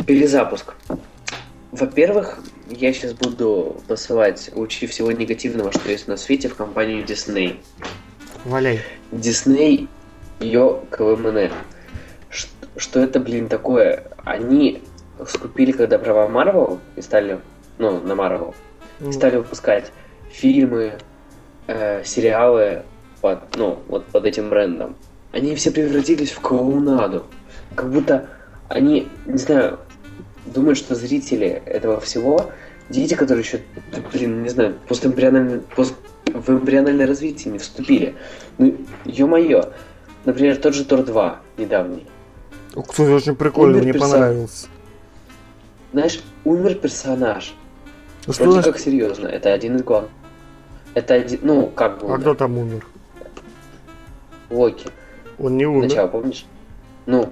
Перезапуск. 0.05 0.73
Во-первых, 1.71 2.39
я 2.69 2.91
сейчас 2.93 3.13
буду 3.13 3.77
посылать 3.87 4.51
лучи 4.53 4.87
всего 4.87 5.11
негативного, 5.11 5.71
что 5.71 5.89
есть 5.89 6.07
на 6.07 6.17
свете, 6.17 6.49
в 6.49 6.55
компанию 6.55 7.03
Disney. 7.05 7.59
Валяй. 8.43 8.81
Disney, 9.11 9.87
ее 10.39 10.81
КВМН. 10.89 11.51
Что, 12.29 12.49
что 12.75 12.99
это, 12.99 13.19
блин, 13.19 13.47
такое? 13.47 14.03
Они 14.25 14.83
скупили, 15.27 15.71
когда 15.71 15.97
права 15.97 16.27
Marvel 16.27 16.79
и 16.95 17.01
стали, 17.01 17.39
ну, 17.77 18.01
на 18.01 18.13
Marvel, 18.13 18.53
mm. 19.01 19.11
стали 19.11 19.37
выпускать 19.37 19.91
фильмы, 20.31 20.93
э, 21.67 22.03
сериалы 22.03 22.83
под, 23.21 23.55
ну, 23.55 23.79
вот 23.87 24.05
под 24.05 24.25
этим 24.25 24.49
брендом 24.49 24.95
они 25.31 25.55
все 25.55 25.71
превратились 25.71 26.31
в 26.31 26.39
клоунаду. 26.39 27.25
Как 27.75 27.89
будто 27.91 28.29
они, 28.67 29.07
не 29.25 29.37
знаю, 29.37 29.79
думают, 30.45 30.77
что 30.77 30.95
зрители 30.95 31.61
этого 31.65 31.99
всего, 31.99 32.51
дети, 32.89 33.13
которые 33.13 33.43
еще, 33.43 33.61
блин, 34.11 34.43
не 34.43 34.49
знаю, 34.49 34.75
постэмбриональное, 34.87 35.61
пост, 35.75 35.95
в 36.25 36.49
эмбриональное 36.49 37.07
развитие 37.07 37.51
не 37.51 37.59
вступили. 37.59 38.15
Ну, 38.57 38.75
ё-моё. 39.05 39.71
Например, 40.25 40.57
тот 40.57 40.75
же 40.75 40.85
Тор 40.85 41.03
2 41.03 41.41
недавний. 41.57 42.05
Кстати, 42.87 43.09
очень 43.09 43.35
прикольно, 43.35 43.77
умер 43.77 43.83
мне 43.83 43.93
персон... 43.93 44.11
понравился. 44.11 44.67
Знаешь, 45.93 46.21
умер 46.45 46.75
персонаж. 46.75 47.53
Ну, 48.27 48.33
Вроде 48.33 48.61
что 48.61 48.71
как 48.71 48.79
серьезно, 48.79 49.27
это 49.27 49.51
один 49.51 49.77
из 49.77 49.83
главных. 49.83 50.11
Это 50.93 51.15
один, 51.15 51.39
ну, 51.43 51.67
как 51.67 51.99
бы. 51.99 52.13
А 52.13 52.17
кто 52.17 52.35
там 52.35 52.57
умер? 52.57 52.85
Локи. 54.49 54.87
Он 55.39 55.57
не 55.57 55.65
умер. 55.65 55.83
Начало, 55.89 56.07
помнишь? 56.07 56.45
Ну, 57.05 57.29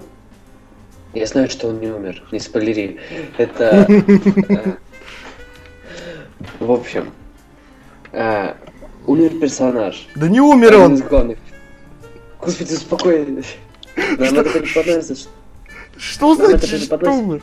я 1.14 1.26
знаю, 1.26 1.48
что 1.48 1.68
он 1.68 1.80
не 1.80 1.88
умер. 1.88 2.22
Не 2.32 2.40
спойлери. 2.40 2.98
Это... 3.36 3.86
Э, 6.40 6.64
в 6.64 6.72
общем, 6.72 7.12
э, 8.12 8.54
умер 9.06 9.38
персонаж. 9.38 10.08
Да 10.14 10.26
не 10.26 10.40
умер 10.40 10.76
он! 10.76 11.36
Господи, 12.40 12.72
успокойся. 12.72 13.44
Нам 13.96 14.38
это 14.38 14.60
преподносится. 14.60 15.28
Что 15.98 16.34
значит, 16.34 16.82
что 16.82 16.96
умер? 17.10 17.42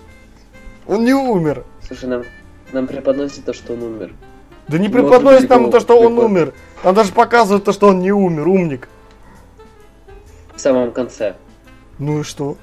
Он 0.87 1.05
не 1.05 1.13
умер. 1.13 1.63
Слушай, 1.85 2.09
нам, 2.09 2.23
нам 2.73 2.87
преподносит 2.87 3.45
то, 3.45 3.53
что 3.53 3.73
он 3.73 3.83
умер. 3.83 4.13
Да 4.67 4.77
не 4.77 4.89
преподносит 4.89 5.49
нам 5.49 5.71
то, 5.71 5.79
что 5.79 5.99
он 5.99 6.17
умер. 6.17 6.53
Нам 6.83 6.93
даже 6.93 7.13
показывают 7.13 7.63
то, 7.63 7.71
что 7.71 7.87
он 7.87 7.99
не 7.99 8.11
умер, 8.11 8.47
умник 8.47 8.89
в 10.57 10.61
самом 10.61 10.91
конце. 10.91 11.35
Ну 11.99 12.21
и 12.21 12.23
что? 12.23 12.57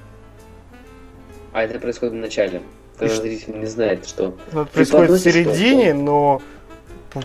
А 1.52 1.62
это 1.62 1.78
происходит 1.78 2.14
в 2.14 2.18
начале. 2.18 2.60
Когда 2.98 3.14
зритель 3.14 3.58
не 3.58 3.66
знает, 3.66 4.06
что... 4.06 4.36
Ну, 4.52 4.62
это 4.62 4.70
происходит 4.70 5.10
в 5.12 5.18
середине, 5.18 5.94
что 5.94 6.02
но... 6.02 6.42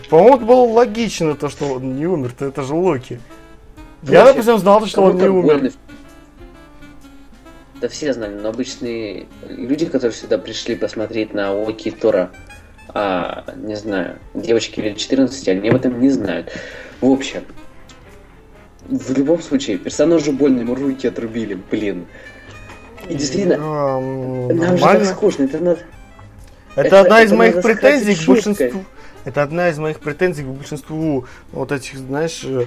По-моему, 0.08 0.36
это 0.36 0.44
было 0.44 0.64
логично, 0.66 1.34
то, 1.34 1.48
что 1.48 1.66
он 1.74 1.96
не 1.96 2.06
умер, 2.06 2.32
то 2.38 2.46
это 2.46 2.62
же 2.62 2.74
Локи. 2.74 3.20
Короче, 4.02 4.12
Я, 4.12 4.24
допустим, 4.24 4.58
знал, 4.58 4.86
что 4.86 5.02
он 5.02 5.16
не 5.16 5.28
умер. 5.28 5.42
Больно... 5.42 5.70
Да 7.80 7.88
все 7.88 8.12
знали, 8.12 8.34
но 8.34 8.50
обычные 8.50 9.26
люди, 9.48 9.86
которые 9.86 10.12
сюда 10.12 10.38
пришли 10.38 10.76
посмотреть 10.76 11.34
на 11.34 11.52
Локи 11.52 11.90
Тора, 11.90 12.30
а, 12.94 13.44
не 13.56 13.76
знаю, 13.76 14.18
девочки 14.34 14.80
лет 14.80 14.96
14, 14.96 15.48
они 15.48 15.68
об 15.68 15.76
этом 15.76 16.00
не 16.00 16.10
знают. 16.10 16.52
В 17.00 17.10
общем, 17.10 17.44
в 18.88 19.16
любом 19.16 19.40
случае, 19.42 19.78
персонажу 19.78 20.32
больно, 20.32 20.60
ему 20.60 20.74
руки 20.74 21.06
отрубили, 21.06 21.58
блин. 21.70 22.06
И 23.08 23.14
действительно, 23.14 23.56
а, 23.58 24.00
нам 24.52 24.76
же 24.76 24.82
так 24.82 25.04
скучно, 25.04 25.44
это 25.44 25.58
надо... 25.58 25.80
Это, 26.76 26.86
это 26.86 27.00
одна 27.00 27.22
из 27.22 27.28
это 27.28 27.36
моих 27.36 27.62
претензий 27.62 28.14
к 28.14 28.26
большинству. 28.26 28.84
Это 29.24 29.42
одна 29.42 29.68
из 29.68 29.78
моих 29.78 30.00
претензий 30.00 30.42
к 30.42 30.46
большинству 30.46 31.26
вот 31.52 31.72
этих, 31.72 31.98
знаешь, 31.98 32.42
э, 32.44 32.66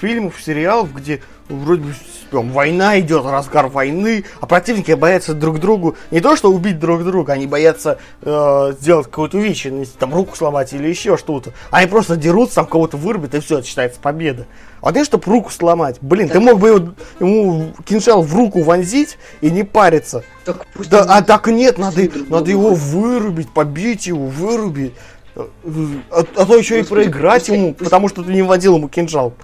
фильмов, 0.00 0.40
сериалов, 0.40 0.94
где 0.94 1.22
вроде 1.50 1.82
бы 1.82 1.94
там, 2.30 2.50
война 2.50 2.98
идет, 3.00 3.24
разгар 3.24 3.66
войны, 3.66 4.24
а 4.40 4.46
противники 4.46 4.92
боятся 4.92 5.34
друг 5.34 5.58
другу 5.58 5.96
не 6.10 6.20
то 6.20 6.36
что 6.36 6.50
убить 6.50 6.78
друг 6.78 7.04
друга, 7.04 7.32
они 7.32 7.46
боятся 7.46 7.98
э, 8.22 8.72
сделать 8.80 9.06
какую-то 9.06 9.38
увечье, 9.38 9.84
там 9.98 10.14
руку 10.14 10.36
сломать 10.36 10.72
или 10.72 10.88
еще 10.88 11.16
что-то. 11.16 11.52
Они 11.70 11.86
просто 11.86 12.16
дерутся, 12.16 12.56
там 12.56 12.66
кого-то 12.66 12.96
вырубят, 12.96 13.34
и 13.34 13.40
все, 13.40 13.58
это 13.58 13.66
считается 13.66 14.00
победа. 14.00 14.46
А 14.80 14.92
ты, 14.92 15.04
чтобы 15.04 15.24
руку 15.26 15.50
сломать, 15.50 15.98
блин, 16.00 16.28
так. 16.28 16.34
ты 16.34 16.40
мог 16.40 16.58
бы 16.58 16.68
его, 16.68 16.88
ему 17.18 17.72
кинжал 17.84 18.22
в 18.22 18.34
руку 18.34 18.62
вонзить 18.62 19.18
и 19.40 19.50
не 19.50 19.62
париться. 19.62 20.24
Так 20.44 20.66
да, 20.90 21.04
а 21.08 21.22
так 21.22 21.48
нет, 21.48 21.78
надо, 21.78 22.08
надо 22.28 22.50
его 22.50 22.74
вырубить, 22.74 23.50
побить 23.50 24.06
его, 24.06 24.26
вырубить. 24.26 24.94
А, 25.36 26.24
а 26.36 26.46
то 26.46 26.56
еще 26.56 26.80
и 26.80 26.82
проиграть 26.82 27.48
ему, 27.48 27.74
потому 27.74 28.08
что 28.08 28.22
ты 28.22 28.32
не 28.32 28.42
водил 28.42 28.76
ему 28.76 28.88
кинжал. 28.88 29.34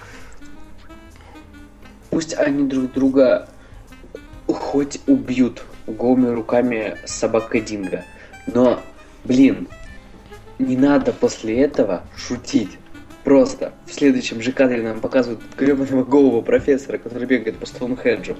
Пусть 2.16 2.32
они 2.32 2.66
друг 2.66 2.92
друга 2.92 3.46
хоть 4.46 5.00
убьют 5.06 5.62
голыми 5.86 6.28
руками 6.28 6.96
с 7.04 7.12
собакой 7.12 7.60
Динго. 7.60 8.06
Но, 8.46 8.80
блин, 9.24 9.68
не 10.58 10.78
надо 10.78 11.12
после 11.12 11.60
этого 11.60 12.04
шутить. 12.16 12.78
Просто 13.22 13.74
в 13.84 13.92
следующем 13.92 14.40
же 14.40 14.52
кадре 14.52 14.80
нам 14.80 15.00
показывают 15.00 15.42
гребаного 15.58 16.04
голого 16.04 16.40
профессора, 16.40 16.96
который 16.96 17.26
бегает 17.26 17.58
по 17.58 17.66
Стоунхеджу. 17.66 18.38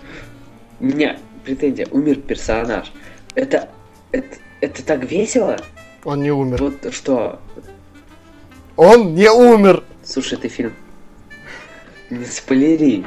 У 0.80 0.86
меня 0.86 1.18
претензия, 1.44 1.86
умер 1.90 2.22
персонаж. 2.22 2.90
Это, 3.34 3.68
это, 4.10 4.38
это 4.62 4.86
так 4.86 5.04
весело? 5.04 5.58
Он 6.02 6.22
не 6.22 6.30
умер. 6.30 6.62
Вот 6.62 6.94
что? 6.94 7.40
Он 8.76 9.14
не 9.14 9.30
умер! 9.30 9.84
Слушай, 10.02 10.38
ты 10.38 10.48
фильм 10.48 10.72
не 12.08 12.24
спойлери. 12.24 13.04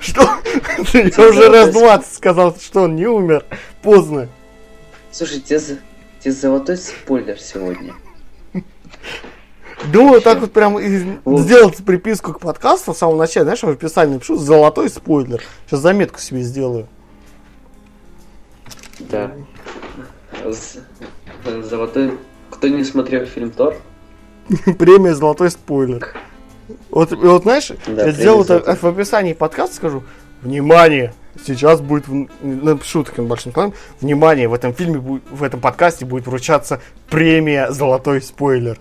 Что? 0.00 0.22
Я 0.92 1.28
уже 1.28 1.48
раз 1.48 1.70
20 1.70 2.14
сказал, 2.14 2.56
что 2.56 2.82
он 2.82 2.96
не 2.96 3.06
умер. 3.06 3.44
Поздно. 3.82 4.28
Слушай, 5.10 5.40
тебе, 5.40 6.32
золотой 6.32 6.76
спойлер 6.76 7.38
сегодня. 7.38 7.94
Думаю, 9.92 10.20
так 10.20 10.40
вот 10.40 10.52
прям 10.52 10.76
вот. 11.24 11.40
сделать 11.40 11.76
приписку 11.84 12.32
к 12.32 12.40
подкасту 12.40 12.92
в 12.92 12.96
самом 12.96 13.16
начале, 13.16 13.44
знаешь, 13.44 13.62
в 13.62 13.68
описании 13.68 14.14
напишу 14.14 14.36
золотой 14.36 14.90
спойлер. 14.90 15.42
Сейчас 15.66 15.80
заметку 15.80 16.18
себе 16.18 16.42
сделаю. 16.42 16.88
Да. 18.98 19.32
Золотой. 21.44 22.18
Кто 22.50 22.68
не 22.68 22.82
смотрел 22.84 23.24
фильм 23.26 23.50
Тор? 23.50 23.76
Премия 24.78 25.14
золотой 25.14 25.50
спойлер. 25.50 26.14
Вот, 26.90 27.12
вот 27.12 27.42
знаешь, 27.42 27.72
да, 27.86 28.06
я 28.06 28.12
сделал 28.12 28.42
это 28.42 28.76
в 28.76 28.84
описании 28.84 29.32
подкаста, 29.32 29.76
скажу, 29.76 30.04
внимание, 30.42 31.14
сейчас 31.46 31.80
будет, 31.80 32.06
напишу 32.42 33.04
таким 33.04 33.26
большим 33.26 33.52
планом, 33.52 33.74
внимание, 34.00 34.48
в 34.48 34.54
этом 34.54 34.74
фильме, 34.74 34.98
в 34.98 35.42
этом 35.42 35.60
подкасте 35.60 36.04
будет 36.04 36.26
вручаться 36.26 36.80
премия 37.08 37.70
«Золотой 37.70 38.20
спойлер». 38.22 38.78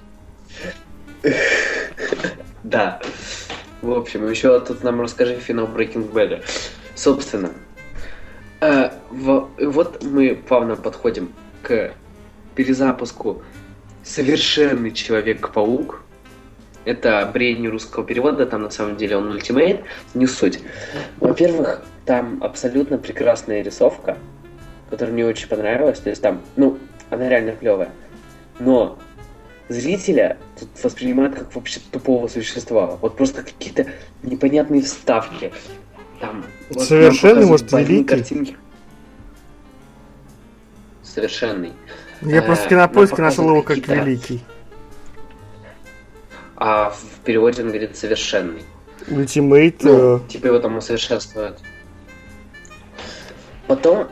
Да. 2.63 2.99
В 3.81 3.91
общем, 3.91 4.29
еще 4.29 4.59
тут 4.59 4.83
нам 4.83 4.99
расскажи 5.01 5.35
финал 5.35 5.67
Breaking 5.67 6.11
Bad. 6.11 6.43
Собственно, 6.95 7.51
э, 8.59 8.89
в, 9.09 9.49
вот 9.59 10.03
мы 10.03 10.35
плавно 10.35 10.75
подходим 10.75 11.31
к 11.61 11.91
перезапуску 12.55 13.43
«Совершенный 14.03 14.91
Человек-паук», 14.91 16.01
это 16.87 17.29
бредни 17.31 17.67
русского 17.67 18.05
перевода, 18.05 18.45
там 18.45 18.63
на 18.63 18.69
самом 18.69 18.95
деле 18.95 19.17
он 19.17 19.29
ультимейт, 19.29 19.81
не 20.13 20.25
суть. 20.25 20.59
Во-первых, 21.19 21.83
там 22.05 22.41
абсолютно 22.41 22.97
прекрасная 22.97 23.61
рисовка, 23.61 24.17
которая 24.89 25.13
мне 25.13 25.25
очень 25.25 25.49
понравилась. 25.49 25.99
То 25.99 26.09
есть 26.09 26.21
там, 26.21 26.41
ну, 26.55 26.77
она 27.09 27.27
реально 27.27 27.51
клевая. 27.51 27.89
Но 28.59 28.97
зрителя 29.67 30.37
тут 30.57 30.69
воспринимают 30.81 31.35
как 31.35 31.53
вообще 31.53 31.81
тупого 31.91 32.27
существа. 32.27 32.97
Вот 33.01 33.17
просто 33.17 33.43
какие-то 33.43 33.87
непонятные 34.23 34.81
вставки. 34.81 35.51
Там, 36.21 36.45
вот 36.69 36.83
Совершенный, 36.83 37.45
может, 37.45 37.71
великий? 37.71 38.03
Картинки. 38.05 38.57
Совершенный. 41.03 41.73
Я 42.21 42.41
просто 42.41 42.65
в 42.65 42.69
кинопоиске 42.69 43.21
нашел 43.21 43.49
его 43.49 43.61
как 43.61 43.77
великий 43.87 44.41
а 46.57 46.89
в 46.89 47.23
переводе 47.23 47.61
он 47.61 47.69
говорит 47.69 47.95
совершенный. 47.95 48.63
Ultimate. 49.07 49.77
Ну, 49.81 50.17
э... 50.17 50.19
типа 50.27 50.47
его 50.47 50.59
там 50.59 50.77
усовершенствуют. 50.77 51.59
Потом 53.67 54.07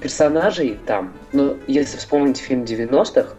персонажей 0.00 0.78
там, 0.86 1.12
ну, 1.32 1.58
если 1.66 1.98
вспомнить 1.98 2.38
фильм 2.38 2.64
90-х, 2.64 3.34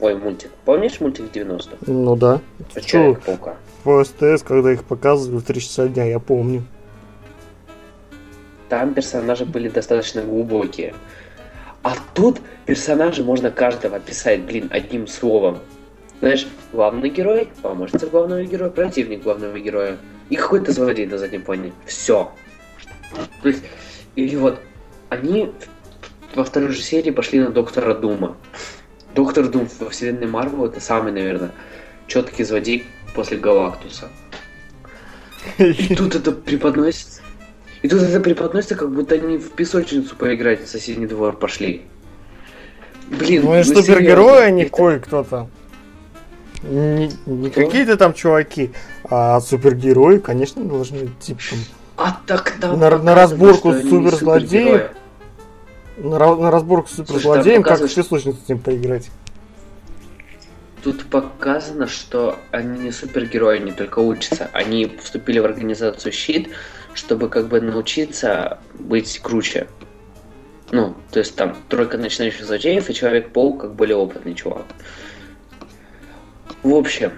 ой, 0.00 0.14
мультик, 0.14 0.50
помнишь 0.64 1.00
мультик 1.00 1.24
90-х? 1.34 1.76
Ну 1.86 2.16
да. 2.16 2.40
Человека-паука. 2.80 3.56
В 3.84 4.04
СТС, 4.04 4.42
когда 4.44 4.72
их 4.72 4.84
показывали 4.84 5.40
в 5.40 5.44
3 5.44 5.60
часа 5.60 5.88
дня, 5.88 6.04
я 6.04 6.20
помню. 6.20 6.62
Там 8.68 8.94
персонажи 8.94 9.44
были 9.44 9.68
достаточно 9.68 10.22
глубокие. 10.22 10.94
А 11.82 11.94
тут 12.14 12.40
персонажи 12.64 13.24
можно 13.24 13.50
каждого 13.50 13.96
описать, 13.96 14.42
блин, 14.42 14.68
одним 14.70 15.08
словом. 15.08 15.58
Знаешь, 16.22 16.46
главный 16.72 17.10
герой, 17.10 17.48
помощница 17.62 18.06
главного 18.06 18.44
героя, 18.44 18.70
противник 18.70 19.24
главного 19.24 19.58
героя 19.58 19.96
и 20.30 20.36
какой-то 20.36 20.70
злодей 20.70 21.04
на 21.04 21.18
заднем 21.18 21.42
фоне. 21.42 21.72
Все. 21.84 22.30
То 23.42 23.48
есть, 23.48 23.64
или 24.14 24.36
вот, 24.36 24.60
они 25.08 25.50
во 26.36 26.44
второй 26.44 26.68
же 26.68 26.80
серии 26.80 27.10
пошли 27.10 27.40
на 27.40 27.50
Доктора 27.50 27.94
Дума. 27.94 28.36
Доктор 29.16 29.48
Дум 29.48 29.68
во 29.80 29.90
вселенной 29.90 30.28
Марвел 30.28 30.66
это 30.66 30.78
самый, 30.78 31.10
наверное, 31.10 31.50
четкий 32.06 32.44
злодей 32.44 32.84
после 33.16 33.36
Галактуса. 33.36 34.08
И 35.58 35.92
тут 35.96 36.14
это 36.14 36.30
преподносится. 36.30 37.20
И 37.82 37.88
тут 37.88 38.00
это 38.00 38.20
преподносится, 38.20 38.76
как 38.76 38.92
будто 38.92 39.16
они 39.16 39.38
в 39.38 39.50
песочницу 39.50 40.14
поиграть 40.14 40.62
в 40.62 40.68
соседний 40.68 41.08
двор 41.08 41.36
пошли. 41.36 41.82
Блин, 43.08 43.42
ну 43.44 43.58
и 43.58 43.64
супергерои, 43.64 44.44
а 44.44 44.50
не 44.50 44.66
кое-кто-то. 44.66 45.48
Не, 46.62 47.10
не 47.26 47.50
какие-то 47.50 47.96
там 47.96 48.14
чуваки, 48.14 48.72
а 49.04 49.40
супергерои, 49.40 50.18
конечно, 50.18 50.64
должны 50.64 51.08
типа 51.20 51.40
а 51.96 52.20
так 52.26 52.52
там 52.60 52.78
на, 52.78 52.98
на 52.98 53.14
разборку 53.14 53.72
с 53.72 53.82
суперзлодеем. 53.82 54.88
На, 55.98 56.18
на 56.18 56.50
разборку 56.50 56.88
с 56.88 56.92
суперзлодеем, 56.92 57.62
как 57.62 57.80
в 57.80 57.94
песочницу 57.94 58.38
с 58.44 58.48
ним 58.48 58.58
поиграть. 58.58 59.10
Тут 60.82 61.04
показано, 61.04 61.86
что 61.86 62.38
они 62.50 62.80
не 62.80 62.90
супергерои, 62.90 63.58
они 63.58 63.72
только 63.72 64.00
учатся. 64.00 64.50
Они 64.52 64.86
вступили 65.00 65.38
в 65.38 65.44
организацию 65.44 66.10
Щит, 66.10 66.48
чтобы 66.92 67.28
как 67.28 67.46
бы 67.48 67.60
научиться 67.60 68.58
быть 68.74 69.20
круче. 69.20 69.68
Ну, 70.72 70.96
то 71.12 71.20
есть 71.20 71.36
там 71.36 71.56
тройка 71.68 71.98
начинающих 71.98 72.44
злодеев 72.44 72.88
и 72.88 72.94
Человек-паук 72.94 73.60
как 73.60 73.74
более 73.74 73.96
опытный 73.96 74.34
чувак. 74.34 74.64
В 76.62 76.74
общем, 76.74 77.12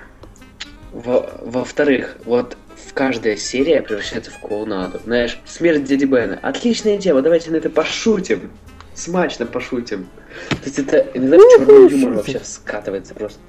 во-вторых, 0.92 2.16
во 2.24 2.36
вот 2.36 2.56
в 2.76 2.94
каждая 2.94 3.36
серия 3.36 3.82
превращается 3.82 4.30
в 4.30 4.38
клоунаду. 4.38 5.00
Знаешь, 5.04 5.40
смерть 5.44 5.84
дяди 5.84 6.04
Бена. 6.04 6.38
Отличная 6.42 6.98
тема, 6.98 7.22
давайте 7.22 7.50
на 7.50 7.56
это 7.56 7.70
пошутим. 7.70 8.50
Смачно 8.94 9.44
пошутим. 9.44 10.06
То 10.50 10.64
есть 10.64 10.78
это 10.78 11.06
иногда 11.14 11.38
черный 11.38 11.90
юмор 11.90 12.14
вообще 12.14 12.40
скатывается 12.40 13.14
просто. 13.14 13.40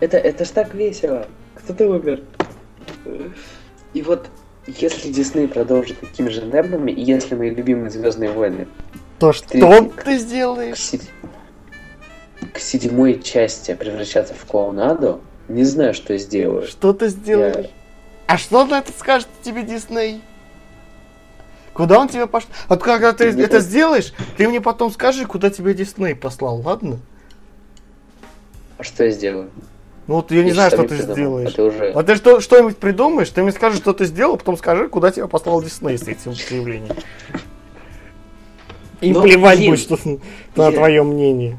Это, 0.00 0.18
это 0.18 0.44
ж 0.44 0.48
так 0.48 0.74
весело. 0.74 1.26
Кто-то 1.54 1.88
умер. 1.88 2.22
И 3.92 4.02
вот 4.02 4.28
если 4.66 5.12
Дисней 5.12 5.48
продолжит 5.48 6.00
такими 6.00 6.28
же 6.28 6.40
темпами, 6.42 6.90
и 6.90 7.02
если 7.02 7.34
мои 7.34 7.50
любимые 7.50 7.90
Звездные 7.90 8.30
войны... 8.30 8.68
То 9.18 9.32
что 9.32 9.48
ты, 9.48 9.90
ты 10.04 10.18
сделаешь? 10.18 10.92
К 12.56 12.58
седьмой 12.58 13.20
части 13.22 13.74
превращаться 13.74 14.32
в 14.32 14.46
клоунаду, 14.46 15.20
не 15.46 15.64
знаю, 15.64 15.92
что 15.92 16.14
я 16.14 16.18
сделаю. 16.18 16.66
Что 16.66 16.94
ты 16.94 17.08
сделаешь? 17.08 17.66
Я... 17.66 17.70
А 18.26 18.38
что 18.38 18.64
на 18.64 18.78
это 18.78 18.92
скажет 18.98 19.28
тебе 19.42 19.62
Дисней? 19.62 20.22
Куда 21.74 22.00
он 22.00 22.08
тебя 22.08 22.26
пошлет? 22.26 22.50
Вот 22.68 22.82
когда 22.82 23.12
ты 23.12 23.24
это 23.26 23.42
это 23.42 23.60
сделаешь, 23.60 24.14
ты 24.38 24.48
мне 24.48 24.62
потом 24.62 24.90
скажи, 24.90 25.26
куда 25.26 25.50
тебя 25.50 25.74
Дисней 25.74 26.14
послал, 26.14 26.62
ладно? 26.62 26.98
А 28.78 28.82
что 28.82 29.04
я 29.04 29.10
сделаю? 29.10 29.50
Ну 30.06 30.14
вот 30.14 30.30
я 30.30 30.42
не 30.42 30.52
знаю, 30.52 30.70
что 30.70 30.84
ты 30.84 30.96
придумал, 30.96 31.14
сделаешь. 31.14 31.52
А 31.52 31.56
ты, 31.56 31.62
уже... 31.62 31.90
а 31.90 32.02
ты 32.02 32.16
что, 32.16 32.40
что-нибудь 32.40 32.78
придумаешь, 32.78 33.28
ты 33.28 33.42
мне 33.42 33.52
скажешь, 33.52 33.80
что 33.80 33.92
ты 33.92 34.06
сделал, 34.06 34.38
потом 34.38 34.56
скажи, 34.56 34.88
куда 34.88 35.10
тебя 35.10 35.26
послал 35.26 35.62
Дисней 35.62 35.98
с 35.98 36.08
этим 36.08 36.32
заявлением. 36.32 36.96
И 39.02 39.12
Но, 39.12 39.20
плевать 39.20 39.58
будет, 39.58 39.78
что 39.78 39.98
на 40.54 40.72
твое 40.72 41.02
мнение. 41.02 41.58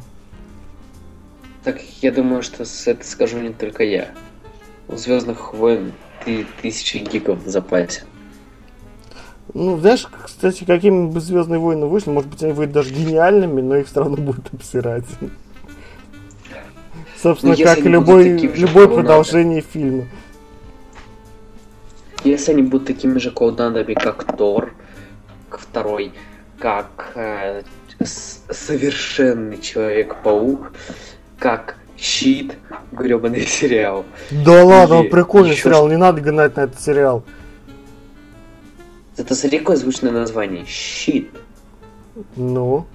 Так 1.64 1.82
я 2.02 2.12
думаю, 2.12 2.44
что 2.44 2.64
это 2.86 3.04
скажу 3.04 3.40
не 3.40 3.50
только 3.50 3.84
я. 3.84 4.10
У 4.88 4.96
Звездных 4.96 5.54
войн 5.54 5.92
ты 6.24 6.46
тысячи 6.62 6.98
гигов 6.98 7.44
в 7.44 7.50
запасе. 7.50 8.04
Ну, 9.54 9.78
знаешь, 9.78 10.08
кстати, 10.24 10.66
какими 10.66 11.08
бы 11.08 11.20
Звездные 11.20 11.60
войны 11.60 11.88
вышли, 11.88 12.10
может 12.10 12.30
быть, 12.30 12.44
они 12.44 12.54
выйдут 12.54 12.76
даже 12.76 12.94
гениальными, 12.94 13.62
но 13.62 13.78
их 13.78 13.88
все 13.88 14.00
равно 14.00 14.18
будут 14.18 14.54
обсирать. 14.54 15.06
Собственно, 17.22 17.56
ну, 17.58 17.64
как 17.64 17.80
и 17.80 17.90
любой, 17.90 18.38
любое 18.38 18.88
продолжение 18.88 19.58
надо. 19.58 19.68
фильма. 19.68 20.06
Если 22.24 22.52
они 22.52 22.62
будут 22.62 22.88
такими 22.88 23.18
же 23.20 23.32
коудандами, 23.32 23.94
как 23.94 24.38
Тор, 24.38 24.74
второй, 25.50 26.14
как 26.60 27.12
э, 27.16 27.64
совершенный 28.04 29.60
Человек-паук, 29.60 30.74
как 31.40 31.78
Щит, 31.98 32.56
гребаный 32.92 33.42
сериал. 33.48 34.06
Да 34.30 34.64
ладно, 34.64 34.98
он 34.98 35.10
прикольный 35.10 35.52
еще... 35.52 35.64
сериал, 35.64 35.88
не 35.88 35.98
надо 35.98 36.22
гнать 36.22 36.56
на 36.56 36.62
этот 36.62 36.80
сериал. 36.80 37.24
Это 39.18 39.50
какое 39.50 39.76
звучное 39.76 40.12
название. 40.12 40.64
Щит. 40.66 41.32
Ну? 42.36 42.86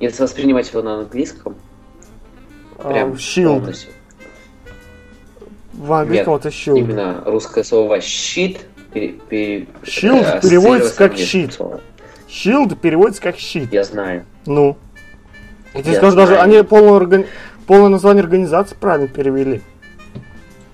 Если 0.00 0.22
воспринимать 0.22 0.70
его 0.70 0.82
на 0.82 1.00
английском, 1.00 1.56
прям 2.78 3.12
um, 3.12 3.16
shield. 3.16 3.60
полностью. 3.60 3.90
В 5.74 5.92
английском 5.92 6.34
Нет, 6.34 6.46
это 6.46 6.54
shield. 6.54 6.78
Именно 6.78 7.22
русское 7.26 7.64
слово 7.64 8.00
щит 8.00 8.60
пере, 8.92 9.08
пере, 9.28 9.66
shield 9.82 10.24
э, 10.24 10.40
переводится 10.40 10.96
как 10.96 11.16
щит. 11.16 11.58
Shield 12.28 12.76
переводится 12.76 13.22
как 13.22 13.36
щит. 13.36 13.72
Я 13.72 13.84
знаю. 13.84 14.24
Ну. 14.46 14.76
Я 15.74 15.82
тебе 15.82 15.94
скажу, 15.96 16.16
даже 16.16 16.38
они 16.38 16.62
полное, 16.62 16.92
органи... 16.92 17.26
полное 17.66 17.88
название 17.88 18.22
организации 18.22 18.76
правильно 18.76 19.08
перевели. 19.08 19.62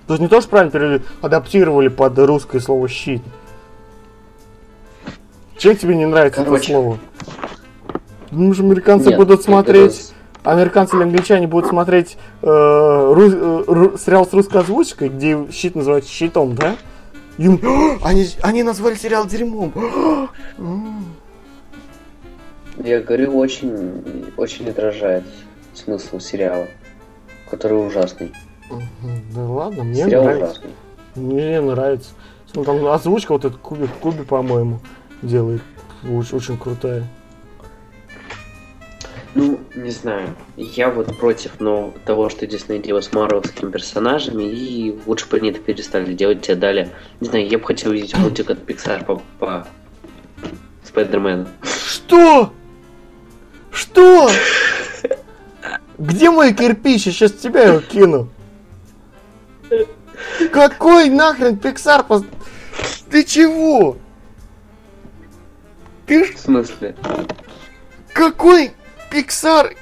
То 0.07 0.13
есть 0.13 0.21
не 0.21 0.27
то, 0.27 0.41
что 0.41 0.49
правильно 0.49 0.71
перевели, 0.71 1.01
адаптировали 1.21 1.87
под 1.87 2.17
русское 2.19 2.59
слово 2.59 2.87
щит. 2.87 3.21
Чем 5.57 5.75
тебе 5.75 5.95
не 5.95 6.05
нравится 6.05 6.43
Короче. 6.43 6.63
это 6.63 6.71
слово? 6.71 6.99
Думаешь, 8.31 8.59
американцы 8.59 9.09
Нет, 9.09 9.17
будут 9.17 9.43
смотреть 9.43 10.13
американцы 10.43 10.95
или 10.95 11.03
англичане 11.03 11.47
будут 11.47 11.69
смотреть 11.69 12.17
э, 12.41 12.47
ру, 12.47 13.29
э, 13.29 13.63
ру, 13.67 13.97
сериал 13.97 14.25
с 14.25 14.33
русской 14.33 14.61
озвучкой, 14.61 15.09
где 15.09 15.37
щит 15.51 15.75
называется 15.75 16.11
щитом, 16.11 16.55
да? 16.55 16.75
И 17.37 17.47
они, 18.03 18.27
они 18.41 18.63
назвали 18.63 18.95
сериал 18.95 19.25
дерьмом. 19.25 19.73
Я 22.83 23.01
говорю, 23.01 23.37
очень, 23.37 24.31
очень 24.37 24.69
отражает 24.69 25.23
смысл 25.73 26.19
сериала, 26.19 26.67
который 27.49 27.85
ужасный. 27.85 28.31
Да 29.35 29.43
ладно, 29.43 29.83
мне 29.83 30.05
Сериал 30.05 30.23
нравится. 30.23 30.45
Ужасный. 30.45 30.71
Мне 31.15 31.61
нравится. 31.61 32.09
Ну, 32.53 32.63
там 32.63 32.85
озвучка 32.87 33.33
вот 33.33 33.45
этот 33.45 33.59
Куби, 33.59 33.87
Куби, 34.01 34.23
по-моему, 34.23 34.79
делает. 35.21 35.61
Очень, 36.03 36.37
очень 36.37 36.57
крутая. 36.57 37.07
Ну, 39.33 39.59
не 39.75 39.91
знаю. 39.91 40.35
Я 40.57 40.89
вот 40.89 41.15
против 41.17 41.59
но 41.59 41.93
того, 42.05 42.29
что 42.29 42.45
Дисней 42.47 42.79
делает 42.79 43.05
с 43.05 43.13
марвелскими 43.13 43.71
персонажами, 43.71 44.43
и 44.43 44.99
лучше 45.05 45.29
бы 45.29 45.37
они 45.37 45.51
это 45.51 45.59
перестали 45.59 46.13
делать, 46.13 46.41
тебе 46.41 46.55
дали. 46.55 46.89
Не 47.21 47.27
знаю, 47.27 47.47
я 47.47 47.57
бы 47.57 47.65
хотел 47.65 47.91
увидеть 47.91 48.17
мультик 48.17 48.49
от 48.49 48.59
Pixar 48.59 49.05
по, 49.05 49.21
по 49.39 49.67
Спайдермену. 50.83 51.47
Что? 51.63 52.51
Что? 53.71 54.29
Где 55.97 56.29
мой 56.29 56.53
кирпич? 56.53 57.07
Я 57.07 57.11
сейчас 57.11 57.31
тебя 57.33 57.63
его 57.63 57.79
кину. 57.79 58.29
Какой 60.51 61.09
нахрен 61.09 61.55
Pixar? 61.55 62.05
Пос... 62.05 62.23
Ты 63.09 63.23
чего? 63.23 63.97
Ты... 66.05 66.33
В 66.33 66.39
смысле? 66.39 66.95
Какой 68.13 68.73
Pixar? 69.11 69.75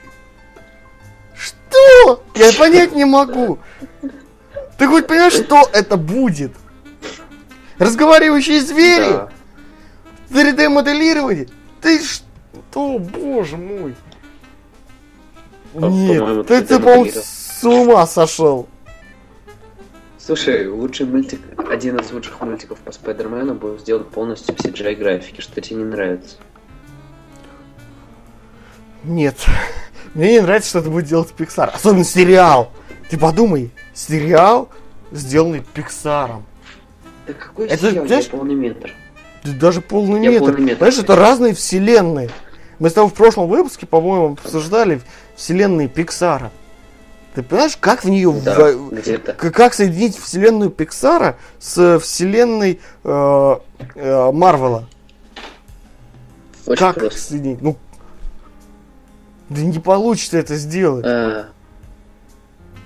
Что? 1.36 2.24
Я 2.36 2.52
понять 2.54 2.94
не 2.94 3.06
могу. 3.06 3.60
Ты 4.78 4.88
хоть 4.88 5.08
понимаешь, 5.08 5.34
что 5.34 5.70
это 5.74 5.98
будет? 5.98 6.54
Разговаривающие 7.78 8.62
звери? 8.62 9.10
Да. 9.10 9.30
3D 10.30 10.70
моделирование? 10.70 11.48
Ты 11.82 12.04
что, 12.04 12.26
боже 12.74 13.58
мой? 13.58 13.95
Нет, 15.74 16.47
ты, 16.47 16.62
ты 16.62 16.80
по-моему, 16.80 17.12
с 17.12 17.64
ума 17.64 18.08
сошел. 18.08 18.68
Слушай, 20.18 20.68
лучший 20.68 21.06
мультик, 21.06 21.41
один 21.72 21.97
из 21.97 22.12
лучших 22.12 22.41
мультиков 22.41 22.80
по 22.80 22.91
Спайдермену 22.91 23.56
был 23.56 23.78
сделан 23.80 24.04
полностью 24.04 24.56
в 24.56 24.60
CGI 24.60 24.95
графике. 24.95 25.41
Что 25.41 25.60
тебе 25.62 25.78
не 25.78 25.86
нравится? 25.86 26.38
Нет. 29.04 29.38
Мне 30.14 30.34
не 30.34 30.41
нравится, 30.41 30.70
что 30.70 30.80
это 30.80 30.89
будет 30.89 31.06
делать 31.06 31.34
Pixar. 31.38 31.72
Особенно 31.74 32.04
сериал. 32.04 32.72
Ты 33.10 33.18
подумай, 33.18 33.72
сериал, 33.93 34.70
сделанный 35.12 35.64
Пиксаром. 35.74 36.45
Да 37.26 37.34
какой 37.34 37.68
это, 37.68 37.89
сериал? 37.89 38.08
Знаешь, 38.08 38.28
полный 38.28 38.56
метр. 38.56 38.93
Даже 39.44 39.82
полный 39.82 40.20
метр. 40.20 40.40
полный 40.40 40.62
метр. 40.62 40.78
Знаешь, 40.80 40.98
это 40.98 41.16
разные 41.16 41.54
вселенные. 41.54 42.30
Мы 42.80 42.90
с 42.90 42.94
тобой 42.94 43.10
в 43.10 43.14
прошлом 43.14 43.48
выпуске, 43.48 43.86
по-моему, 43.86 44.34
обсуждали 44.34 45.02
вселенные 45.36 45.88
Пиксара. 45.88 46.52
Ты 47.36 47.44
понимаешь, 47.44 47.78
как 47.80 48.04
в 48.04 48.10
нее 48.10 48.34
да, 48.44 48.72
в... 48.74 49.52
как 49.52 49.74
соединить 49.74 50.18
вселенную 50.18 50.72
Пиксара 50.72 51.38
с 51.60 52.00
вселенной 52.00 52.80
э, 53.04 53.56
э, 53.96 54.32
Марвела? 54.32 54.88
как 56.78 56.96
просто. 56.96 57.20
соединить? 57.20 57.62
Ну, 57.62 57.78
да 59.50 59.62
не 59.62 59.80
получится 59.80 60.38
это 60.38 60.56
сделать. 60.56 61.06
А, 61.06 61.50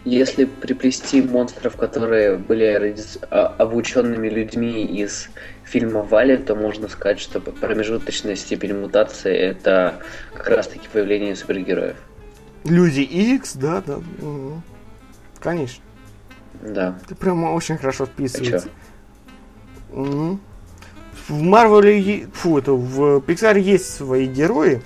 если 0.05 0.45
приплести 0.45 1.21
монстров, 1.21 1.75
которые 1.75 2.37
были 2.37 2.95
а, 3.29 3.55
обученными 3.57 4.27
людьми 4.29 4.83
из 4.85 5.29
фильма 5.63 6.01
Вали, 6.01 6.37
то 6.37 6.55
можно 6.55 6.87
сказать, 6.87 7.19
что 7.19 7.39
промежуточная 7.39 8.35
степень 8.35 8.75
мутации 8.75 9.35
это 9.35 9.95
как 10.33 10.49
раз 10.49 10.67
таки 10.67 10.87
появление 10.91 11.35
супергероев. 11.35 11.97
Люди 12.65 13.01
X, 13.01 13.55
да, 13.55 13.83
да. 13.85 13.99
Конечно. 15.39 15.83
Да. 16.61 16.97
Ты 17.07 17.15
прямо 17.15 17.47
очень 17.47 17.77
хорошо 17.77 18.05
вписывается. 18.05 18.69
А 19.91 19.95
угу. 19.95 20.39
В 21.27 21.41
Марвеле, 21.41 22.27
фу, 22.33 22.57
это 22.57 22.73
в 22.73 23.19
Pixar 23.19 23.59
есть 23.59 23.93
свои 23.93 24.25
герои, 24.25 24.81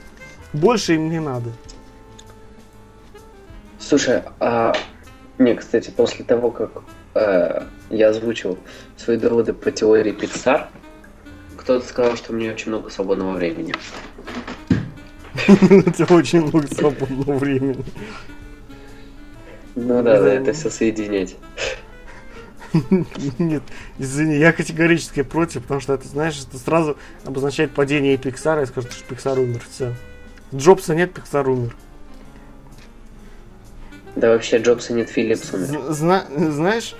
больше 0.53 0.95
им 0.95 1.09
не 1.09 1.19
надо. 1.19 1.49
Слушай, 3.79 4.23
а 4.39 4.73
не, 5.37 5.55
кстати, 5.55 5.89
после 5.89 6.25
того, 6.25 6.51
как 6.51 6.71
э, 7.15 7.63
я 7.89 8.09
озвучил 8.09 8.57
свои 8.97 9.17
доводы 9.17 9.53
по 9.53 9.71
теории 9.71 10.13
Pixar, 10.13 10.67
кто-то 11.55 11.85
сказал, 11.87 12.17
что 12.17 12.33
у 12.33 12.35
меня 12.35 12.51
очень 12.51 12.69
много 12.69 12.89
свободного 12.89 13.33
времени. 13.33 13.73
У 15.47 15.91
тебя 15.91 16.15
очень 16.15 16.41
много 16.41 16.67
свободного 16.67 17.37
времени. 17.37 17.85
Ну 19.75 20.01
да, 20.01 20.19
да, 20.21 20.33
это 20.33 20.53
все 20.53 20.69
соединять. 20.69 21.35
Нет, 23.39 23.63
извини, 23.97 24.37
я 24.37 24.51
категорически 24.51 25.23
против, 25.23 25.61
потому 25.63 25.79
что 25.79 25.93
это, 25.93 26.07
знаешь, 26.07 26.41
это 26.41 26.57
сразу 26.57 26.97
обозначает 27.23 27.71
падение 27.71 28.15
Pixar 28.15 28.63
и 28.63 28.65
скажет, 28.65 28.91
что 28.91 29.13
Pixar 29.13 29.39
умер, 29.39 29.61
все. 29.69 29.93
Джобса 30.53 30.95
нет, 30.95 31.11
Pixar 31.15 31.47
умер. 31.47 31.75
Да 34.15 34.29
вообще 34.29 34.57
Джобса 34.57 34.93
нет, 34.93 35.09
Филлипс 35.09 35.53
умер. 35.53 35.93
Зна- 35.93 36.25
знаешь, 36.29 36.95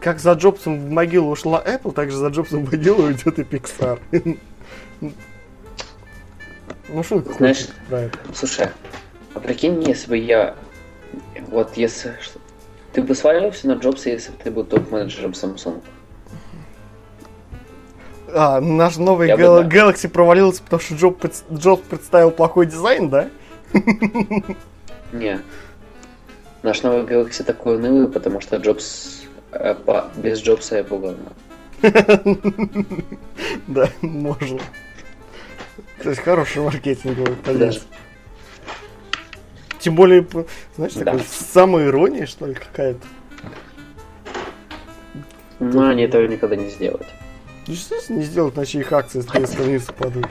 как 0.00 0.18
за 0.18 0.32
Джобсом 0.32 0.78
в 0.86 0.90
могилу 0.90 1.30
ушла 1.30 1.62
Apple, 1.64 1.92
так 1.92 2.10
же 2.10 2.16
за 2.16 2.28
Джобсом 2.28 2.64
в 2.64 2.70
могилу 2.70 3.04
уйдет 3.04 3.38
и 3.38 3.42
Pixar. 3.42 4.00
Ну 6.92 7.04
что 7.04 7.20
Знаешь, 7.20 7.68
слушай, 8.34 8.68
а 9.34 9.38
прикинь, 9.38 9.80
если 9.84 10.08
бы 10.08 10.16
я... 10.16 10.56
Вот 11.46 11.76
если... 11.76 12.16
Ты 12.92 13.02
бы 13.02 13.14
свалился 13.14 13.68
на 13.68 13.74
Джобса, 13.74 14.10
если 14.10 14.32
бы 14.32 14.38
ты 14.42 14.50
был 14.50 14.64
топ-менеджером 14.64 15.30
Samsung. 15.30 15.80
А, 18.34 18.60
наш 18.60 18.96
новый 18.96 19.28
Gal- 19.28 19.62
бы, 19.62 19.68
Galaxy 19.68 20.08
провалился, 20.08 20.64
потому 20.64 20.80
что 20.80 20.94
Джоб, 20.96 21.24
Джобс 21.52 21.82
представил 21.88 22.32
плохой 22.32 22.66
дизайн, 22.66 23.08
да? 23.08 23.28
Не, 25.12 25.40
Наш 26.62 26.82
новый 26.82 27.04
Galaxy 27.04 27.42
такой 27.42 27.76
унылый, 27.76 28.08
потому 28.08 28.40
что 28.40 28.56
Джобс 28.56 29.19
э, 29.19 29.19
без 30.16 30.40
Джобса 30.40 30.76
я 30.76 30.82
говно. 30.84 31.16
Да, 33.66 33.88
можно. 34.02 34.60
То 36.02 36.10
есть 36.10 36.20
хороший 36.22 36.62
маркетинговый 36.62 37.36
полез. 37.36 37.86
Тем 39.78 39.94
более, 39.94 40.26
знаешь, 40.76 40.92
такая 40.92 41.20
самая 41.26 41.86
ирония, 41.86 42.26
что 42.26 42.46
ли, 42.46 42.54
какая-то. 42.54 43.00
Ну, 45.58 45.88
они 45.88 46.02
этого 46.02 46.26
никогда 46.26 46.56
не 46.56 46.68
сделают. 46.68 47.06
Естественно, 47.66 48.18
не 48.18 48.24
сделают, 48.24 48.56
иначе 48.56 48.80
их 48.80 48.92
акции 48.92 49.22
резко 49.32 49.62
вниз 49.62 49.88
упадут. 49.88 50.26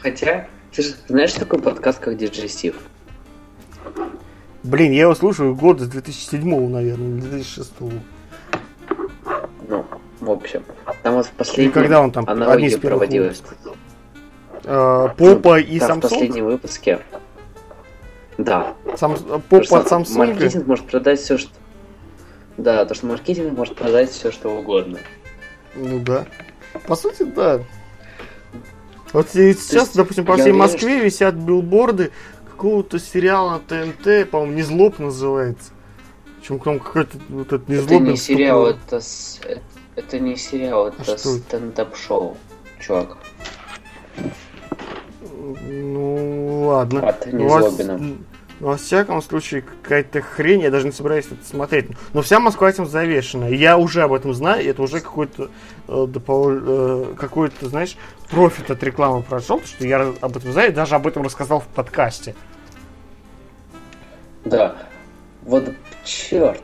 Хотя, 0.00 0.48
ты 0.72 0.82
же 0.82 0.94
знаешь 1.08 1.32
такой 1.32 1.60
подкаст, 1.60 1.98
как 1.98 2.14
DJ 2.14 2.44
Steve? 2.44 2.76
Блин, 4.66 4.90
я 4.90 5.02
его 5.02 5.14
слушаю 5.14 5.54
год 5.54 5.80
с 5.80 5.86
2007, 5.86 6.68
наверное, 6.68 7.20
2006. 7.20 7.72
Ну, 9.68 9.86
в 10.20 10.30
общем. 10.30 10.64
Там 11.04 11.14
вот 11.14 11.26
в 11.26 11.30
последнем... 11.30 11.70
И 11.70 11.72
когда 11.72 12.00
он 12.00 12.10
там 12.10 12.28
одни 12.28 12.66
из 12.66 12.72
первых 12.72 12.98
проводилась. 12.98 13.42
А, 14.64 15.08
Попа 15.10 15.50
ну, 15.50 15.56
и 15.56 15.78
Samsung? 15.78 15.98
в 15.98 16.00
последнем 16.00 16.44
выпуске. 16.46 16.98
Да. 18.38 18.74
Сам... 18.96 19.16
Попа 19.48 19.78
от 19.78 19.86
Samsung? 19.86 20.18
Маркетинг 20.18 20.66
может 20.66 20.86
продать 20.86 21.20
все, 21.20 21.38
что... 21.38 21.50
Да, 22.56 22.84
то, 22.86 22.94
что 22.94 23.06
маркетинг 23.06 23.56
может 23.56 23.76
продать 23.76 24.10
все, 24.10 24.32
что 24.32 24.48
угодно. 24.48 24.98
Ну 25.76 26.00
да. 26.00 26.26
По 26.88 26.96
сути, 26.96 27.22
да. 27.22 27.60
Вот 29.12 29.28
сейчас, 29.30 29.72
есть, 29.72 29.96
допустим, 29.96 30.24
по 30.24 30.36
всей 30.36 30.52
Москве 30.52 30.96
что... 30.96 31.04
висят 31.04 31.34
билборды 31.36 32.10
какого-то 32.56 32.98
сериала 32.98 33.60
ТНТ, 33.68 34.30
по-моему, 34.30 34.54
Незлоб 34.54 34.98
называется. 34.98 35.72
Причем 36.38 36.58
там 36.58 36.80
какой-то 36.80 37.18
вот 37.28 37.48
этот 37.48 37.68
Незлоб. 37.68 38.02
Это 38.02 38.10
не 38.10 38.16
сериал, 38.16 38.66
это, 38.66 39.00
это, 39.42 39.62
это 39.94 40.18
не 40.18 40.36
сериал, 40.36 40.88
это 40.88 41.12
а 41.12 41.18
стендап-шоу, 41.18 42.36
чувак. 42.80 43.18
Ну 45.68 46.66
ладно. 46.66 47.08
От 47.08 47.26
Незлобина. 47.32 48.16
Но, 48.60 48.68
во 48.68 48.76
всяком 48.76 49.20
случае, 49.20 49.62
какая-то 49.62 50.22
хрень, 50.22 50.62
я 50.62 50.70
даже 50.70 50.86
не 50.86 50.92
собираюсь 50.92 51.26
это 51.26 51.44
смотреть. 51.44 51.86
Но 52.14 52.22
вся 52.22 52.40
Москва 52.40 52.70
этим 52.70 52.86
завешена. 52.86 53.48
Я 53.48 53.76
уже 53.76 54.02
об 54.02 54.14
этом 54.14 54.32
знаю, 54.32 54.64
и 54.64 54.68
это 54.68 54.82
уже 54.82 55.00
какой-то 55.00 55.50
э, 55.88 56.06
допол... 56.08 56.50
э, 56.50 57.14
какой-то, 57.18 57.68
знаешь, 57.68 57.96
профит 58.30 58.70
от 58.70 58.82
рекламы 58.82 59.22
прошел, 59.22 59.58
потому 59.58 59.76
что 59.76 59.86
я 59.86 60.14
об 60.20 60.36
этом 60.36 60.52
знаю, 60.52 60.70
и 60.70 60.74
даже 60.74 60.94
об 60.94 61.06
этом 61.06 61.22
рассказал 61.22 61.60
в 61.60 61.66
подкасте. 61.66 62.34
Да. 64.44 64.76
Вот 65.42 65.70
черт. 66.04 66.62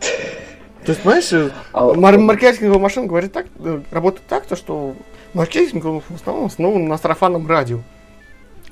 То 0.00 0.92
есть, 0.92 1.02
знаешь, 1.02 1.32
э, 1.32 1.50
а, 1.72 1.92
мар- 1.94 2.18
маркетинговая 2.18 2.78
машина 2.78 3.06
говорит 3.06 3.32
так, 3.32 3.46
э, 3.58 3.80
работает 3.90 4.26
так, 4.26 4.46
то 4.46 4.56
что 4.56 4.94
маркетинг 5.32 5.84
в 5.84 6.14
основном 6.14 6.46
основан 6.46 6.86
на 6.86 6.96
сарафанном 6.98 7.46
радио. 7.46 7.80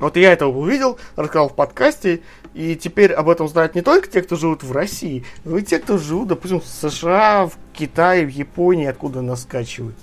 Вот 0.03 0.17
я 0.17 0.33
это 0.33 0.49
увидел, 0.49 0.99
рассказал 1.15 1.49
в 1.49 1.55
подкасте, 1.55 2.23
и 2.55 2.75
теперь 2.75 3.13
об 3.13 3.29
этом 3.29 3.47
знают 3.47 3.77
не 3.77 3.83
только 3.83 4.09
те, 4.09 4.21
кто 4.21 4.35
живут 4.35 4.65
в 4.65 4.73
России, 4.73 5.25
но 5.45 5.59
и 5.59 5.63
те, 5.63 5.79
кто 5.79 5.97
живут, 5.97 6.27
допустим, 6.27 6.61
в 6.61 6.67
США, 6.67 7.47
в 7.47 7.57
Китае, 7.73 8.27
в 8.27 8.31
Японии, 8.31 8.87
откуда 8.87 9.23
нас 9.23 9.43
скачивают. 9.43 9.95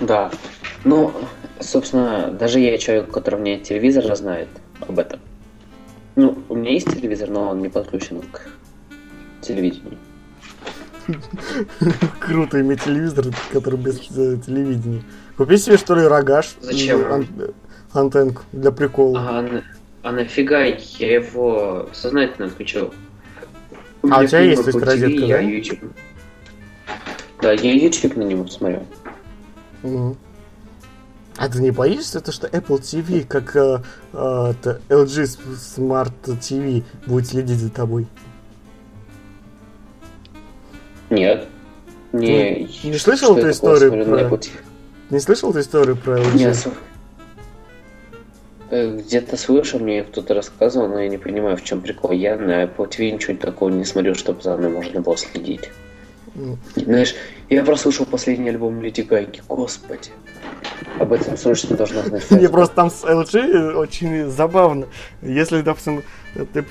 Да. 0.00 0.32
Ну, 0.82 1.12
собственно, 1.60 2.32
даже 2.32 2.58
я 2.58 2.76
человек, 2.78 3.08
у 3.10 3.12
которого 3.12 3.40
нет 3.40 3.62
телевизора, 3.62 4.16
знает 4.16 4.48
об 4.80 4.98
этом. 4.98 5.20
Ну, 6.16 6.42
у 6.48 6.56
меня 6.56 6.72
есть 6.72 6.92
телевизор, 6.92 7.30
но 7.30 7.50
он 7.50 7.60
не 7.62 7.68
подключен 7.68 8.22
к 8.22 8.48
телевидению. 9.40 9.98
Круто 12.18 12.60
иметь 12.60 12.82
телевизор, 12.82 13.26
который 13.52 13.78
без 13.78 14.00
э, 14.16 14.38
телевидения. 14.44 15.02
Купи 15.36 15.56
себе, 15.56 15.76
что 15.76 15.94
ли, 15.94 16.06
рогаш. 16.06 16.56
Зачем? 16.60 17.12
Ан- 17.12 17.54
антенку 17.92 18.42
для 18.52 18.70
прикола. 18.72 19.20
А, 19.20 19.62
а 20.02 20.12
нафига 20.12 20.62
я 20.62 21.14
его 21.14 21.88
сознательно 21.92 22.46
отключил? 22.46 22.92
А 24.10 24.20
у 24.20 24.26
тебя 24.26 24.40
есть, 24.40 24.64
то 24.64 24.70
есть, 24.70 24.82
розетка, 24.82 25.26
да? 25.26 25.40
YouTube. 25.40 25.92
Да, 27.40 27.52
я 27.52 27.72
YouTube 27.72 28.16
на 28.16 28.22
него 28.22 28.46
смотрю. 28.46 28.82
Угу. 29.82 30.16
А 31.36 31.48
ты 31.48 31.60
не 31.60 31.70
боишься, 31.70 32.20
то, 32.20 32.30
что 32.30 32.46
Apple 32.46 32.80
TV, 32.80 33.26
как 33.26 33.56
э, 33.56 33.78
э, 34.12 34.52
LG 34.88 35.38
Smart 35.76 36.12
TV, 36.24 36.84
будет 37.06 37.26
следить 37.26 37.58
за 37.58 37.70
тобой? 37.70 38.06
Нет. 41.10 41.48
Не, 42.12 42.68
ты 42.82 42.88
не 42.88 42.98
слышал 42.98 43.36
эту 43.36 43.50
историю 43.50 44.04
про... 44.04 44.38
Не 45.12 45.20
слышал 45.20 45.50
эту 45.50 45.60
историю 45.60 45.94
про 45.94 46.20
LG? 46.20 46.36
Нет. 46.38 46.68
Э, 48.70 48.96
где-то 48.96 49.36
слышал, 49.36 49.78
мне 49.78 50.04
кто-то 50.04 50.32
рассказывал, 50.32 50.88
но 50.88 51.02
я 51.02 51.08
не 51.10 51.18
понимаю, 51.18 51.58
в 51.58 51.62
чем 51.62 51.82
прикол. 51.82 52.12
Я 52.12 52.38
на 52.38 52.64
Apple 52.64 52.88
TV 52.88 53.10
ничего 53.10 53.36
такого 53.36 53.68
не 53.68 53.84
смотрю, 53.84 54.14
чтобы 54.14 54.40
за 54.40 54.56
мной 54.56 54.70
можно 54.70 55.02
было 55.02 55.18
следить. 55.18 55.68
Mm. 56.34 56.56
Знаешь, 56.76 57.14
я 57.50 57.62
прослушал 57.62 58.06
последний 58.06 58.48
альбом 58.48 58.80
Леди 58.80 59.02
Гайки, 59.02 59.42
господи. 59.46 60.08
Об 60.98 61.12
этом 61.12 61.36
срочно 61.36 61.76
должна 61.76 62.04
знать. 62.04 62.24
Мне 62.30 62.48
просто 62.48 62.74
там 62.74 62.90
с 62.90 63.04
LG 63.04 63.74
очень 63.74 64.30
забавно. 64.30 64.86
Если, 65.20 65.60
допустим, 65.60 66.04
ты 66.54 66.64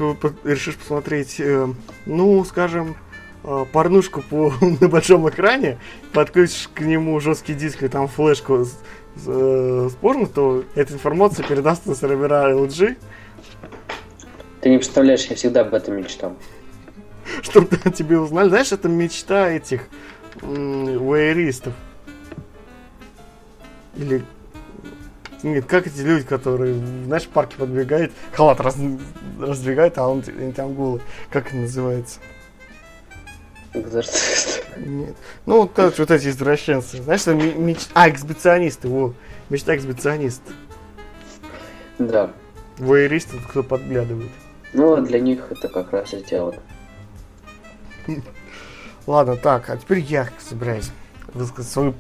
решишь 0.44 0.78
посмотреть, 0.78 1.36
э, 1.40 1.68
ну, 2.08 2.44
скажем, 2.46 2.96
порнушку 3.72 4.22
по, 4.22 4.54
на 4.82 4.88
большом 4.88 5.30
экране, 5.30 5.78
подключишь 6.14 6.70
к 6.74 6.82
нему 6.82 7.20
жесткий 7.20 7.54
диск 7.54 7.84
и 7.84 7.88
там 7.88 8.08
флешку 8.08 8.66
с, 8.66 8.72
с, 9.16 9.28
э, 9.28 9.90
с 9.92 9.96
порно, 9.96 10.28
то 10.28 10.64
эта 10.76 10.94
информация 10.94 11.46
передастся 11.46 11.90
на 11.90 11.96
сервера 11.96 12.54
LG. 12.54 12.98
Ты 14.62 14.70
не 14.70 14.78
представляешь, 14.78 15.26
я 15.26 15.36
всегда 15.36 15.62
об 15.62 15.74
этом 15.74 15.98
мечтал. 15.98 16.36
Чтобы 17.42 17.78
тебе 17.96 18.20
узнали. 18.20 18.50
Знаешь, 18.50 18.72
это 18.72 18.88
мечта 18.88 19.50
этих 19.50 19.88
вейеристов. 20.42 21.74
Или 23.96 24.24
нет, 25.44 25.66
как 25.66 25.88
эти 25.88 26.02
люди, 26.02 26.24
которые, 26.24 26.76
знаешь, 27.06 27.24
в 27.24 27.30
парке 27.30 27.58
подбегают, 27.58 28.12
халат 28.32 28.62
раз, 28.62 28.78
раздвигают, 29.40 29.98
а 29.98 30.08
он, 30.08 30.24
они 30.28 30.52
там 30.52 30.74
голый. 30.76 31.02
Как 31.32 31.48
это 31.48 31.56
называется? 31.56 32.20
Экзорцист. 33.74 34.64
Нет. 34.78 35.16
Ну, 35.46 35.62
вот, 35.62 35.78
вот, 35.78 35.98
вот 35.98 36.12
эти 36.12 36.28
извращенцы. 36.28 37.02
Знаешь, 37.02 37.22
что 37.22 37.34
меч... 37.34 37.80
А, 37.94 38.10
эксбиционисты, 38.10 38.88
во. 38.88 39.14
Мечта 39.50 39.76
эксбиционист. 39.76 40.42
Да. 42.00 42.32
Воерист, 42.78 43.30
кто 43.50 43.64
подглядывает. 43.64 44.32
Ну, 44.74 44.98
для 45.02 45.20
них 45.20 45.52
это 45.52 45.68
как 45.68 45.92
раз 45.92 46.14
и 46.14 46.20
сделано. 46.20 46.60
Ладно, 49.08 49.36
так, 49.36 49.70
а 49.70 49.78
теперь 49.78 50.00
я 50.00 50.30
собираюсь 50.40 50.92
высказать 51.34 51.72
свою, 51.72 51.94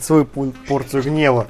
свою 0.00 0.24
порцию 0.24 1.02
гнева 1.02 1.48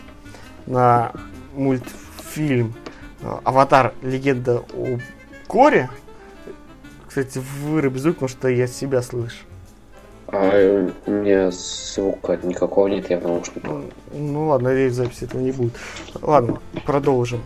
на 0.66 1.12
мультфильм 1.54 2.74
э, 3.20 3.38
«Аватар. 3.44 3.94
Легенда 4.02 4.64
о 4.72 4.98
Коре». 5.46 5.90
Кстати, 7.06 7.40
выруби 7.62 7.98
звук, 7.98 8.16
потому 8.16 8.28
что 8.28 8.48
я 8.48 8.66
себя 8.66 9.02
слышу. 9.02 9.47
А 10.30 10.92
у 11.06 11.10
меня 11.10 11.50
звука 11.50 12.38
никакого 12.42 12.88
нет, 12.88 13.08
я 13.08 13.18
в 13.18 13.22
наушниках. 13.22 13.70
Ну, 13.70 13.84
ну 14.12 14.48
ладно, 14.48 14.68
надеюсь, 14.68 14.92
записи 14.92 15.24
этого 15.24 15.40
не 15.40 15.52
будет. 15.52 15.72
Ладно, 16.20 16.60
продолжим. 16.84 17.42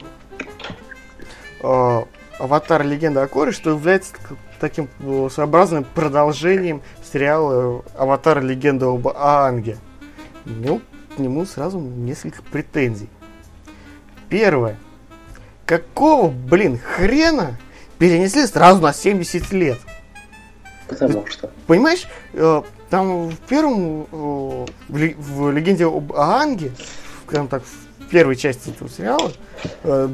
А, 1.63 2.05
Аватар 2.41 2.85
Легенда 2.85 3.23
о 3.23 3.29
Коре, 3.29 3.53
что 3.53 3.71
является 3.71 4.15
таким 4.59 4.89
э, 4.99 5.29
своеобразным 5.31 5.85
продолжением 5.85 6.83
сериала 7.13 7.85
Аватар 7.97 8.43
Легенда 8.43 8.87
об 8.87 9.07
Аанге. 9.09 9.79
Ну, 10.45 10.81
к 11.15 11.21
нему 11.21 11.47
сразу 11.47 11.79
несколько 11.79 12.43
претензий. 12.43 13.09
Первое. 14.29 14.77
Какого, 15.67 16.31
блин, 16.31 16.79
хрена 16.79 17.59
перенесли 17.99 18.45
сразу 18.47 18.81
на 18.81 18.93
70 18.93 19.53
лет? 19.53 19.79
Потому 20.89 21.27
что. 21.27 21.51
Понимаешь, 21.67 22.07
э, 22.35 22.63
там 22.91 23.29
в 23.31 23.39
первом, 23.49 24.07
э, 24.13 24.67
в 24.89 25.51
легенде 25.51 25.87
об 25.87 26.13
Аанге, 26.13 26.73
скажем 27.27 27.49
так, 27.49 27.63
в 27.63 28.09
первой 28.09 28.37
части 28.37 28.71
этого 28.71 28.91
сериала, 28.91 29.33
э, 29.85 30.09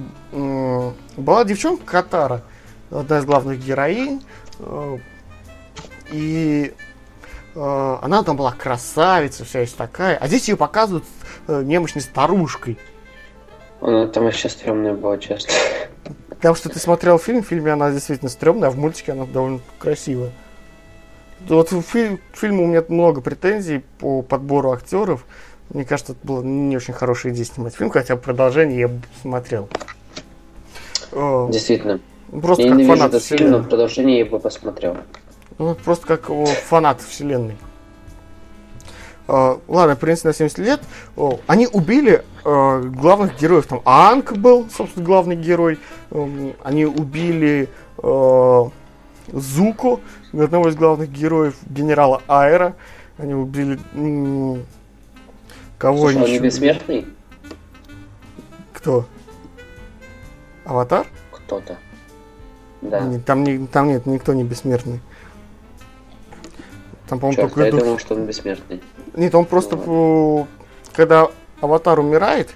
была 1.16 1.44
девчонка 1.44 1.84
Катара, 1.84 2.42
одна 2.90 3.18
из 3.18 3.24
главных 3.24 3.58
героинь, 3.64 4.22
и 6.12 6.72
она 7.54 8.22
там 8.22 8.36
была 8.36 8.52
красавица, 8.52 9.44
вся 9.44 9.60
есть 9.60 9.76
такая, 9.76 10.16
а 10.16 10.28
здесь 10.28 10.48
ее 10.48 10.56
показывают 10.56 11.04
немощной 11.48 12.02
старушкой. 12.02 12.78
Она 13.80 14.06
там 14.06 14.24
вообще 14.24 14.48
стрёмная 14.48 14.94
была, 14.94 15.18
честно. 15.18 15.52
Потому 16.28 16.54
что 16.54 16.68
ты 16.68 16.78
смотрел 16.78 17.18
фильм, 17.18 17.42
в 17.42 17.46
фильме 17.46 17.72
она 17.72 17.90
действительно 17.90 18.30
стрёмная, 18.30 18.68
а 18.68 18.70
в 18.70 18.78
мультике 18.78 19.12
она 19.12 19.24
довольно 19.24 19.60
красивая. 19.78 20.30
Вот 21.46 21.72
в 21.72 21.82
фильм, 21.82 22.20
фильму 22.32 22.64
у 22.64 22.66
меня 22.66 22.84
много 22.88 23.20
претензий 23.20 23.82
по 23.98 24.22
подбору 24.22 24.72
актеров. 24.72 25.24
Мне 25.70 25.84
кажется, 25.84 26.12
это 26.12 26.26
было 26.26 26.42
не 26.42 26.76
очень 26.76 26.94
хорошая 26.94 27.32
идея 27.32 27.44
снимать 27.44 27.74
фильм, 27.74 27.90
хотя 27.90 28.16
продолжение 28.16 28.80
я 28.80 28.90
смотрел. 29.22 29.68
Э, 31.12 31.48
Действительно. 31.50 32.00
Просто 32.30 32.64
я 32.64 32.70
как 32.70 32.78
ненавижу 32.78 32.96
фанат 32.96 33.14
этот 33.14 33.24
фильм, 33.24 33.50
но 33.50 33.62
продолжение 33.62 34.18
я 34.18 34.26
бы 34.26 34.38
посмотрел. 34.38 34.96
Ну, 35.58 35.74
просто 35.74 36.06
как 36.06 36.30
о, 36.30 36.46
фанат 36.46 37.00
вселенной. 37.00 37.56
Uh, 39.26 39.60
ладно, 39.68 39.94
принц 39.94 40.24
на 40.24 40.32
70 40.32 40.58
лет. 40.58 40.80
Uh, 41.16 41.38
они 41.46 41.66
убили 41.70 42.24
uh, 42.44 42.82
главных 42.82 43.38
героев. 43.38 43.66
Там 43.66 43.82
Анк 43.84 44.32
был, 44.32 44.68
собственно, 44.74 45.04
главный 45.04 45.36
герой. 45.36 45.78
Um, 46.10 46.56
они 46.64 46.86
убили 46.86 47.68
Зуку, 49.32 50.00
одного 50.32 50.68
из 50.68 50.76
главных 50.76 51.10
героев, 51.10 51.56
генерала 51.66 52.22
Айра. 52.28 52.74
Они 53.16 53.34
убили... 53.34 53.78
Кого 55.78 56.10
Слушай, 56.10 56.22
он 56.22 56.30
не 56.30 56.38
бессмертный? 56.40 57.06
Кто? 58.72 59.06
Аватар? 60.64 61.06
Кто-то. 61.30 61.76
Да. 62.80 63.00
Нет, 63.00 63.24
там, 63.24 63.44
не, 63.44 63.66
там 63.66 63.88
нет, 63.88 64.06
никто 64.06 64.34
не 64.34 64.44
бессмертный. 64.44 65.00
Там, 67.08 67.18
по-моему, 67.20 67.42
Черт, 67.42 67.54
только... 67.54 67.64
я 67.64 67.70
дух... 67.70 67.80
думал, 67.80 67.98
что 67.98 68.14
он 68.14 68.26
бессмертный. 68.26 68.82
Нет, 69.14 69.34
он 69.34 69.46
просто, 69.46 69.76
ну, 69.76 70.46
когда 70.92 71.28
аватар 71.60 71.98
умирает, 71.98 72.50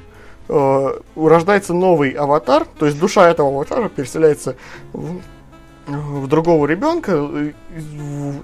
э, 0.49 1.01
рождается 1.16 1.75
новый 1.75 2.11
аватар, 2.11 2.66
то 2.79 2.87
есть 2.87 2.99
душа 2.99 3.29
этого 3.31 3.49
аватара 3.49 3.89
переселяется 3.89 4.57
в, 4.93 5.20
в 5.87 6.26
другого 6.28 6.66
ребенка 6.66 7.12
из, 7.76 7.85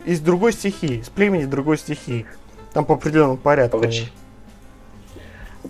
из 0.05 0.21
другой 0.21 0.53
стихии, 0.53 1.03
с 1.03 1.09
племени 1.09 1.45
другой 1.45 1.79
стихии. 1.79 2.27
Там 2.73 2.85
по 2.85 2.95
определенному 2.95 3.37
порядку. 3.37 3.81
Почему? 3.81 4.09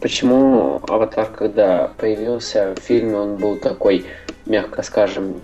Почему 0.00 0.80
аватар, 0.86 1.26
когда 1.26 1.88
появился 1.96 2.74
в 2.76 2.80
фильме, 2.80 3.16
он 3.16 3.36
был 3.36 3.56
такой, 3.56 4.06
мягко 4.46 4.82
скажем, 4.82 5.40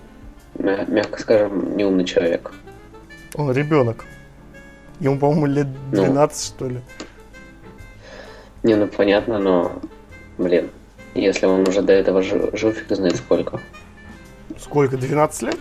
мягко 0.58 1.20
скажем, 1.20 1.76
неумный 1.76 2.04
человек? 2.04 2.52
Он 3.34 3.50
ребенок. 3.52 4.04
Ему, 5.00 5.18
по-моему, 5.18 5.46
лет 5.46 5.66
12, 5.90 6.14
ну, 6.14 6.56
что 6.56 6.68
ли. 6.68 6.80
Не, 8.62 8.76
ну 8.76 8.86
понятно, 8.86 9.38
но, 9.38 9.72
блин, 10.38 10.70
если 11.14 11.46
он 11.46 11.66
уже 11.68 11.82
до 11.82 11.92
этого 11.92 12.22
жил, 12.22 12.50
жил 12.52 12.72
фиг 12.72 12.94
знает 12.94 13.16
сколько. 13.16 13.60
Сколько, 14.58 14.96
12 14.96 15.42
лет? 15.42 15.58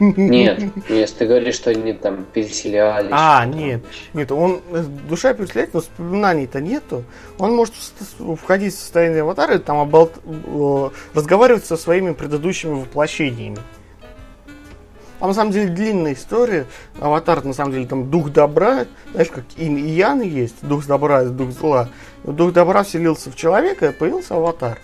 Нет, 0.00 0.62
если 0.88 1.14
ты 1.14 1.26
говоришь, 1.26 1.54
что 1.56 1.70
они 1.70 1.92
там 1.92 2.24
переселялись. 2.24 3.10
А, 3.12 3.44
нет, 3.44 3.82
нет, 4.14 4.32
он 4.32 4.62
душа 5.08 5.34
переселяет, 5.34 5.74
но 5.74 5.80
воспоминаний-то 5.80 6.60
нету. 6.60 7.04
Он 7.38 7.54
может 7.54 7.74
входить 8.42 8.74
в 8.74 8.78
состояние 8.78 9.22
аватара 9.22 9.56
и 9.56 9.58
там 9.58 9.78
оболт... 9.78 10.14
Разговаривать 11.14 11.66
со 11.66 11.76
своими 11.76 12.12
предыдущими 12.12 12.80
воплощениями. 12.80 13.58
А 15.20 15.26
на 15.26 15.34
самом 15.34 15.52
деле 15.52 15.68
длинная 15.68 16.14
история. 16.14 16.64
Аватар, 16.98 17.44
на 17.44 17.52
самом 17.52 17.72
деле, 17.72 17.86
там 17.86 18.10
дух 18.10 18.32
добра, 18.32 18.86
знаешь, 19.12 19.28
как 19.28 19.44
Ин 19.58 19.76
и 19.76 19.90
Ян 19.90 20.22
есть, 20.22 20.56
дух 20.62 20.86
добра 20.86 21.24
и 21.24 21.26
дух 21.26 21.50
зла. 21.50 21.90
Дух 22.24 22.54
добра 22.54 22.82
вселился 22.84 23.30
в 23.30 23.36
человека, 23.36 23.88
и 23.88 23.92
появился 23.92 24.36
аватар. 24.36 24.78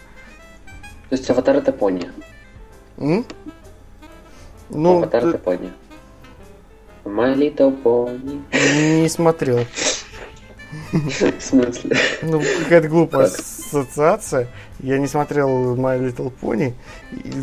То 1.09 1.17
есть 1.17 1.31
аватар 1.31 1.57
это 1.57 1.73
пони? 1.73 2.11
М? 2.99 3.25
Ну, 4.71 4.99
аватар 4.99 5.33
ты... 5.33 5.39
пони. 5.39 5.73
My 7.05 7.35
Little 7.35 7.83
Pony. 7.83 8.43
Не 9.01 9.09
смотрел. 9.09 9.61
В 10.93 11.41
смысле? 11.41 11.97
Ну, 12.23 12.43
какая-то 12.63 12.89
глупая 12.89 13.27
ассоциация. 13.27 14.49
Я 14.81 14.99
не 14.99 15.07
смотрел 15.07 15.77
My 15.77 16.01
Little 16.01 16.33
Pony. 16.41 16.75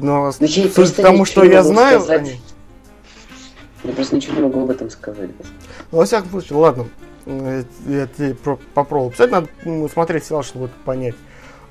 Но 0.01 0.31
ну, 0.39 0.47
суть 0.47 0.93
к 0.93 1.01
тому, 1.01 1.25
что 1.25 1.43
я 1.43 1.63
знаю... 1.63 2.01
Сказать... 2.01 2.37
Я 3.83 3.91
просто 3.91 4.15
ничего 4.15 4.35
не 4.35 4.41
могу 4.43 4.63
об 4.63 4.69
этом 4.69 4.89
сказать. 4.89 5.29
Ну, 5.91 5.97
во 5.97 6.05
всяком 6.05 6.29
случае, 6.29 6.57
ладно. 6.57 6.87
Я 7.25 8.07
тебе 8.07 8.35
попробую. 8.73 9.11
Писать 9.11 9.31
надо 9.31 9.47
смотреть 9.91 10.25
сериал, 10.25 10.43
чтобы 10.43 10.65
это 10.65 10.75
понять. 10.85 11.15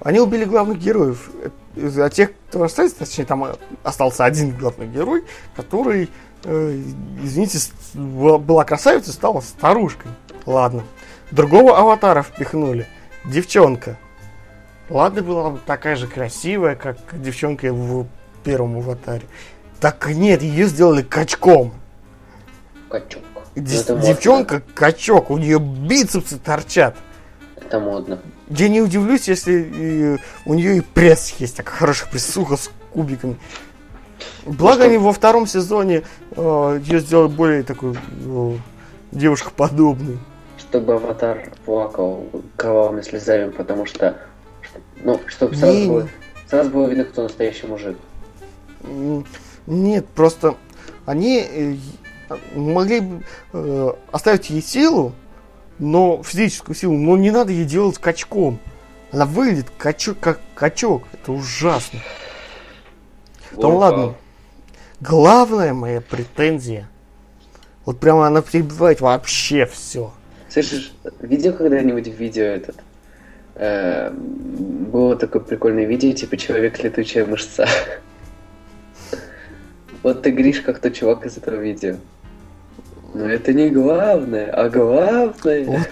Они 0.05 0.21
убили 0.21 0.45
главных 0.45 0.79
героев. 0.79 1.31
А 1.77 2.11
тех, 2.11 2.31
кто 2.49 2.63
остался, 2.63 2.97
точнее, 2.97 3.25
там 3.25 3.47
остался 3.83 4.25
один 4.25 4.57
главный 4.57 4.87
герой, 4.87 5.25
который, 5.57 6.11
э, 6.45 6.83
извините, 7.23 7.59
была 7.95 8.65
красавицей, 8.65 9.13
стала 9.13 9.41
старушкой. 9.41 10.11
Ладно. 10.45 10.85
Другого 11.31 11.79
аватара 11.79 12.23
впихнули. 12.23 12.87
Девчонка. 13.25 13.97
Ладно, 14.91 15.23
была 15.23 15.59
такая 15.67 15.97
же 15.97 16.07
красивая, 16.07 16.75
как 16.75 16.99
девчонка 17.13 17.73
в 17.73 18.07
первом 18.45 18.79
аватаре. 18.79 19.25
Так 19.81 20.09
нет, 20.09 20.43
ее 20.43 20.67
сделали 20.67 21.03
качком 21.03 21.73
качок. 22.93 23.23
Дес- 23.55 23.89
ну, 23.89 23.99
девчонка 23.99 24.63
качок, 24.75 25.31
у 25.31 25.39
нее 25.39 25.59
бицепсы 25.59 26.39
торчат. 26.39 26.97
Это 27.73 27.81
модно. 27.81 28.19
Я 28.51 28.69
не 28.69 28.83
удивлюсь, 28.83 29.29
если 29.29 30.21
у 30.45 30.53
нее 30.53 30.77
и 30.77 30.81
пресс 30.83 31.35
есть, 31.39 31.57
такая 31.57 31.75
хорошая 31.75 32.11
прессуха 32.11 32.59
с 32.59 32.71
кубиками. 32.93 33.39
Благо 34.45 34.81
ну, 34.81 34.85
они 34.85 34.99
во 34.99 35.11
втором 35.15 35.47
сезоне 35.47 36.03
э, 36.33 36.81
ее 36.85 37.01
сделали 37.01 37.29
более 37.29 37.63
такой 37.63 37.95
э, 37.95 38.57
девушкоподобной. 39.11 40.19
Чтобы 40.59 40.93
аватар 40.93 41.51
плакал 41.65 42.27
кровавыми 42.57 43.01
слезами, 43.01 43.49
потому 43.51 43.87
что, 43.87 44.19
ну, 45.03 45.19
чтобы 45.27 45.57
сразу, 45.57 45.79
не, 45.79 45.89
было, 45.89 46.09
сразу 46.51 46.69
было 46.69 46.89
видно, 46.89 47.05
кто 47.05 47.23
настоящий 47.23 47.67
мужик. 47.67 47.97
Нет, 49.67 50.07
просто 50.09 50.57
они 51.07 51.43
э, 51.43 51.77
могли 52.55 53.01
бы 53.01 53.23
э, 53.55 53.93
оставить 54.13 54.51
ей 54.51 54.61
силу, 54.61 55.15
но 55.83 56.23
физическую 56.23 56.77
силу, 56.77 56.97
но 56.97 57.17
не 57.17 57.33
надо 57.33 57.51
ей 57.51 57.65
делать 57.65 57.99
качком. 57.99 58.61
Она 59.11 59.27
выглядит 59.27 59.67
качок, 59.77 60.17
как 60.21 60.39
качок. 60.55 61.03
Это 61.13 61.33
ужасно. 61.33 61.99
Ну 63.57 63.77
ладно. 63.77 64.15
Главная 65.01 65.75
моя 65.75 66.01
претензия. 66.01 66.89
Вот 67.85 67.99
прямо 67.99 68.29
она 68.29 68.43
перебивает 68.43 69.01
вообще 69.01 69.67
все. 69.67 70.13
Слышишь, 70.49 70.93
видел 71.21 71.53
когда-нибудь 71.53 72.07
видео 72.07 72.45
этот? 72.45 72.77
Э, 73.57 74.11
было 74.13 75.17
такое 75.17 75.43
прикольное 75.43 75.85
видео, 75.85 76.13
типа 76.13 76.37
человек 76.37 76.83
летучая 76.83 77.27
мышца. 77.27 77.67
Вот 80.05 80.23
ты 80.23 80.33
говоришь, 80.33 80.61
как 80.61 80.81
тот 80.81 80.95
чувак 80.95 81.27
из 81.27 81.37
этого 81.37 81.57
видео. 81.57 81.97
Но 83.15 83.27
это 83.27 83.53
не 83.53 83.69
главное, 83.69 84.51
а 84.51 84.71
главное... 84.71 85.65
Вот, 85.67 85.91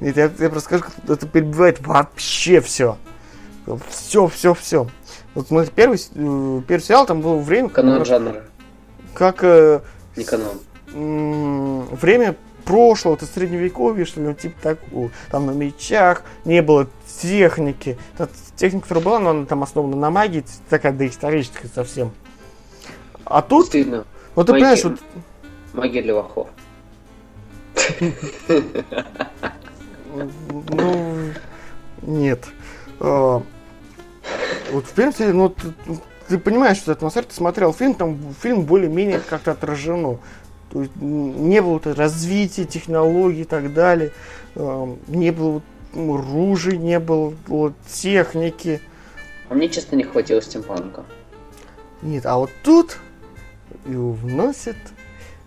я, 0.00 0.30
я 0.38 0.50
просто 0.50 0.60
скажу, 0.60 0.84
это 1.06 1.26
перебивает 1.26 1.86
вообще 1.86 2.60
все. 2.60 2.96
Все, 3.88 4.26
все, 4.28 4.54
все. 4.54 4.86
Вот 5.34 5.48
смотри, 5.48 5.70
первый, 5.74 5.98
э, 5.98 6.62
первый 6.66 6.82
сериал, 6.82 7.06
там 7.06 7.20
было 7.20 7.36
время... 7.36 7.68
Канон 7.68 7.98
как, 7.98 8.06
жанра. 8.06 8.42
Как... 9.14 9.44
Э, 9.44 9.80
не 10.16 10.24
канон. 10.24 11.86
время 11.96 12.36
прошлого, 12.64 13.16
это 13.16 13.26
средневековье, 13.26 14.06
что 14.06 14.20
ли, 14.20 14.28
ну, 14.28 14.34
типа 14.34 14.54
так, 14.62 14.78
там 15.30 15.46
на 15.46 15.50
мечах, 15.50 16.22
не 16.44 16.62
было 16.62 16.88
техники. 17.20 17.98
Техника, 18.56 18.84
которая 18.84 19.04
была, 19.04 19.18
но 19.18 19.30
она 19.30 19.46
там 19.46 19.62
основана 19.62 19.96
на 19.96 20.10
магии, 20.10 20.44
такая 20.68 20.92
доисторическая 20.92 21.70
совсем. 21.74 22.12
А 23.24 23.42
тут... 23.42 23.66
Стыдно. 23.66 24.04
Вот 24.34 24.46
ты 24.46 24.52
понимаешь, 24.52 24.84
вот 24.84 24.98
Магия 25.72 26.02
для 26.02 26.14
лохов. 26.16 26.48
Ну, 30.12 31.32
нет. 32.02 32.44
А, 32.98 33.42
вот 34.72 34.84
в 34.86 34.92
принципе, 34.92 35.32
ну, 35.32 35.54
ты 36.28 36.38
понимаешь, 36.38 36.78
что 36.78 36.92
атмосфера, 36.92 37.24
ты 37.24 37.34
смотрел 37.34 37.72
фильм, 37.72 37.94
там 37.94 38.34
фильм 38.40 38.64
более-менее 38.64 39.20
как-то 39.20 39.52
отражено. 39.52 40.18
То 40.72 40.82
есть 40.82 40.96
не 40.96 41.60
было 41.62 41.80
развития 41.94 42.64
технологий 42.64 43.42
и 43.42 43.44
так 43.44 43.72
далее. 43.72 44.12
А, 44.56 44.96
не 45.06 45.30
было 45.30 45.62
ружей, 45.94 46.78
не 46.78 46.98
было 46.98 47.34
техники. 47.88 48.80
А 49.48 49.54
мне, 49.54 49.68
честно, 49.68 49.96
не 49.96 50.04
хватило 50.04 50.42
стимпанка. 50.42 51.04
Нет, 52.02 52.26
а 52.26 52.38
вот 52.38 52.50
тут 52.62 52.98
и 53.86 53.92
вносят 53.92 54.76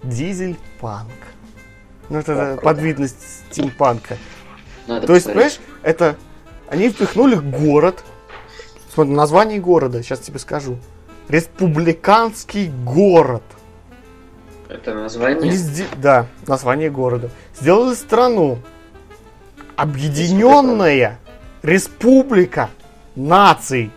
дизель-панк. 0.04 1.12
Ну, 2.10 2.20
это 2.20 2.54
О, 2.54 2.58
подвидность 2.58 3.46
стимпанка. 3.52 4.18
Надо 4.88 5.08
То 5.08 5.16
есть, 5.16 5.28
понимаешь, 5.28 5.60
это... 5.82 6.16
Они 6.70 6.90
впихнули 6.90 7.36
город. 7.36 8.04
Смотри, 8.94 9.14
название 9.14 9.60
города, 9.60 10.02
сейчас 10.02 10.20
тебе 10.20 10.40
скажу. 10.40 10.78
Республиканский 11.30 12.70
город. 12.70 13.44
Это 14.70 14.94
название? 14.94 15.54
Изде... 15.54 15.86
Да, 15.98 16.28
название 16.48 16.90
города. 16.90 17.30
Сделали 17.60 17.96
страну. 17.96 18.60
Объединенная 19.76 21.20
Республика 21.64 22.70
наций. 23.16 23.90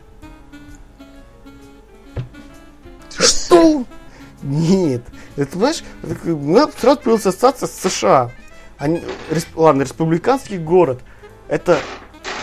Нет. 4.43 5.03
Это, 5.37 5.59
это, 6.03 6.33
у 6.33 6.37
меня 6.37 6.69
сразу 6.79 7.01
появилась 7.01 7.27
ассоциация 7.27 7.67
с 7.69 7.91
США. 7.91 8.31
Они, 8.79 9.03
рес, 9.31 9.47
ладно, 9.55 9.83
республиканский 9.83 10.59
город. 10.59 11.01
Это 11.49 11.79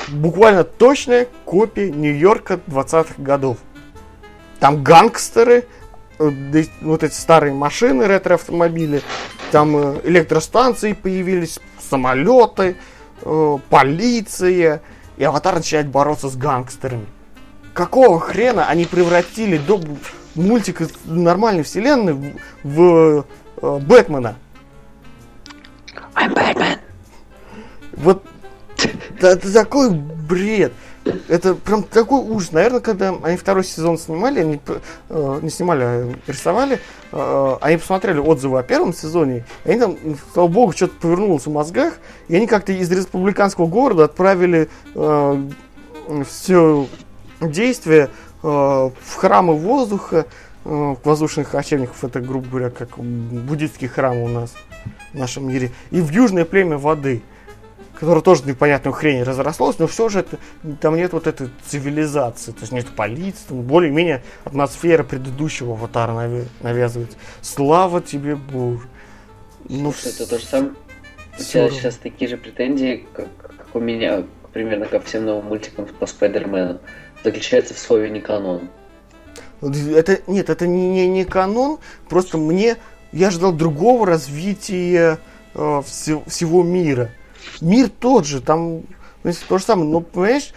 буквально 0.10 0.64
точная 0.64 1.28
копия 1.46 1.92
Нью-Йорка 1.92 2.60
20-х 2.68 3.16
годов. 3.18 3.58
Там 4.60 4.84
гангстеры, 4.84 5.66
э, 6.20 6.64
вот 6.82 7.04
эти 7.04 7.14
старые 7.14 7.54
машины, 7.54 8.04
ретро-автомобили, 8.04 9.02
там 9.52 9.76
э, 9.76 10.02
электростанции 10.06 10.94
появились, 10.94 11.60
самолеты, 11.90 12.78
э, 13.22 13.58
полиция, 13.70 14.82
и 15.18 15.24
Аватар 15.24 15.56
начинает 15.56 15.90
бороться 15.90 16.30
с 16.30 16.36
гангстерами. 16.36 17.06
Какого 17.74 18.20
хрена 18.20 18.68
они 18.68 18.86
превратили 18.86 19.58
до 19.58 19.78
мультика 20.36 20.88
нормальной 21.06 21.64
вселенной 21.64 22.14
в, 22.14 22.34
в 22.64 23.26
э, 23.62 23.80
Бэтмена? 23.80 24.36
I'm 26.16 26.34
Batman. 26.34 26.80
Вот 27.94 28.24
это 29.20 29.54
такой 29.54 29.92
бред. 29.92 30.74
Это 31.28 31.54
прям 31.56 31.84
такой 31.84 32.22
ужас. 32.22 32.52
Наверное, 32.52 32.80
когда 32.80 33.14
они 33.24 33.36
второй 33.36 33.64
сезон 33.66 33.98
снимали, 33.98 34.40
они 34.40 34.62
э, 35.10 35.40
не 35.42 35.50
снимали, 35.50 35.84
а 35.84 36.14
рисовали, 36.28 36.80
э, 37.12 37.56
они 37.60 37.78
посмотрели 37.78 38.20
отзывы 38.20 38.60
о 38.60 38.64
первом 38.64 38.94
сезоне, 38.94 39.46
и 39.66 39.72
они 39.72 39.80
там, 39.80 39.98
слава 40.34 40.48
богу, 40.48 40.72
что-то 40.72 40.94
повернулось 41.02 41.46
в 41.46 41.52
мозгах, 41.52 41.96
и 42.30 42.36
они 42.36 42.48
как-то 42.48 42.72
из 42.72 42.90
республиканского 42.90 43.68
города 43.68 44.06
отправили 44.06 44.70
э, 44.96 45.50
все 46.26 46.88
действие 47.42 48.10
в 48.48 49.16
храмы 49.16 49.56
воздуха, 49.56 50.26
э, 50.66 50.96
воздушных 51.04 51.50
кочевников, 51.50 52.04
это, 52.04 52.20
грубо 52.20 52.48
говоря, 52.48 52.70
как 52.70 52.98
буддийский 52.98 53.88
храм 53.88 54.18
у 54.18 54.28
нас 54.28 54.54
в 55.14 55.18
нашем 55.18 55.48
мире, 55.48 55.72
и 55.92 56.02
в 56.02 56.12
южное 56.12 56.46
племя 56.46 56.78
воды– 56.78 57.22
которое 58.04 58.22
тоже 58.22 58.44
непонятную 58.46 58.94
хрень 58.94 59.24
разрослось, 59.24 59.80
но 59.80 59.88
все 59.88 60.10
же 60.10 60.20
это, 60.20 60.38
там 60.82 60.96
нет 60.96 61.14
вот 61.14 61.26
этой 61.26 61.50
цивилизации, 61.66 62.52
то 62.52 62.60
есть 62.62 62.74
нет 62.74 62.88
полиции, 62.90 63.46
там 63.48 63.62
более-менее 63.62 64.24
атмосфера 64.44 65.04
предыдущего 65.04 65.74
аватара 65.74 66.30
навязывается. 66.62 67.18
Слава 67.42 68.02
тебе, 68.02 68.36
Боже. 68.36 68.88
Ну, 69.70 69.94
Слушай, 69.94 70.16
это 70.16 70.30
то 70.30 70.40
же 70.40 70.46
самое. 70.46 70.74
У 71.40 71.42
тебя 71.42 71.70
сейчас 71.70 71.96
такие 71.96 72.30
же 72.30 72.38
претензии, 72.38 73.06
как, 73.14 73.28
как 73.38 73.76
у 73.76 73.80
меня, 73.80 74.24
примерно 74.52 74.86
ко 74.86 75.00
всем 75.00 75.26
новым 75.26 75.46
мультикам 75.46 75.86
по 75.86 76.06
Спайдермену. 76.06 76.80
Заключается 77.24 77.74
в 77.74 77.80
слове 77.80 78.10
не 78.10 78.22
канон. 78.22 78.70
Это, 79.62 80.20
нет, 80.28 80.50
это 80.50 80.68
не, 80.68 81.08
не, 81.08 81.24
канон, 81.24 81.80
просто 82.10 82.38
мне, 82.38 82.76
я 83.14 83.32
ждал 83.32 83.54
другого 83.54 84.06
развития 84.06 85.20
э, 85.54 85.82
всего, 85.86 86.24
всего 86.28 86.64
мира 86.64 87.12
мир 87.62 87.90
тот 87.90 88.26
же, 88.26 88.42
там 88.42 88.84
ну, 89.24 89.32
то 89.48 89.58
же 89.58 89.64
самое, 89.64 89.90
но 89.90 90.02
понимаешь, 90.02 90.54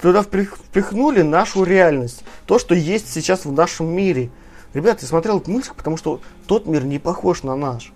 туда 0.00 0.22
впихнули 0.22 1.22
нашу 1.22 1.64
реальность, 1.64 2.24
то, 2.46 2.58
что 2.58 2.74
есть 2.74 3.12
сейчас 3.12 3.44
в 3.44 3.52
нашем 3.52 3.86
мире. 3.86 4.30
Ребята, 4.74 5.00
я 5.02 5.08
смотрел 5.08 5.36
этот 5.36 5.48
мультик, 5.48 5.74
потому 5.74 5.96
что 5.96 6.20
тот 6.46 6.66
мир 6.66 6.84
не 6.84 6.98
похож 6.98 7.42
на 7.42 7.56
наш. 7.56 7.92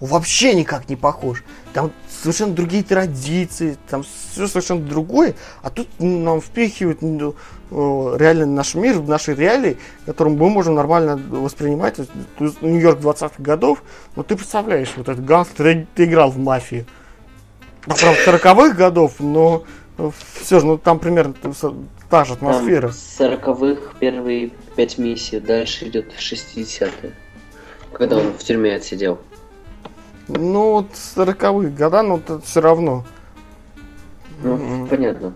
Вообще 0.00 0.54
никак 0.54 0.88
не 0.88 0.94
похож. 0.94 1.42
Там 1.72 1.90
совершенно 2.22 2.54
другие 2.54 2.84
традиции, 2.84 3.76
там 3.88 4.04
все 4.30 4.46
совершенно 4.46 4.80
другое, 4.80 5.34
а 5.62 5.70
тут 5.70 5.88
нам 5.98 6.40
впихивают 6.40 7.02
ну, 7.02 7.34
реально 7.70 8.46
наш 8.46 8.74
мир, 8.74 8.98
в 8.98 9.08
наши 9.08 9.34
реалии, 9.34 9.76
которым 10.06 10.36
мы 10.36 10.50
можем 10.50 10.76
нормально 10.76 11.16
воспринимать. 11.16 11.98
Нью-Йорк 12.38 13.00
20-х 13.00 13.34
годов, 13.38 13.82
ну 14.14 14.22
ты 14.22 14.36
представляешь, 14.36 14.92
вот 14.96 15.08
этот 15.08 15.24
гангстер, 15.24 15.64
ты, 15.64 15.86
ты 15.94 16.04
играл 16.04 16.30
в 16.30 16.38
мафию. 16.38 16.86
Ну, 17.86 17.94
правда, 17.94 18.20
40-х 18.26 18.76
годов, 18.76 19.14
но 19.18 19.64
все 20.40 20.60
же, 20.60 20.66
ну 20.66 20.78
там 20.78 21.00
примерно 21.00 21.34
та 22.08 22.24
же 22.24 22.34
атмосфера. 22.34 22.90
С 22.90 23.18
40-х 23.18 23.94
первые 23.98 24.50
пять 24.76 24.96
миссий, 24.96 25.40
дальше 25.40 25.88
идет 25.88 26.12
60-е, 26.16 27.14
когда 27.92 28.18
он 28.18 28.32
в 28.32 28.44
тюрьме 28.44 28.76
отсидел. 28.76 29.18
Ну, 30.28 30.72
вот 30.72 30.92
40-х 30.92 31.70
года, 31.70 32.02
но 32.02 32.18
это 32.18 32.40
все 32.40 32.60
равно. 32.60 33.04
Ну, 34.42 34.56
mm-hmm. 34.56 34.88
понятно. 34.88 35.34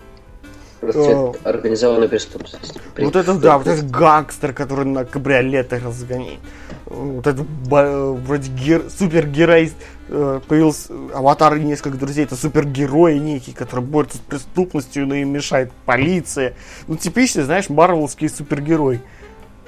Просто 0.81 1.01
uh, 1.01 1.40
организованная 1.44 2.09
преступность. 2.09 2.74
Вот 2.98 3.14
это, 3.14 3.35
да, 3.35 3.56
вот 3.56 3.69
этот 3.69 3.89
гангстер, 3.89 4.52
который 4.52 4.85
на 4.85 5.05
кабриолетах 5.05 5.85
разгоняет. 5.85 6.40
Вот 6.86 7.24
этот 7.24 7.47
вроде 7.69 8.51
гер, 8.51 8.90
супергерой 8.90 9.73
э, 10.09 10.40
появился 10.47 10.93
аватар 11.14 11.55
и 11.55 11.60
несколько 11.62 11.97
друзей. 11.98 12.24
Это 12.24 12.35
супергерои 12.35 13.19
некий, 13.19 13.52
который 13.52 13.85
борется 13.85 14.19
с 14.19 14.20
преступностью, 14.20 15.06
но 15.06 15.14
им 15.14 15.28
мешает 15.28 15.70
полиция. 15.86 16.55
Ну, 16.89 16.97
типичный, 16.97 17.44
знаешь, 17.44 17.69
марвелский 17.70 18.28
супергерой. 18.28 19.01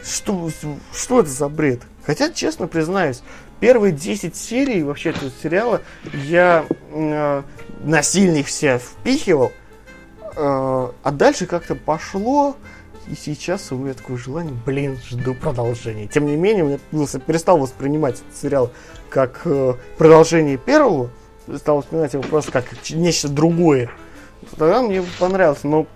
Что, 0.02 0.51
что 0.92 1.20
это 1.20 1.30
за 1.30 1.48
бред? 1.48 1.80
Хотя, 2.05 2.30
честно 2.30 2.66
признаюсь, 2.66 3.22
первые 3.65 3.93
10 3.95 4.36
серий 4.36 4.82
вообще 4.82 5.09
этого 5.09 5.32
сериала 5.43 5.81
я 6.12 6.66
э, 6.91 7.43
насильно 7.81 8.36
их 8.36 8.47
все 8.49 8.78
впихивал. 8.78 9.53
Э, 10.36 10.91
а 11.03 11.11
дальше 11.11 11.47
как-то 11.47 11.74
пошло, 11.74 12.57
и 13.09 13.15
сейчас 13.15 13.73
у 13.73 13.78
меня 13.78 13.95
такое 13.95 14.19
желание, 14.19 14.55
блин, 14.66 14.99
жду 15.09 15.32
продолжения. 15.32 16.07
Тем 16.09 16.27
не 16.27 16.36
менее, 16.36 16.78
я 16.93 17.20
перестал 17.20 17.57
воспринимать 17.57 18.16
этот 18.16 18.36
сериал 18.36 18.70
как 19.09 19.41
э, 19.47 19.73
продолжение 19.97 20.59
первого, 20.59 21.09
стал 21.57 21.78
воспринимать 21.78 22.12
его 22.12 22.23
просто 22.23 22.53
как 22.53 22.66
нечто 22.91 23.31
другое. 23.31 23.91
Тогда 24.59 24.82
мне 24.82 25.03
понравилось, 25.19 25.65
но 25.65 25.86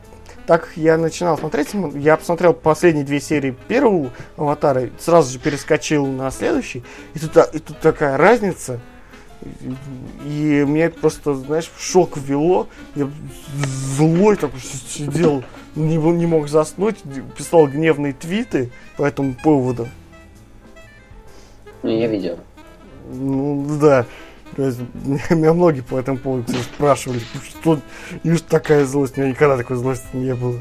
так 0.49 0.71
я 0.77 0.97
начинал 0.97 1.37
смотреть, 1.37 1.75
я 1.97 2.17
посмотрел 2.17 2.55
последние 2.55 3.05
две 3.05 3.21
серии 3.21 3.55
первого 3.69 4.11
аватара, 4.39 4.89
сразу 4.99 5.31
же 5.31 5.39
перескочил 5.39 6.07
на 6.07 6.31
следующий, 6.31 6.83
и 7.13 7.19
тут, 7.19 7.37
и 7.55 7.59
тут 7.59 7.79
такая 7.81 8.17
разница, 8.17 8.81
и 10.25 10.65
меня 10.67 10.87
это 10.87 10.99
просто, 11.01 11.35
знаешь, 11.35 11.71
в 11.77 11.83
шок 11.83 12.17
ввело. 12.17 12.67
Я 12.95 13.11
злой 13.99 14.37
такой 14.37 14.61
сидел, 14.61 15.45
не, 15.77 15.99
не 15.99 16.25
мог 16.25 16.49
заснуть, 16.49 16.97
писал 17.37 17.67
гневные 17.67 18.15
твиты 18.15 18.71
по 18.97 19.03
этому 19.03 19.35
поводу. 19.35 19.87
Ну, 21.83 21.91
я 21.91 22.07
видел. 22.07 22.39
Ну, 23.13 23.67
да. 23.79 24.07
Меня 24.57 25.53
многие 25.53 25.83
по 25.83 25.99
этому 25.99 26.19
поводу 26.19 26.53
спрашивали, 26.55 27.21
что 27.61 27.81
и 28.25 28.37
такая 28.39 28.85
злость. 28.85 29.17
У 29.17 29.21
меня 29.21 29.31
никогда 29.31 29.57
такой 29.57 29.77
злости 29.77 30.07
не 30.15 30.35
было. 30.35 30.61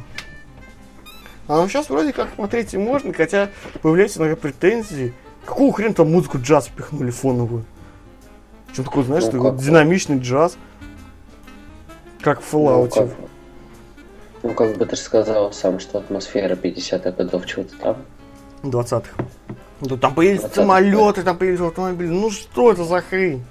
А 1.47 1.61
ну 1.61 1.69
сейчас 1.69 1.89
вроде 1.89 2.11
как 2.11 2.27
смотреть 2.35 2.73
и 2.73 2.77
можно, 2.77 3.13
хотя 3.13 3.49
появляются 3.81 4.19
иногда 4.19 4.35
претензии. 4.35 5.13
Какого 5.45 5.71
хрена 5.71 5.93
там 5.93 6.11
музыку 6.11 6.39
джаз 6.39 6.67
пихнули 6.67 7.09
фоновую? 7.09 7.63
Что 8.73 8.83
такое, 8.83 9.05
знаешь, 9.05 9.23
ну, 9.25 9.31
такой 9.31 9.57
динамичный 9.57 10.19
джаз, 10.19 10.57
как 12.21 12.41
в 12.41 12.53
Fallout. 12.53 12.91
Ну, 12.95 13.07
как, 13.07 13.09
ну, 14.43 14.53
как 14.53 14.77
бы 14.77 14.85
ты 14.85 14.95
сказал 14.97 15.53
сам, 15.53 15.79
что 15.79 15.99
атмосфера 15.99 16.55
50-х 16.55 17.11
годов 17.11 17.45
чего-то 17.45 17.75
там. 17.77 17.97
20-х. 18.63 19.09
Ну, 19.79 19.97
там 19.97 20.13
появились 20.13 20.41
20 20.41 20.55
самолеты, 20.55 21.23
там 21.23 21.37
появились 21.37 21.61
автомобили. 21.61 22.09
Ну 22.09 22.29
что 22.29 22.71
это 22.71 22.83
за 22.83 23.01
хрень? 23.01 23.43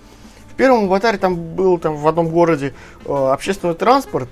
Первом 0.56 0.84
аватаре 0.84 1.18
там 1.18 1.36
был 1.36 1.78
там 1.78 1.96
в 1.96 2.06
одном 2.08 2.28
городе 2.28 2.74
э, 3.04 3.12
общественный 3.12 3.74
транспорт, 3.74 4.28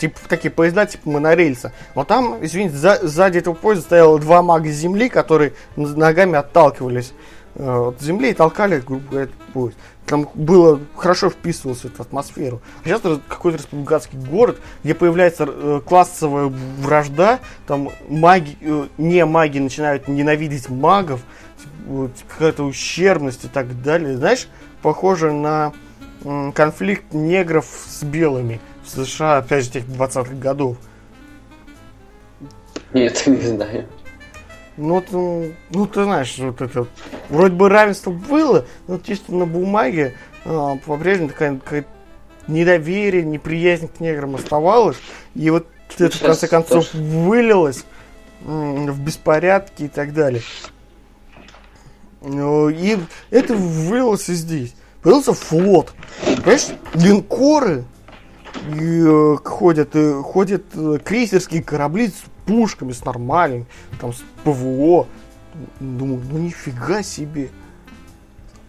типа 0.00 0.18
такие 0.28 0.50
поезда 0.50 0.84
типа 0.86 1.08
монорельса. 1.08 1.72
Но 1.94 2.04
там, 2.04 2.44
извините, 2.44 2.76
за, 2.76 2.98
сзади 3.06 3.38
этого 3.38 3.54
поезда 3.54 3.84
стояло 3.84 4.18
два 4.18 4.42
мага 4.42 4.68
земли, 4.68 5.08
которые 5.08 5.52
ногами 5.76 6.36
отталкивались 6.36 7.12
Э, 7.60 7.88
от 7.88 8.00
земли 8.00 8.30
и 8.30 8.34
толкали, 8.34 8.78
грубо 8.78 9.02
говоря, 9.10 9.28
поезд. 9.52 9.76
Там 10.06 10.28
было 10.34 10.80
хорошо 10.96 11.28
вписывалось 11.28 11.80
в 11.80 12.00
атмосферу. 12.00 12.62
А 12.84 12.88
сейчас 12.88 13.02
какой-то 13.26 13.58
республиканский 13.58 14.16
город, 14.16 14.60
где 14.84 14.94
появляется 14.94 15.44
э, 15.48 15.80
классовая 15.84 16.52
вражда, 16.78 17.40
там 17.66 17.90
маги, 18.08 18.56
э, 18.60 18.86
не 18.96 19.24
маги 19.24 19.58
начинают 19.58 20.06
ненавидеть 20.06 20.68
магов, 20.68 21.20
вот, 21.86 22.12
какая-то 22.28 22.62
ущербность 22.62 23.44
и 23.44 23.48
так 23.48 23.82
далее. 23.82 24.16
Знаешь, 24.16 24.46
похоже 24.82 25.32
на 25.32 25.72
э, 26.24 26.52
конфликт 26.54 27.12
негров 27.12 27.66
с 27.66 28.02
белыми 28.02 28.60
в 28.84 28.88
США, 28.88 29.38
опять 29.38 29.64
же, 29.64 29.70
тех 29.70 29.84
20-х 29.84 30.34
годов. 30.34 30.76
Нет, 32.92 33.22
не 33.26 33.40
знаю. 33.40 33.86
Ну, 34.76 35.00
ты, 35.00 35.56
ну, 35.70 35.86
ты 35.86 36.04
знаешь, 36.04 36.38
вот 36.38 36.60
это 36.60 36.86
вроде 37.28 37.54
бы 37.54 37.68
равенство 37.68 38.12
было, 38.12 38.64
но 38.86 38.98
чисто 38.98 39.34
на 39.34 39.44
бумаге 39.44 40.14
а, 40.44 40.76
по-прежнему 40.76 41.30
такая, 41.30 41.56
такая 41.56 41.84
недоверие, 42.46 43.24
неприязнь 43.24 43.88
к 43.88 43.98
неграм 44.00 44.36
оставалась. 44.36 44.96
И 45.34 45.50
вот 45.50 45.66
ну, 45.98 46.06
это, 46.06 46.16
в 46.16 46.20
конце 46.20 46.46
концов, 46.46 46.86
тоже. 46.86 47.02
вылилось 47.02 47.84
в 48.40 49.00
беспорядки 49.00 49.84
и 49.84 49.88
так 49.88 50.14
далее. 50.14 50.42
Ну, 52.20 52.68
и 52.68 52.98
это 53.30 53.54
вылилось 53.54 54.28
и 54.28 54.34
здесь. 54.34 54.74
Появился 55.02 55.32
флот. 55.32 55.94
Понимаешь, 56.24 56.66
линкоры 56.94 57.84
и, 58.74 59.04
э, 59.06 59.36
ходят, 59.44 59.90
э, 59.94 60.22
ходят 60.22 60.64
э, 60.74 60.98
крейсерские 61.04 61.62
корабли 61.62 62.08
с 62.08 62.24
пушками, 62.46 62.92
с 62.92 63.04
нормальными, 63.04 63.66
там, 64.00 64.12
с 64.12 64.22
ПВО. 64.42 65.06
Думаю, 65.80 66.22
ну 66.30 66.38
нифига 66.38 67.02
себе. 67.02 67.50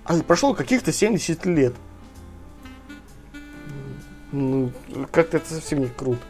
А 0.05 0.17
прошло 0.21 0.53
каких-то 0.53 0.91
70 0.91 1.45
лет. 1.45 1.73
Ну, 4.31 4.71
как-то 5.11 5.37
это 5.37 5.53
совсем 5.53 5.79
не 5.79 5.87
круто. 5.87 6.21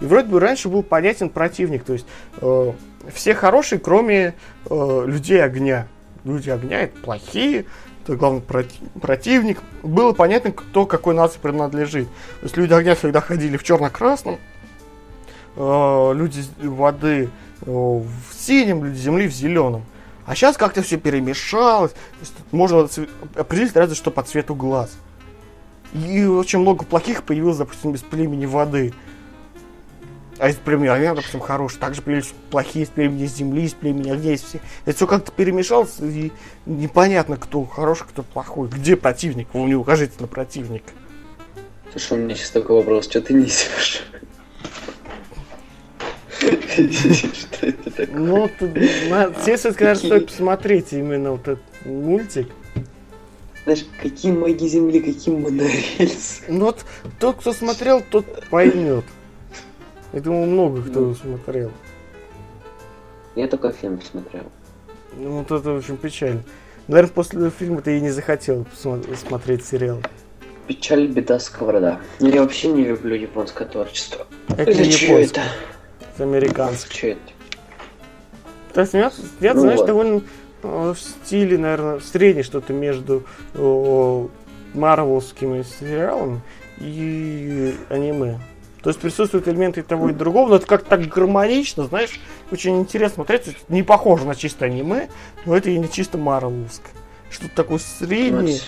И 0.00 0.06
вроде 0.06 0.28
бы 0.28 0.40
раньше 0.40 0.68
был 0.68 0.82
понятен 0.82 1.30
противник, 1.30 1.84
то 1.84 1.92
есть 1.92 2.06
э, 2.40 2.72
все 3.12 3.34
хорошие, 3.34 3.78
кроме 3.78 4.34
э, 4.68 5.04
людей 5.06 5.42
огня. 5.42 5.86
Люди 6.24 6.48
огня 6.50 6.88
плохие, 7.02 7.66
это 8.02 8.16
главный 8.16 8.40
проти- 8.40 8.80
противник. 9.00 9.60
Было 9.82 10.12
понятно, 10.12 10.52
кто 10.52 10.86
какой 10.86 11.14
нации 11.14 11.38
принадлежит. 11.38 12.08
То 12.40 12.44
есть 12.44 12.56
люди 12.56 12.72
огня 12.72 12.94
всегда 12.94 13.20
ходили 13.20 13.56
в 13.56 13.62
черно-красном, 13.62 14.38
э, 15.56 16.12
люди 16.14 16.42
воды 16.62 17.28
э, 17.62 17.70
в 17.70 18.14
синем, 18.34 18.84
люди 18.84 18.96
земли 18.96 19.28
в 19.28 19.32
зеленом. 19.32 19.84
А 20.26 20.34
сейчас 20.34 20.56
как-то 20.56 20.82
все 20.82 20.96
перемешалось. 20.96 21.92
Можно 22.50 22.88
определить 23.36 23.76
разве 23.76 23.94
что 23.94 24.10
по 24.10 24.22
цвету 24.22 24.54
глаз. 24.54 24.92
И 25.92 26.24
очень 26.24 26.60
много 26.60 26.84
плохих 26.84 27.22
появилось, 27.22 27.58
допустим, 27.58 27.92
без 27.92 28.00
племени 28.00 28.46
воды. 28.46 28.94
А 30.38 30.48
из 30.48 30.56
племени 30.56 30.88
огня, 30.88 31.14
допустим, 31.14 31.40
хороший. 31.40 31.78
Также 31.78 32.02
появились 32.02 32.34
плохие 32.50 32.84
из 32.84 32.88
племени 32.88 33.26
земли, 33.26 33.64
из 33.64 33.74
племени 33.74 34.10
огня, 34.10 34.32
из 34.34 34.42
всех. 34.42 34.60
Это 34.84 34.96
все 34.96 35.06
как-то 35.06 35.30
перемешалось, 35.30 36.00
и 36.00 36.32
непонятно, 36.66 37.36
кто 37.36 37.64
хороший, 37.64 38.04
кто 38.08 38.22
плохой. 38.22 38.68
Где 38.68 38.96
противник? 38.96 39.48
Вы 39.52 39.64
мне 39.64 39.76
укажите 39.76 40.14
на 40.18 40.26
противника. 40.26 40.90
Слушай, 41.92 42.18
у 42.18 42.20
меня 42.22 42.34
сейчас 42.34 42.50
такой 42.50 42.76
вопрос. 42.76 43.04
Что 43.04 43.20
ты 43.20 43.34
несешь? 43.34 44.02
Что 46.40 47.66
это 47.66 47.90
такое? 47.92 48.16
Ну, 48.16 48.50
все 49.40 49.56
скажут, 49.56 50.04
стоит 50.04 50.26
посмотреть 50.26 50.92
именно 50.92 51.30
вот 51.32 51.42
этот 51.42 51.62
мультик. 51.84 52.48
Знаешь, 53.62 53.86
какие 54.02 54.32
маги 54.32 54.66
Земли, 54.66 55.00
какие 55.00 55.34
монорельсы. 55.34 56.42
Ну 56.48 56.66
вот 56.66 56.84
тот, 57.20 57.36
кто 57.36 57.52
смотрел, 57.52 58.02
тот 58.02 58.26
поймет. 58.50 59.04
Я 60.14 60.20
думаю, 60.20 60.46
много 60.46 60.80
кто 60.80 61.00
ну. 61.00 61.14
смотрел. 61.16 61.72
Я 63.34 63.48
только 63.48 63.72
фильм 63.72 64.00
смотрел. 64.00 64.44
Ну 65.16 65.38
вот 65.38 65.50
это 65.50 65.72
очень 65.72 65.96
печально. 65.96 66.44
Наверное, 66.86 67.12
после 67.12 67.50
фильма 67.50 67.82
ты 67.82 67.98
и 67.98 68.00
не 68.00 68.10
захотел 68.10 68.64
смотреть 69.16 69.64
сериал. 69.64 70.00
Печаль, 70.68 71.08
беда, 71.08 71.40
сковорода. 71.40 72.00
Я 72.20 72.42
вообще 72.42 72.68
не 72.68 72.84
люблю 72.84 73.16
японское 73.16 73.64
творчество. 73.66 74.28
Это 74.56 74.72
не 74.72 74.88
японское. 74.88 75.22
Это? 75.22 75.42
это 76.14 76.22
американское. 76.22 76.96
Что 76.96 77.06
это? 77.08 77.20
То 78.72 78.80
есть, 78.82 78.94
я, 78.94 79.12
я 79.40 79.54
ну, 79.54 79.60
знаешь, 79.62 79.80
вот. 79.80 79.86
довольно 79.86 80.22
в 80.62 80.96
стиле, 80.96 81.58
наверное, 81.58 81.98
среднее 81.98 82.44
что-то 82.44 82.72
между 82.72 83.24
марвелскими 84.74 85.64
сериалами 85.64 86.40
и 86.78 87.74
аниме. 87.88 88.38
То 88.84 88.90
есть 88.90 89.00
присутствуют 89.00 89.48
элементы 89.48 89.82
того 89.82 90.10
и 90.10 90.12
другого, 90.12 90.50
но 90.50 90.56
это 90.56 90.66
как-то 90.66 90.90
так 90.90 91.08
гармонично, 91.08 91.84
знаешь, 91.84 92.20
очень 92.52 92.78
интересно 92.78 93.14
смотреть. 93.14 93.56
Не 93.70 93.82
похоже 93.82 94.26
на 94.26 94.34
чисто 94.34 94.66
аниме, 94.66 95.08
но 95.46 95.56
это 95.56 95.70
и 95.70 95.78
не 95.78 95.90
чисто 95.90 96.18
марвелское. 96.18 96.92
Что-то 97.30 97.54
такое 97.54 97.78
среднее. 97.78 98.60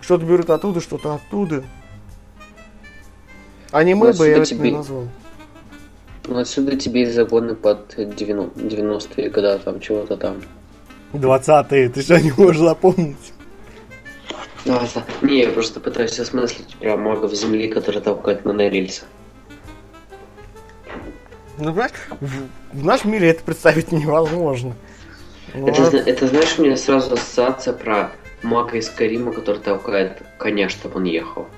Что-то 0.00 0.24
берут 0.24 0.50
оттуда, 0.50 0.80
что-то 0.80 1.14
оттуда. 1.14 1.62
Аниме 3.70 4.12
бы 4.12 4.26
я 4.26 4.44
тебе... 4.44 4.72
не 4.72 4.76
назвал. 4.78 5.06
Ну 6.26 6.38
отсюда 6.38 6.76
тебе 6.76 7.02
и 7.02 7.06
загоны 7.06 7.54
под 7.54 7.94
90-е 7.96 9.30
годы, 9.30 9.60
там 9.64 9.78
чего-то 9.78 10.16
там. 10.16 10.42
20-е, 11.12 11.90
ты 11.90 12.02
что 12.02 12.20
не 12.20 12.32
можешь 12.32 12.60
запомнить? 12.60 13.32
Не, 15.22 15.42
я 15.42 15.50
просто 15.50 15.78
пытаюсь 15.78 16.18
осмыслить 16.18 16.74
прям 16.80 17.02
магов 17.02 17.32
земли, 17.34 17.68
которые 17.68 18.02
толкают 18.02 18.44
на 18.44 18.68
рельсы. 18.68 19.04
Ну, 21.58 21.72
понимаешь, 21.72 21.92
в, 22.20 22.78
в 22.78 22.84
нашем 22.84 23.12
мире 23.12 23.30
это 23.30 23.42
представить 23.42 23.92
невозможно. 23.92 24.74
Это, 25.52 25.82
вот. 25.82 25.94
это, 25.94 26.26
знаешь, 26.28 26.58
у 26.58 26.62
меня 26.62 26.76
сразу 26.76 27.14
ассоциация 27.14 27.72
про 27.72 28.12
мага 28.42 28.76
из 28.76 28.88
Карима, 28.88 29.32
который 29.32 29.60
толкает 29.60 30.22
коня, 30.38 30.68
чтобы 30.68 30.96
он 30.96 31.04
ехал. 31.04 31.48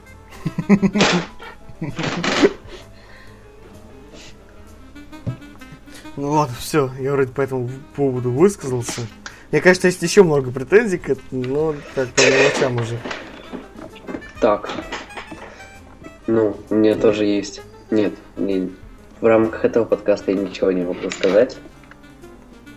Ну 6.17 6.33
ладно, 6.33 6.55
все, 6.59 6.91
я 6.99 7.13
вроде 7.13 7.33
по 7.33 7.41
этому 7.41 7.71
поводу 7.97 8.31
высказался. 8.31 9.01
Мне 9.51 9.63
кажется, 9.63 9.87
есть 9.87 10.03
еще 10.03 10.23
много 10.23 10.51
претензий 10.51 10.99
к 10.99 11.09
этому, 11.09 11.45
но 11.45 11.75
как 11.95 12.09
по 12.11 12.21
мелочам 12.21 12.77
уже. 12.77 12.99
Так. 14.39 14.71
Ну, 16.27 16.59
у 16.69 16.75
меня 16.75 16.95
тоже 16.97 17.25
есть. 17.25 17.63
Нет, 17.91 18.13
не, 18.37 18.71
в 19.21 19.27
рамках 19.27 19.65
этого 19.65 19.85
подкаста 19.85 20.33
я 20.33 20.39
ничего 20.39 20.73
не 20.73 20.83
могу 20.83 21.11
сказать. 21.11 21.59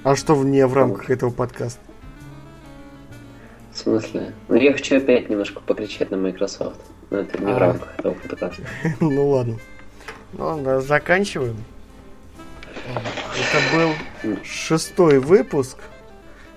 А 0.04 0.16
что 0.16 0.36
вне 0.36 0.68
в 0.68 0.74
рамках 0.74 1.10
этого 1.10 1.32
подкаста? 1.32 1.80
В 3.72 3.78
смысле? 3.78 4.34
Ну, 4.48 4.56
я 4.56 4.74
хочу 4.74 4.98
опять 4.98 5.30
немножко 5.30 5.60
покричать 5.62 6.12
на 6.12 6.18
Microsoft. 6.18 6.80
Но 7.10 7.20
это 7.20 7.38
не 7.40 7.54
в 7.54 7.56
а. 7.56 7.60
рамках 7.60 8.00
этого 8.00 8.14
подкаста. 8.14 8.64
Ну 9.00 9.30
ладно. 9.30 9.58
Ну, 10.34 10.82
заканчиваем. 10.82 11.58
Это 12.88 13.76
был 13.78 14.36
шестой 14.44 15.20
выпуск 15.20 15.78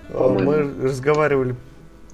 мы 0.09 0.59
разговаривали, 0.83 1.55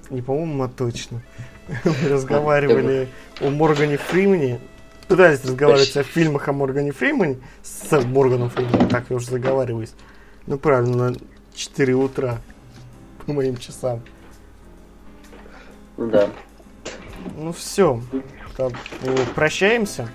не 0.09 0.21
по-моему, 0.21 0.63
а 0.63 0.67
точно. 0.67 1.21
Мы 1.85 2.09
разговаривали 2.09 3.07
о 3.39 3.49
Моргане 3.49 3.97
Фримене. 3.97 4.59
Пытались 5.07 5.43
разговаривать 5.43 5.95
о 5.97 6.03
фильмах 6.03 6.47
о 6.47 6.53
Моргане 6.53 6.91
Фримене 6.91 7.37
с 7.61 7.91
Морганом 8.03 8.49
Фрименом, 8.49 8.89
так 8.89 9.05
я 9.09 9.15
уже 9.15 9.29
заговариваюсь. 9.29 9.93
Ну, 10.47 10.57
правильно, 10.57 11.11
на 11.11 11.15
4 11.53 11.93
утра 11.93 12.39
по 13.25 13.33
моим 13.33 13.57
часам. 13.57 14.01
Ну 15.97 16.09
да. 16.09 16.29
Ну 17.35 17.51
все, 17.53 18.01
прощаемся. 19.35 20.09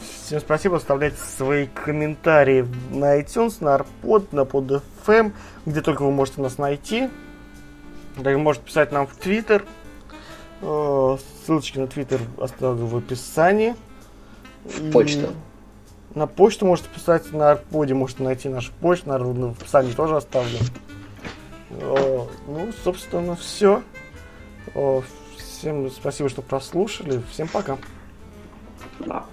Всем 0.00 0.40
спасибо, 0.40 0.76
оставляйте 0.76 1.16
свои 1.16 1.66
комментарии 1.66 2.66
на 2.90 3.20
iTunes, 3.20 3.56
на 3.60 3.76
AirPod, 3.76 4.28
на 4.32 4.40
PodFM, 4.40 5.32
где 5.66 5.80
только 5.80 6.02
вы 6.02 6.10
можете 6.10 6.40
нас 6.40 6.58
найти. 6.58 7.10
Также 8.16 8.38
можете 8.38 8.66
писать 8.66 8.92
нам 8.92 9.06
в 9.06 9.14
Твиттер. 9.14 9.64
Э, 10.60 11.16
ссылочки 11.44 11.78
на 11.78 11.86
Твиттер 11.86 12.20
оставлю 12.38 12.86
в 12.86 12.96
описании. 12.96 13.74
В 14.64 14.90
почту. 14.90 15.28
На 16.14 16.26
почту 16.26 16.66
можете 16.66 16.88
писать, 16.90 17.32
на 17.32 17.52
Арподе 17.52 17.94
можете 17.94 18.22
найти 18.22 18.48
нашу 18.48 18.72
почту, 18.80 19.08
наверное, 19.08 19.50
в 19.54 19.60
описании 19.60 19.92
тоже 19.92 20.16
оставлю. 20.16 20.58
Э, 21.70 22.26
ну, 22.46 22.72
собственно, 22.84 23.34
все. 23.36 23.82
Всем 25.36 25.90
спасибо, 25.90 26.28
что 26.28 26.42
прослушали. 26.42 27.22
Всем 27.30 27.48
пока. 27.48 27.78
Да. 29.00 29.24